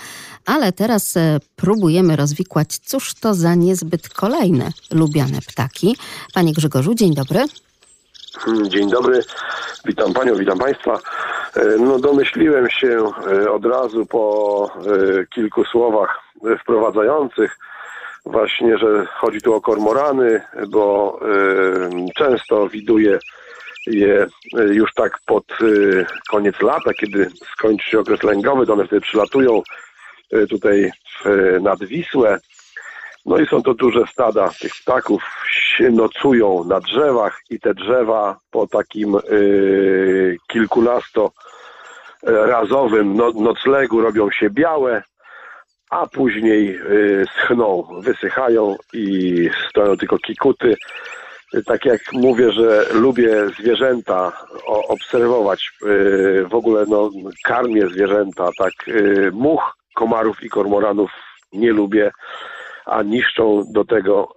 Ale 0.46 0.72
teraz 0.72 1.16
e, 1.16 1.38
próbujemy 1.56 2.16
rozwikłać, 2.16 2.78
cóż 2.78 3.14
to 3.14 3.34
za 3.34 3.54
niezbyt 3.54 4.08
kolejne 4.08 4.70
lubiane 4.90 5.38
ptaki. 5.48 5.96
Panie 6.34 6.52
Grzegorzu, 6.52 6.94
dzień 6.94 7.14
dobry. 7.14 7.44
Hmm, 8.38 8.70
Dzień 8.70 8.90
dobry, 8.90 9.20
witam 9.84 10.12
Panią, 10.12 10.34
witam 10.36 10.58
Państwa. 10.58 10.98
E, 11.56 11.64
No 11.78 11.98
domyśliłem 11.98 12.70
się 12.70 13.10
e, 13.32 13.50
od 13.50 13.64
razu 13.64 14.06
po 14.06 14.70
kilku 15.34 15.64
słowach 15.64 16.20
wprowadzających 16.60 17.58
właśnie, 18.26 18.78
że 18.78 19.06
chodzi 19.06 19.40
tu 19.40 19.54
o 19.54 19.60
kormorany, 19.60 20.40
bo 20.68 21.18
e, 21.22 22.06
często 22.16 22.68
widuję 22.68 23.18
je 23.86 24.26
e, 24.58 24.64
już 24.64 24.94
tak 24.94 25.18
pod 25.26 25.44
e, 25.52 25.64
koniec 26.30 26.60
lata, 26.60 26.94
kiedy 26.94 27.30
skończy 27.52 27.90
się 27.90 28.00
okres 28.00 28.22
lęgowy, 28.22 28.66
to 28.66 28.72
one 28.72 28.86
wtedy 28.86 29.00
przylatują 29.00 29.62
tutaj 30.50 30.90
nad 31.60 31.84
Wisłę. 31.84 32.38
No 33.26 33.38
i 33.38 33.46
są 33.46 33.62
to 33.62 33.74
duże 33.74 34.04
stada 34.12 34.50
tych 34.60 34.72
ptaków, 34.82 35.22
się 35.76 35.90
nocują 35.90 36.64
na 36.64 36.80
drzewach 36.80 37.40
i 37.50 37.60
te 37.60 37.74
drzewa 37.74 38.38
po 38.50 38.66
takim 38.66 39.14
y, 39.30 40.36
kilkunasto 40.48 41.30
razowym 42.22 43.16
no, 43.16 43.30
noclegu 43.30 44.00
robią 44.00 44.30
się 44.30 44.50
białe, 44.50 45.02
a 45.90 46.06
później 46.06 46.76
y, 46.76 47.24
schną, 47.36 47.88
wysychają 48.00 48.76
i 48.92 49.50
stoją 49.70 49.96
tylko 49.96 50.18
kikuty. 50.18 50.74
Tak 51.66 51.84
jak 51.84 52.00
mówię, 52.12 52.52
że 52.52 52.86
lubię 52.92 53.46
zwierzęta 53.58 54.32
obserwować, 54.66 55.70
y, 55.82 56.46
w 56.50 56.54
ogóle 56.54 56.84
no, 56.88 57.10
karmię 57.44 57.88
zwierzęta, 57.88 58.50
tak 58.58 58.72
y, 58.88 59.30
much, 59.32 59.76
komarów 59.94 60.42
i 60.42 60.48
kormoranów 60.48 61.10
nie 61.52 61.72
lubię 61.72 62.10
a 62.86 63.02
niszczą 63.02 63.64
do 63.72 63.84
tego 63.84 64.34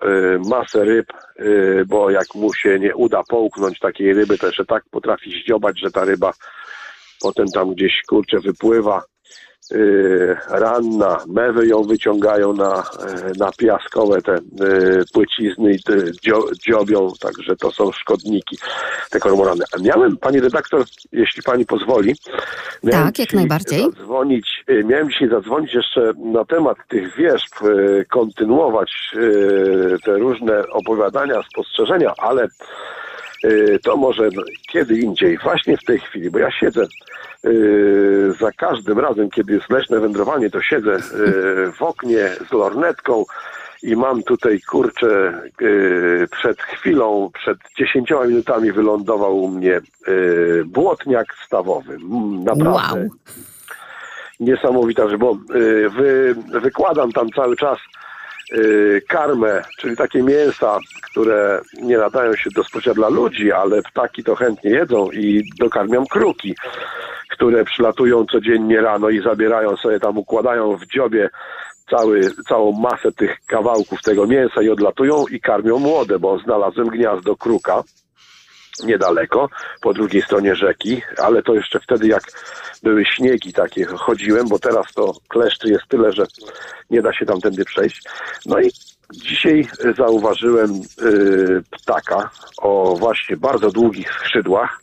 masę 0.49 0.85
ryb, 0.85 1.05
bo 1.87 2.09
jak 2.09 2.35
mu 2.35 2.53
się 2.53 2.79
nie 2.79 2.95
uda 2.95 3.21
połknąć 3.29 3.79
takiej 3.79 4.13
ryby, 4.13 4.37
to 4.37 4.45
jeszcze 4.45 4.65
tak 4.65 4.83
potrafi 4.91 5.41
zdziobać, 5.41 5.79
że 5.79 5.91
ta 5.91 6.05
ryba 6.05 6.33
potem 7.21 7.47
tam 7.47 7.73
gdzieś 7.73 8.01
kurczę 8.09 8.39
wypływa 8.39 9.03
ranna, 10.49 11.17
mewy 11.27 11.67
ją 11.67 11.83
wyciągają 11.83 12.53
na, 12.53 12.79
y, 12.79 13.39
na 13.39 13.51
piaskowe 13.57 14.21
te 14.21 14.35
y, 14.35 14.39
płycizny 15.13 15.73
i 15.73 15.79
dzio, 16.23 16.43
dziobią, 16.67 17.11
także 17.19 17.55
to 17.55 17.71
są 17.71 17.91
szkodniki, 17.91 18.57
te 19.09 19.19
kormorany. 19.19 19.63
A 19.75 19.81
miałem, 19.81 20.17
pani 20.17 20.39
redaktor, 20.39 20.83
jeśli 21.11 21.43
pani 21.43 21.65
pozwoli, 21.65 22.15
miałem 22.83 23.05
Tak, 23.05 23.19
jak 23.19 23.33
najbardziej. 23.33 23.83
Zadzwonić, 23.83 24.63
y, 24.69 24.83
miałem 24.83 25.09
dzisiaj 25.09 25.29
zadzwonić 25.29 25.73
jeszcze 25.73 26.13
na 26.17 26.45
temat 26.45 26.77
tych 26.87 27.15
wierzb, 27.15 27.53
y, 27.65 28.05
kontynuować 28.09 28.91
y, 29.15 29.97
te 30.05 30.17
różne 30.17 30.63
opowiadania, 30.71 31.41
spostrzeżenia, 31.51 32.13
ale 32.17 32.45
y, 32.45 32.49
to 33.83 33.97
może 33.97 34.29
kiedy 34.71 34.99
indziej, 34.99 35.37
właśnie 35.37 35.77
w 35.77 35.83
tej 35.83 35.99
chwili, 35.99 36.29
bo 36.31 36.39
ja 36.39 36.51
siedzę 36.51 36.85
y, 37.45 38.33
za 38.39 38.51
każdym 38.51 38.99
razem, 38.99 39.29
kiedy 39.29 39.53
jest 39.53 39.69
leśne 39.69 39.99
wędrowanie, 39.99 40.49
to 40.49 40.61
siedzę 40.61 40.95
y, 40.95 41.01
w 41.71 41.81
oknie 41.81 42.29
z 42.49 42.53
lornetką 42.53 43.25
i 43.83 43.95
mam 43.95 44.23
tutaj, 44.23 44.61
kurczę, 44.69 45.41
y, 45.61 46.27
przed 46.31 46.61
chwilą, 46.61 47.29
przed 47.33 47.57
10 47.77 48.09
minutami 48.27 48.71
wylądował 48.71 49.37
u 49.37 49.47
mnie 49.47 49.81
y, 50.07 50.63
błotniak 50.65 51.27
stawowy. 51.45 51.93
Mm, 51.93 52.43
Naprawdę 52.43 52.99
Wow. 52.99 53.09
niesamowita 54.39 55.09
rzecz, 55.09 55.19
bo 55.19 55.37
y, 55.55 55.89
wy, 55.89 56.35
wykładam 56.61 57.11
tam 57.11 57.29
cały 57.29 57.55
czas 57.55 57.77
y, 57.77 58.06
karmę, 59.07 59.61
czyli 59.79 59.97
takie 59.97 60.23
mięsa, 60.23 60.79
które 61.11 61.61
nie 61.81 61.97
nadają 61.97 62.35
się 62.35 62.49
do 62.55 62.63
spożycia 62.63 62.93
dla 62.93 63.09
ludzi, 63.09 63.51
ale 63.51 63.81
ptaki 63.81 64.23
to 64.23 64.35
chętnie 64.35 64.71
jedzą 64.71 65.11
i 65.11 65.43
dokarmiam 65.59 66.05
kruki, 66.05 66.55
które 67.29 67.65
przylatują 67.65 68.25
codziennie 68.25 68.81
rano 68.81 69.09
i 69.09 69.21
zabierają 69.21 69.77
sobie 69.77 69.99
tam, 69.99 70.17
układają 70.17 70.77
w 70.77 70.85
dziobie 70.85 71.29
cały, 71.89 72.21
całą 72.49 72.71
masę 72.71 73.11
tych 73.11 73.37
kawałków 73.47 74.01
tego 74.01 74.27
mięsa 74.27 74.61
i 74.61 74.69
odlatują 74.69 75.25
i 75.31 75.39
karmią 75.39 75.79
młode, 75.79 76.19
bo 76.19 76.39
znalazłem 76.39 76.87
gniazdo 76.87 77.35
kruka 77.35 77.83
niedaleko, 78.83 79.49
po 79.81 79.93
drugiej 79.93 80.21
stronie 80.21 80.55
rzeki, 80.55 81.01
ale 81.17 81.43
to 81.43 81.53
jeszcze 81.53 81.79
wtedy 81.79 82.07
jak 82.07 82.23
były 82.83 83.05
śniegi 83.05 83.53
takie 83.53 83.85
chodziłem, 83.85 84.47
bo 84.47 84.59
teraz 84.59 84.93
to 84.93 85.13
kleszczy 85.27 85.69
jest 85.69 85.87
tyle, 85.87 86.13
że 86.13 86.23
nie 86.89 87.01
da 87.01 87.13
się 87.13 87.25
tamtędy 87.25 87.65
przejść. 87.65 88.01
No 88.45 88.59
i 88.59 88.71
dzisiaj 89.13 89.67
zauważyłem 89.97 90.71
y, 90.71 91.63
ptaka 91.71 92.29
o 92.57 92.95
właśnie 92.95 93.37
bardzo 93.37 93.71
długich 93.71 94.13
skrzydłach 94.13 94.81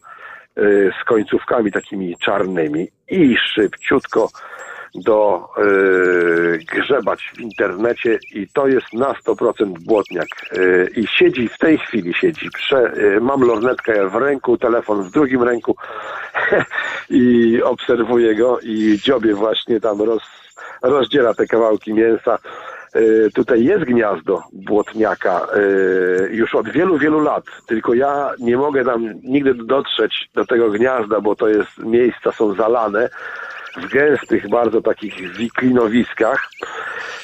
y, 0.59 0.90
z 1.03 1.05
końcówkami 1.05 1.72
takimi 1.72 2.16
czarnymi 2.24 2.88
i 3.09 3.36
szybciutko 3.55 4.28
do 4.95 5.49
y, 5.59 6.59
grzebać 6.72 7.32
w 7.36 7.40
internecie 7.40 8.18
i 8.34 8.49
to 8.49 8.66
jest 8.66 8.92
na 8.92 9.12
100% 9.12 9.78
błotniak. 9.78 10.28
Y, 10.57 10.90
I 10.97 11.07
siedzi, 11.07 11.49
w 11.49 11.59
tej 11.59 11.78
chwili 11.78 12.14
siedzi. 12.14 12.51
Prze, 12.51 12.92
y, 12.97 13.20
mam 13.20 13.42
lornetkę 13.42 14.09
w 14.09 14.14
ręku, 14.14 14.59
telefon 14.59 15.03
w 15.03 15.11
drugim 15.11 15.42
ręku 15.42 15.76
i 17.11 17.61
obserwuję 17.62 18.34
go 18.34 18.59
i 18.62 18.99
dziobie 19.03 19.34
właśnie 19.34 19.80
tam 19.80 20.03
roz, 20.03 20.22
rozdziela 20.82 21.34
te 21.34 21.47
kawałki 21.47 21.95
mięsa. 21.95 22.38
Y, 22.97 23.30
Tutaj 23.34 23.64
jest 23.64 23.84
gniazdo 23.84 24.42
błotniaka 24.53 25.47
y, 25.57 26.28
już 26.32 26.55
od 26.55 26.68
wielu, 26.68 26.99
wielu 26.99 27.20
lat, 27.20 27.45
tylko 27.66 27.95
ja 27.95 28.30
nie 28.38 28.57
mogę 28.57 28.84
tam 28.84 29.14
nigdy 29.22 29.55
dotrzeć 29.55 30.30
do 30.34 30.47
tego 30.47 30.70
gniazda, 30.70 31.20
bo 31.20 31.36
to 31.36 31.49
jest, 31.49 31.78
miejsca 31.78 32.32
są 32.32 32.55
zalane 32.55 33.09
w 33.76 33.88
gęstych, 33.92 34.48
bardzo 34.48 34.82
takich 34.82 35.36
wiklinowiskach 35.36 36.48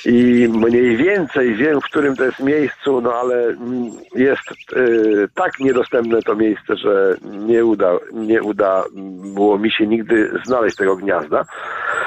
i 0.05 0.48
mniej 0.48 0.96
więcej 0.96 1.55
wiem, 1.55 1.80
w 1.80 1.84
którym 1.84 2.16
to 2.16 2.24
jest 2.24 2.40
miejscu, 2.40 3.01
no 3.01 3.14
ale 3.14 3.57
jest 4.14 4.42
y, 4.76 5.28
tak 5.34 5.61
niedostępne 5.61 6.22
to 6.22 6.34
miejsce, 6.34 6.76
że 6.76 7.16
nie 7.22 7.64
uda, 7.64 7.92
nie 8.12 8.42
uda 8.42 8.84
było 9.34 9.59
mi 9.59 9.70
się 9.70 9.86
nigdy 9.86 10.32
znaleźć 10.44 10.76
tego 10.76 10.96
gniazda. 10.96 11.44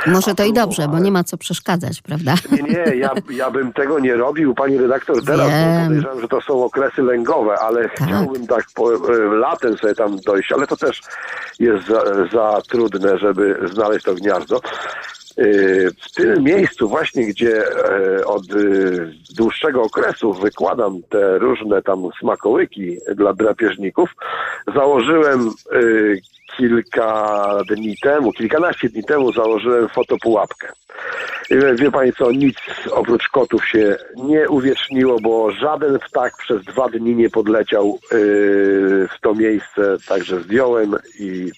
Może 0.06 0.36
to 0.36 0.44
i 0.44 0.54
dobrze, 0.54 0.88
bo 0.88 1.00
nie 1.00 1.12
ma 1.12 1.24
co 1.24 1.38
przeszkadzać, 1.38 2.02
prawda? 2.02 2.36
Nie, 2.52 2.64
nie, 2.64 2.96
ja, 2.96 3.12
ja 3.30 3.52
bym 3.52 3.74
tego 3.74 4.00
nie 4.00 4.16
robił, 4.16 4.56
pani 4.56 4.78
redaktor, 4.78 5.26
teraz, 5.26 5.50
Wiem. 5.50 5.84
podejrzewam, 5.84 6.22
że 6.22 6.28
to 6.28 6.42
są 6.42 6.64
okresy 6.64 7.02
lęgowe, 7.02 7.56
ale 7.60 7.90
chciałbym 7.90 8.48
tak 8.48 8.66
po, 8.76 8.94
e, 8.94 8.98
latem 9.36 9.78
sobie 9.78 9.96
tam 9.96 10.18
dojść, 10.26 10.52
ale 10.52 10.68
to 10.68 10.78
też 10.78 11.02
jest 11.60 11.88
za, 11.88 12.04
za 12.32 12.62
trudne, 12.70 13.18
żeby 13.18 13.60
znaleźć 13.74 14.06
to 14.06 14.14
gniazdo. 14.14 14.33
E, 15.38 15.44
W 16.02 16.12
tym 16.16 16.44
miejscu 16.44 16.90
właśnie, 16.90 17.26
gdzie 17.26 17.68
e, 17.68 18.26
od 18.26 18.44
e, 18.44 18.56
dłuższego 19.38 19.82
okresu 19.82 20.34
wykładam 20.34 21.02
te 21.10 21.38
różne 21.40 21.82
tam 21.82 22.10
smakołyki 22.20 22.98
dla 23.16 23.34
drapieżników, 23.34 24.10
założyłem 24.76 25.50
e, 25.72 25.80
kilka 26.58 27.44
dni 27.70 27.96
temu, 28.02 28.32
kilkanaście 28.32 28.90
dni 28.90 29.04
temu 29.04 29.34
założyłem 29.34 29.90
fotopułapkę. 29.90 30.68
Wie- 31.50 31.76
Wie 31.76 31.92
pani 31.92 32.14
co, 32.14 32.32
nic 32.32 32.56
oprócz 32.92 33.28
kotów 33.28 33.68
się 33.68 33.96
nie 34.16 34.50
uwieczniło, 34.50 35.20
bo 35.22 35.52
żaden 35.52 36.00
ptak 36.00 36.38
przez 36.38 36.64
dwa 36.64 36.90
dni 36.90 37.16
nie 37.16 37.30
podleciał 37.30 38.00
yy, 38.12 38.18
w 39.08 39.22
to 39.22 39.34
miejsce, 39.36 39.98
także 40.08 40.42
zdjąłem 40.44 40.96
i 41.20 41.52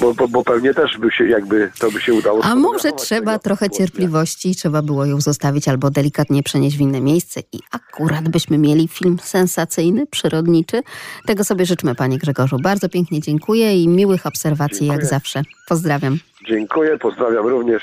bo, 0.00 0.14
bo, 0.14 0.28
bo 0.28 0.44
pewnie 0.44 0.74
też 0.74 0.98
by 0.98 1.10
się 1.10 1.24
jakby 1.28 1.70
to 1.80 1.90
by 1.90 2.00
się 2.00 2.14
udało. 2.14 2.44
A 2.44 2.54
może 2.54 2.92
trzeba 2.92 3.38
trochę 3.38 3.70
cierpliwości 3.70 4.50
i 4.50 4.54
trzeba 4.54 4.82
było 4.82 5.04
ją 5.06 5.20
zostawić 5.20 5.68
albo 5.68 5.90
delikatnie 5.90 6.42
przenieść 6.42 6.76
w 6.76 6.80
inne 6.80 7.00
miejsce 7.00 7.40
i 7.52 7.58
akurat 7.70 8.28
byśmy 8.28 8.58
mieli 8.58 8.88
film 8.88 9.18
sensacyjny, 9.22 10.06
przyrodniczy. 10.06 10.82
Tego 11.26 11.44
sobie 11.44 11.66
życzmy, 11.66 11.94
panie 11.94 12.18
Grzegorzu. 12.18 12.56
Bardzo 12.62 12.88
pięknie 12.88 13.20
dziękuję 13.20 13.82
i 13.82 13.88
miłych 14.12 14.26
obserwacji 14.26 14.86
jak 14.86 15.06
zawsze. 15.06 15.42
Pozdrawiam. 15.68 16.18
Dziękuję, 16.48 16.98
pozdrawiam 16.98 17.46
również. 17.46 17.82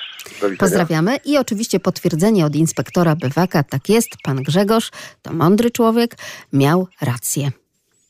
Pozdrawiamy 0.59 1.17
i 1.25 1.37
oczywiście 1.37 1.79
potwierdzenie 1.79 2.45
od 2.45 2.55
inspektora 2.55 3.15
Bywaka. 3.15 3.63
Tak 3.63 3.89
jest, 3.89 4.09
pan 4.23 4.43
Grzegorz 4.43 4.91
to 5.21 5.33
mądry 5.33 5.71
człowiek, 5.71 6.15
miał 6.53 6.87
rację. 7.01 7.51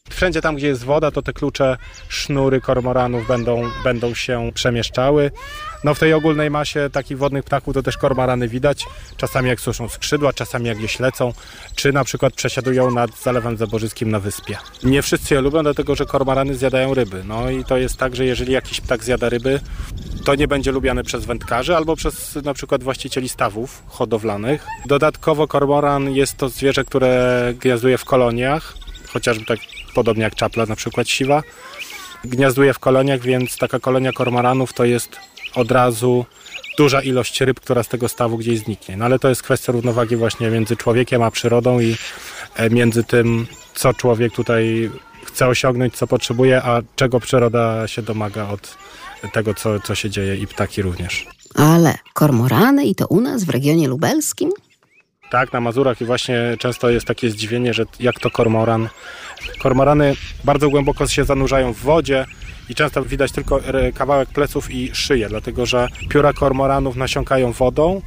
Wszędzie 0.10 0.41
tam, 0.41 0.55
gdzie 0.55 0.68
jest 0.68 0.84
woda, 0.84 1.12
to 1.12 1.22
te 1.22 1.34
klucze, 1.34 1.78
sznury 2.07 2.62
kormoranów 2.62 3.28
będą, 3.28 3.64
będą 3.84 4.14
się 4.14 4.51
przemieszczały. 4.53 5.32
No 5.84 5.93
w 5.93 5.99
tej 5.99 6.14
ogólnej 6.14 6.49
masie 6.49 6.89
takich 6.91 7.18
wodnych 7.18 7.43
ptaków 7.43 7.74
to 7.74 7.84
też 7.84 7.97
kormorany 7.97 8.47
widać. 8.47 8.86
Czasami 9.18 9.49
jak 9.49 9.60
suszą 9.60 9.89
skrzydła, 9.89 10.34
czasami 10.34 10.68
jak 10.68 10.78
gdzieś 10.78 10.99
lecą, 10.99 11.34
czy 11.76 11.93
na 11.93 12.03
przykład 12.03 12.34
przesiadują 12.34 12.91
nad 12.91 13.22
Zalewem 13.24 13.57
Zaborzyskim 13.57 14.12
na 14.12 14.20
wyspie. 14.20 14.57
Nie 14.84 15.01
wszyscy 15.01 15.34
je 15.34 15.41
lubią, 15.41 15.64
dlatego 15.64 15.95
że 15.95 16.05
kormorany 16.05 16.55
zjadają 16.55 16.93
ryby. 16.93 17.24
No 17.24 17.49
i 17.49 17.64
to 17.64 17.78
jest 17.78 17.97
tak, 17.97 18.16
że 18.16 18.26
jeżeli 18.26 18.53
jakiś 18.53 18.82
ptak 18.82 19.03
zjada 19.03 19.30
ryby, 19.30 19.60
to 20.26 20.36
nie 20.36 20.47
będzie 20.47 20.72
lubiany 20.72 21.03
przez 21.03 21.26
wędkarzy 21.26 21.76
albo 21.76 21.95
przez 21.95 22.36
na 22.36 22.53
przykład 22.53 22.84
właścicieli 22.84 23.30
stawów 23.30 23.84
hodowlanych. 23.88 24.66
Dodatkowo 24.86 25.47
kormoran 25.47 26.12
jest 26.12 26.38
to 26.38 26.49
zwierzę, 26.49 26.84
które 26.84 27.53
gniazduje 27.60 27.97
w 27.97 28.05
koloniach, 28.05 28.74
chociażby 29.14 29.45
tak 29.45 29.60
podobnie 29.90 30.24
jak 30.24 30.36
czapla 30.36 30.66
na 30.66 30.76
przykład 30.76 31.10
siwa. 31.10 31.44
Gniazduje 32.24 32.74
w 32.74 32.80
koloniach, 32.80 33.22
więc 33.22 33.58
taka 33.58 33.80
kolonia 33.80 34.12
kormoranów 34.12 34.74
to 34.74 34.86
jest 34.86 35.16
od 35.56 35.72
razu 35.72 36.26
duża 36.78 37.02
ilość 37.02 37.42
ryb, 37.42 37.60
która 37.60 37.84
z 37.84 37.88
tego 37.88 38.10
stawu 38.10 38.38
gdzieś 38.38 38.60
zniknie. 38.60 38.98
No 38.98 39.06
ale 39.06 39.20
to 39.20 39.30
jest 39.30 39.44
kwestia 39.44 39.72
równowagi 39.72 40.16
właśnie 40.16 40.50
między 40.50 40.76
człowiekiem 40.76 41.24
a 41.24 41.32
przyrodą 41.32 41.80
i 41.80 41.96
e, 42.56 42.70
między 42.70 43.04
tym, 43.04 43.48
co 43.76 43.94
człowiek 43.94 44.34
tutaj 44.34 44.92
chce 45.26 45.48
osiągnąć, 45.48 45.96
co 45.96 46.08
potrzebuje, 46.08 46.64
a 46.64 46.82
czego 46.96 47.20
przyroda 47.20 47.88
się 47.88 48.02
domaga 48.02 48.48
od 48.50 48.78
tego, 49.34 49.54
co, 49.54 49.80
co 49.80 49.96
się 49.96 50.10
dzieje 50.10 50.36
i 50.36 50.48
ptaki 50.48 50.82
również. 50.82 51.26
Ale 51.56 51.98
kormorany 52.14 52.86
i 52.86 52.96
to 52.96 53.08
u 53.08 53.22
nas 53.22 53.44
w 53.44 53.50
regionie 53.50 53.88
lubelskim? 53.88 54.52
Tak, 55.30 55.54
na 55.54 55.62
Mazurach 55.62 56.02
i 56.02 56.06
właśnie 56.06 56.56
często 56.60 56.90
jest 56.90 57.06
takie 57.06 57.30
zdziwienie, 57.30 57.74
że 57.74 57.86
jak 58.00 58.20
to 58.20 58.30
kormoran. 58.32 58.90
Kormorany 59.60 60.16
bardzo 60.44 60.70
głęboko 60.70 61.08
się 61.08 61.24
zanurzają 61.24 61.74
w 61.74 61.78
wodzie 61.78 62.26
i 62.70 62.76
często 62.76 63.04
widać 63.04 63.32
tylko 63.32 63.62
e, 63.64 63.92
kawałek 63.92 64.30
pleców 64.30 64.72
i 64.72 64.96
szyję, 64.96 65.30
dlatego 65.30 65.66
że 65.66 65.88
pióra 66.10 66.34
kormoranów 66.34 66.96
nasiąkają 66.96 67.52
wodą, 67.52 68.02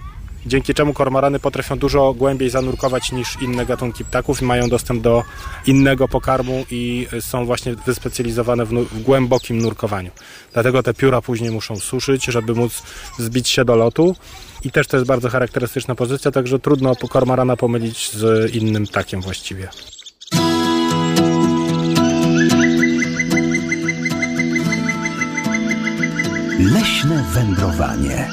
dzięki 0.47 0.75
czemu 0.75 0.93
kormorany 0.93 1.39
potrafią 1.39 1.79
dużo 1.79 2.15
głębiej 2.15 2.51
zanurkować 2.51 3.13
niż 3.13 3.43
inne 3.43 3.67
gatunki 3.67 4.05
ptaków 4.05 4.43
i 4.43 4.45
mają 4.45 4.69
dostęp 4.69 5.03
do 5.03 5.25
innego 5.67 6.09
pokarmu 6.09 6.65
i 6.71 7.07
są 7.21 7.47
właśnie 7.47 7.75
wyspecjalizowane 7.75 8.65
w, 8.65 8.69
w 8.69 9.03
głębokim 9.03 9.59
nurkowaniu. 9.59 10.11
Dlatego 10.53 10.83
te 10.83 10.95
pióra 10.95 11.21
później 11.21 11.51
muszą 11.51 11.77
suszyć, 11.77 12.25
żeby 12.25 12.55
móc 12.55 12.83
zbić 13.19 13.49
się 13.49 13.65
do 13.65 13.77
lotu. 13.77 14.17
I 14.65 14.71
też 14.71 14.87
to 14.87 14.97
jest 14.97 15.07
bardzo 15.07 15.29
charakterystyczna 15.29 15.95
pozycja, 15.95 16.31
także 16.31 16.59
trudno 16.59 16.97
kormorana 16.97 17.57
pomylić 17.57 18.11
z 18.13 18.55
innym 18.55 18.87
ptakiem 18.87 19.21
właściwie. 19.21 19.69
Leśne 26.59 27.25
wędrowanie. 27.33 28.31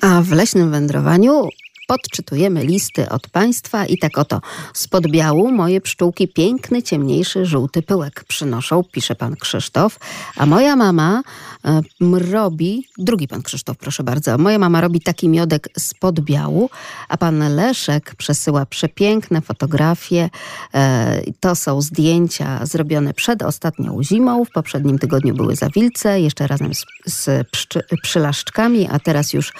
A 0.00 0.22
w 0.22 0.32
leśnym 0.32 0.70
wędrowaniu 0.70 1.48
podczytujemy 1.86 2.64
listy 2.64 3.08
od 3.08 3.28
państwa 3.28 3.86
i 3.86 3.98
tak 3.98 4.18
oto. 4.18 4.40
Z 4.74 4.88
podbiału 4.88 5.52
moje 5.52 5.80
pszczółki 5.80 6.28
piękny, 6.28 6.82
ciemniejszy, 6.82 7.46
żółty 7.46 7.82
pyłek 7.82 8.24
przynoszą, 8.28 8.82
pisze 8.92 9.14
pan 9.14 9.36
Krzysztof, 9.36 9.98
a 10.36 10.46
moja 10.46 10.76
mama 10.76 11.22
m, 11.64 12.14
robi, 12.14 12.86
drugi 12.98 13.28
pan 13.28 13.42
Krzysztof, 13.42 13.76
proszę 13.76 14.02
bardzo, 14.02 14.38
moja 14.38 14.58
mama 14.58 14.80
robi 14.80 15.00
taki 15.00 15.28
miodek 15.28 15.68
z 15.78 15.94
podbiału, 15.94 16.70
a 17.08 17.16
pan 17.16 17.54
Leszek 17.54 18.14
przesyła 18.14 18.66
przepiękne 18.66 19.40
fotografie. 19.40 20.30
E, 20.74 21.22
to 21.40 21.54
są 21.54 21.80
zdjęcia 21.80 22.66
zrobione 22.66 23.14
przed 23.14 23.42
ostatnią 23.42 24.02
zimą, 24.02 24.44
w 24.44 24.50
poprzednim 24.50 24.98
tygodniu 24.98 25.34
były 25.34 25.56
zawilce, 25.56 26.20
jeszcze 26.20 26.46
razem 26.46 26.74
z, 26.74 26.84
z 27.06 27.48
pszczy, 27.48 27.80
przylaszczkami, 28.02 28.88
a 28.90 28.98
teraz 28.98 29.32
już 29.32 29.52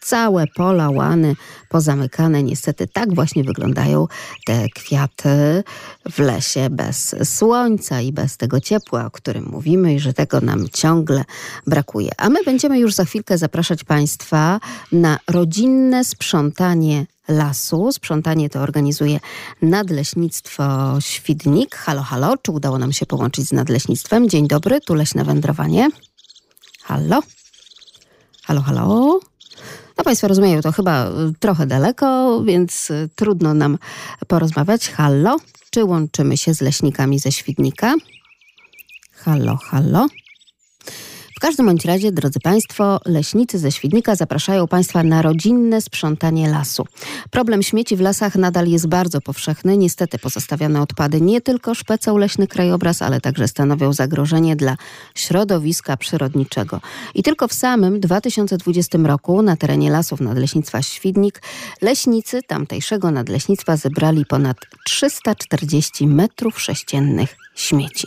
całe 0.00 0.46
pola, 0.46 0.90
łany 0.90 1.36
pozamykane. 1.68 2.42
Niestety 2.42 2.88
tak 2.88 3.14
właśnie 3.14 3.44
wyglądają 3.44 4.06
te 4.46 4.68
kwiaty 4.68 5.64
w 6.10 6.18
lesie 6.18 6.70
bez 6.70 7.16
słońca 7.24 8.00
i 8.00 8.12
bez 8.12 8.36
tego 8.36 8.60
ciepła, 8.60 9.06
o 9.06 9.10
którym 9.10 9.44
mówimy 9.44 9.94
i 9.94 10.00
że 10.00 10.12
tego 10.12 10.40
nam 10.40 10.68
ciągle 10.68 11.24
brakuje. 11.66 12.10
A 12.16 12.28
my 12.28 12.44
będziemy 12.44 12.78
już 12.78 12.94
za 12.94 13.04
chwilkę 13.04 13.38
zapraszać 13.38 13.84
Państwa 13.84 14.60
na 14.92 15.18
rodzinne 15.28 16.04
sprzątanie 16.04 17.06
lasu. 17.28 17.92
Sprzątanie 17.92 18.50
to 18.50 18.60
organizuje 18.60 19.20
Nadleśnictwo 19.62 20.96
Świdnik. 21.00 21.76
Halo, 21.76 22.02
halo, 22.02 22.36
czy 22.42 22.52
udało 22.52 22.78
nam 22.78 22.92
się 22.92 23.06
połączyć 23.06 23.48
z 23.48 23.52
Nadleśnictwem? 23.52 24.28
Dzień 24.28 24.48
dobry, 24.48 24.80
tu 24.80 24.94
Leśne 24.94 25.24
Wędrowanie. 25.24 25.88
Halo? 26.82 27.20
Halo, 28.42 28.60
halo? 28.60 29.20
No 30.00 30.04
Państwo 30.04 30.28
rozumieją, 30.28 30.60
to 30.60 30.72
chyba 30.72 31.06
y, 31.06 31.10
trochę 31.38 31.66
daleko, 31.66 32.40
więc 32.44 32.90
y, 32.90 33.08
trudno 33.14 33.54
nam 33.54 33.78
porozmawiać. 34.28 34.90
Hallo, 34.90 35.36
czy 35.70 35.84
łączymy 35.84 36.36
się 36.36 36.54
z 36.54 36.60
leśnikami 36.60 37.18
ze 37.18 37.32
Świdnika? 37.32 37.94
Halo, 39.12 39.56
halo. 39.56 40.06
W 41.40 41.42
każdym 41.42 41.66
bądź 41.66 41.84
razie, 41.84 42.12
drodzy 42.12 42.40
Państwo, 42.40 43.00
leśnicy 43.06 43.58
ze 43.58 43.72
Świdnika 43.72 44.16
zapraszają 44.16 44.68
Państwa 44.68 45.02
na 45.02 45.22
rodzinne 45.22 45.80
sprzątanie 45.80 46.48
lasu. 46.48 46.86
Problem 47.30 47.62
śmieci 47.62 47.96
w 47.96 48.00
lasach 48.00 48.34
nadal 48.34 48.66
jest 48.66 48.86
bardzo 48.86 49.20
powszechny. 49.20 49.76
Niestety 49.76 50.18
pozostawiane 50.18 50.82
odpady 50.82 51.20
nie 51.20 51.40
tylko 51.40 51.74
szpecą 51.74 52.16
leśny 52.16 52.46
krajobraz, 52.46 53.02
ale 53.02 53.20
także 53.20 53.48
stanowią 53.48 53.92
zagrożenie 53.92 54.56
dla 54.56 54.76
środowiska 55.14 55.96
przyrodniczego. 55.96 56.80
I 57.14 57.22
tylko 57.22 57.48
w 57.48 57.52
samym 57.52 58.00
2020 58.00 58.98
roku 58.98 59.42
na 59.42 59.56
terenie 59.56 59.90
lasów 59.90 60.20
Nadleśnictwa 60.20 60.82
Świdnik 60.82 61.42
leśnicy 61.82 62.42
tamtejszego 62.42 63.10
nadleśnictwa 63.10 63.76
zebrali 63.76 64.26
ponad 64.26 64.56
340 64.84 66.06
metrów 66.06 66.60
sześciennych 66.60 67.39
śmieci. 67.54 68.06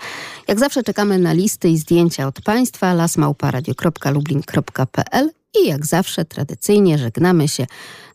Jak 0.48 0.58
zawsze 0.58 0.82
czekamy 0.82 1.18
na 1.18 1.32
listy 1.32 1.68
i 1.68 1.78
zdjęcia 1.78 2.26
od 2.26 2.40
Państwa 2.40 2.94
lasmałparadio.lublin.pl 2.94 5.41
i 5.60 5.68
jak 5.68 5.86
zawsze 5.86 6.24
tradycyjnie 6.24 6.98
żegnamy 6.98 7.48
się. 7.48 7.66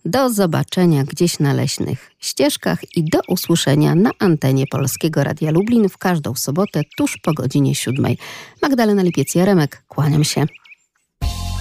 Do 0.06 0.30
zobaczenia 0.30 1.04
gdzieś 1.04 1.40
na 1.40 1.54
leśnych 1.54 2.12
ścieżkach 2.20 2.98
i 2.98 3.04
do 3.04 3.20
usłyszenia 3.28 3.96
na 3.96 4.12
antenie 4.20 4.68
Polskiego 4.68 5.24
Radia 5.24 5.52
Lublin 5.52 5.90
w 5.90 5.98
każdą 5.98 6.36
sobotę 6.36 6.82
tuż 6.98 7.18
po 7.18 7.34
godzinie 7.34 7.76
siódmej. 7.76 8.18
Magdalena 8.62 9.04
Lipiec-Jaremek, 9.04 9.68
kłaniam 9.88 10.24
się. 10.24 10.46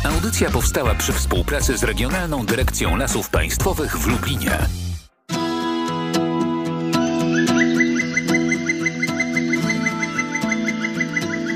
Audycja 0.04 0.50
powstała 0.50 0.94
przy 0.94 1.12
współpracy 1.12 1.78
z 1.78 1.82
Regionalną 1.82 2.46
Dyrekcją 2.46 2.96
Lasów 2.96 3.30
Państwowych 3.30 3.98
w 3.98 4.06
Lublinie. 4.06 4.58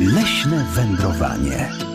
Leśne 0.01 0.67
wędrowanie. 0.75 1.90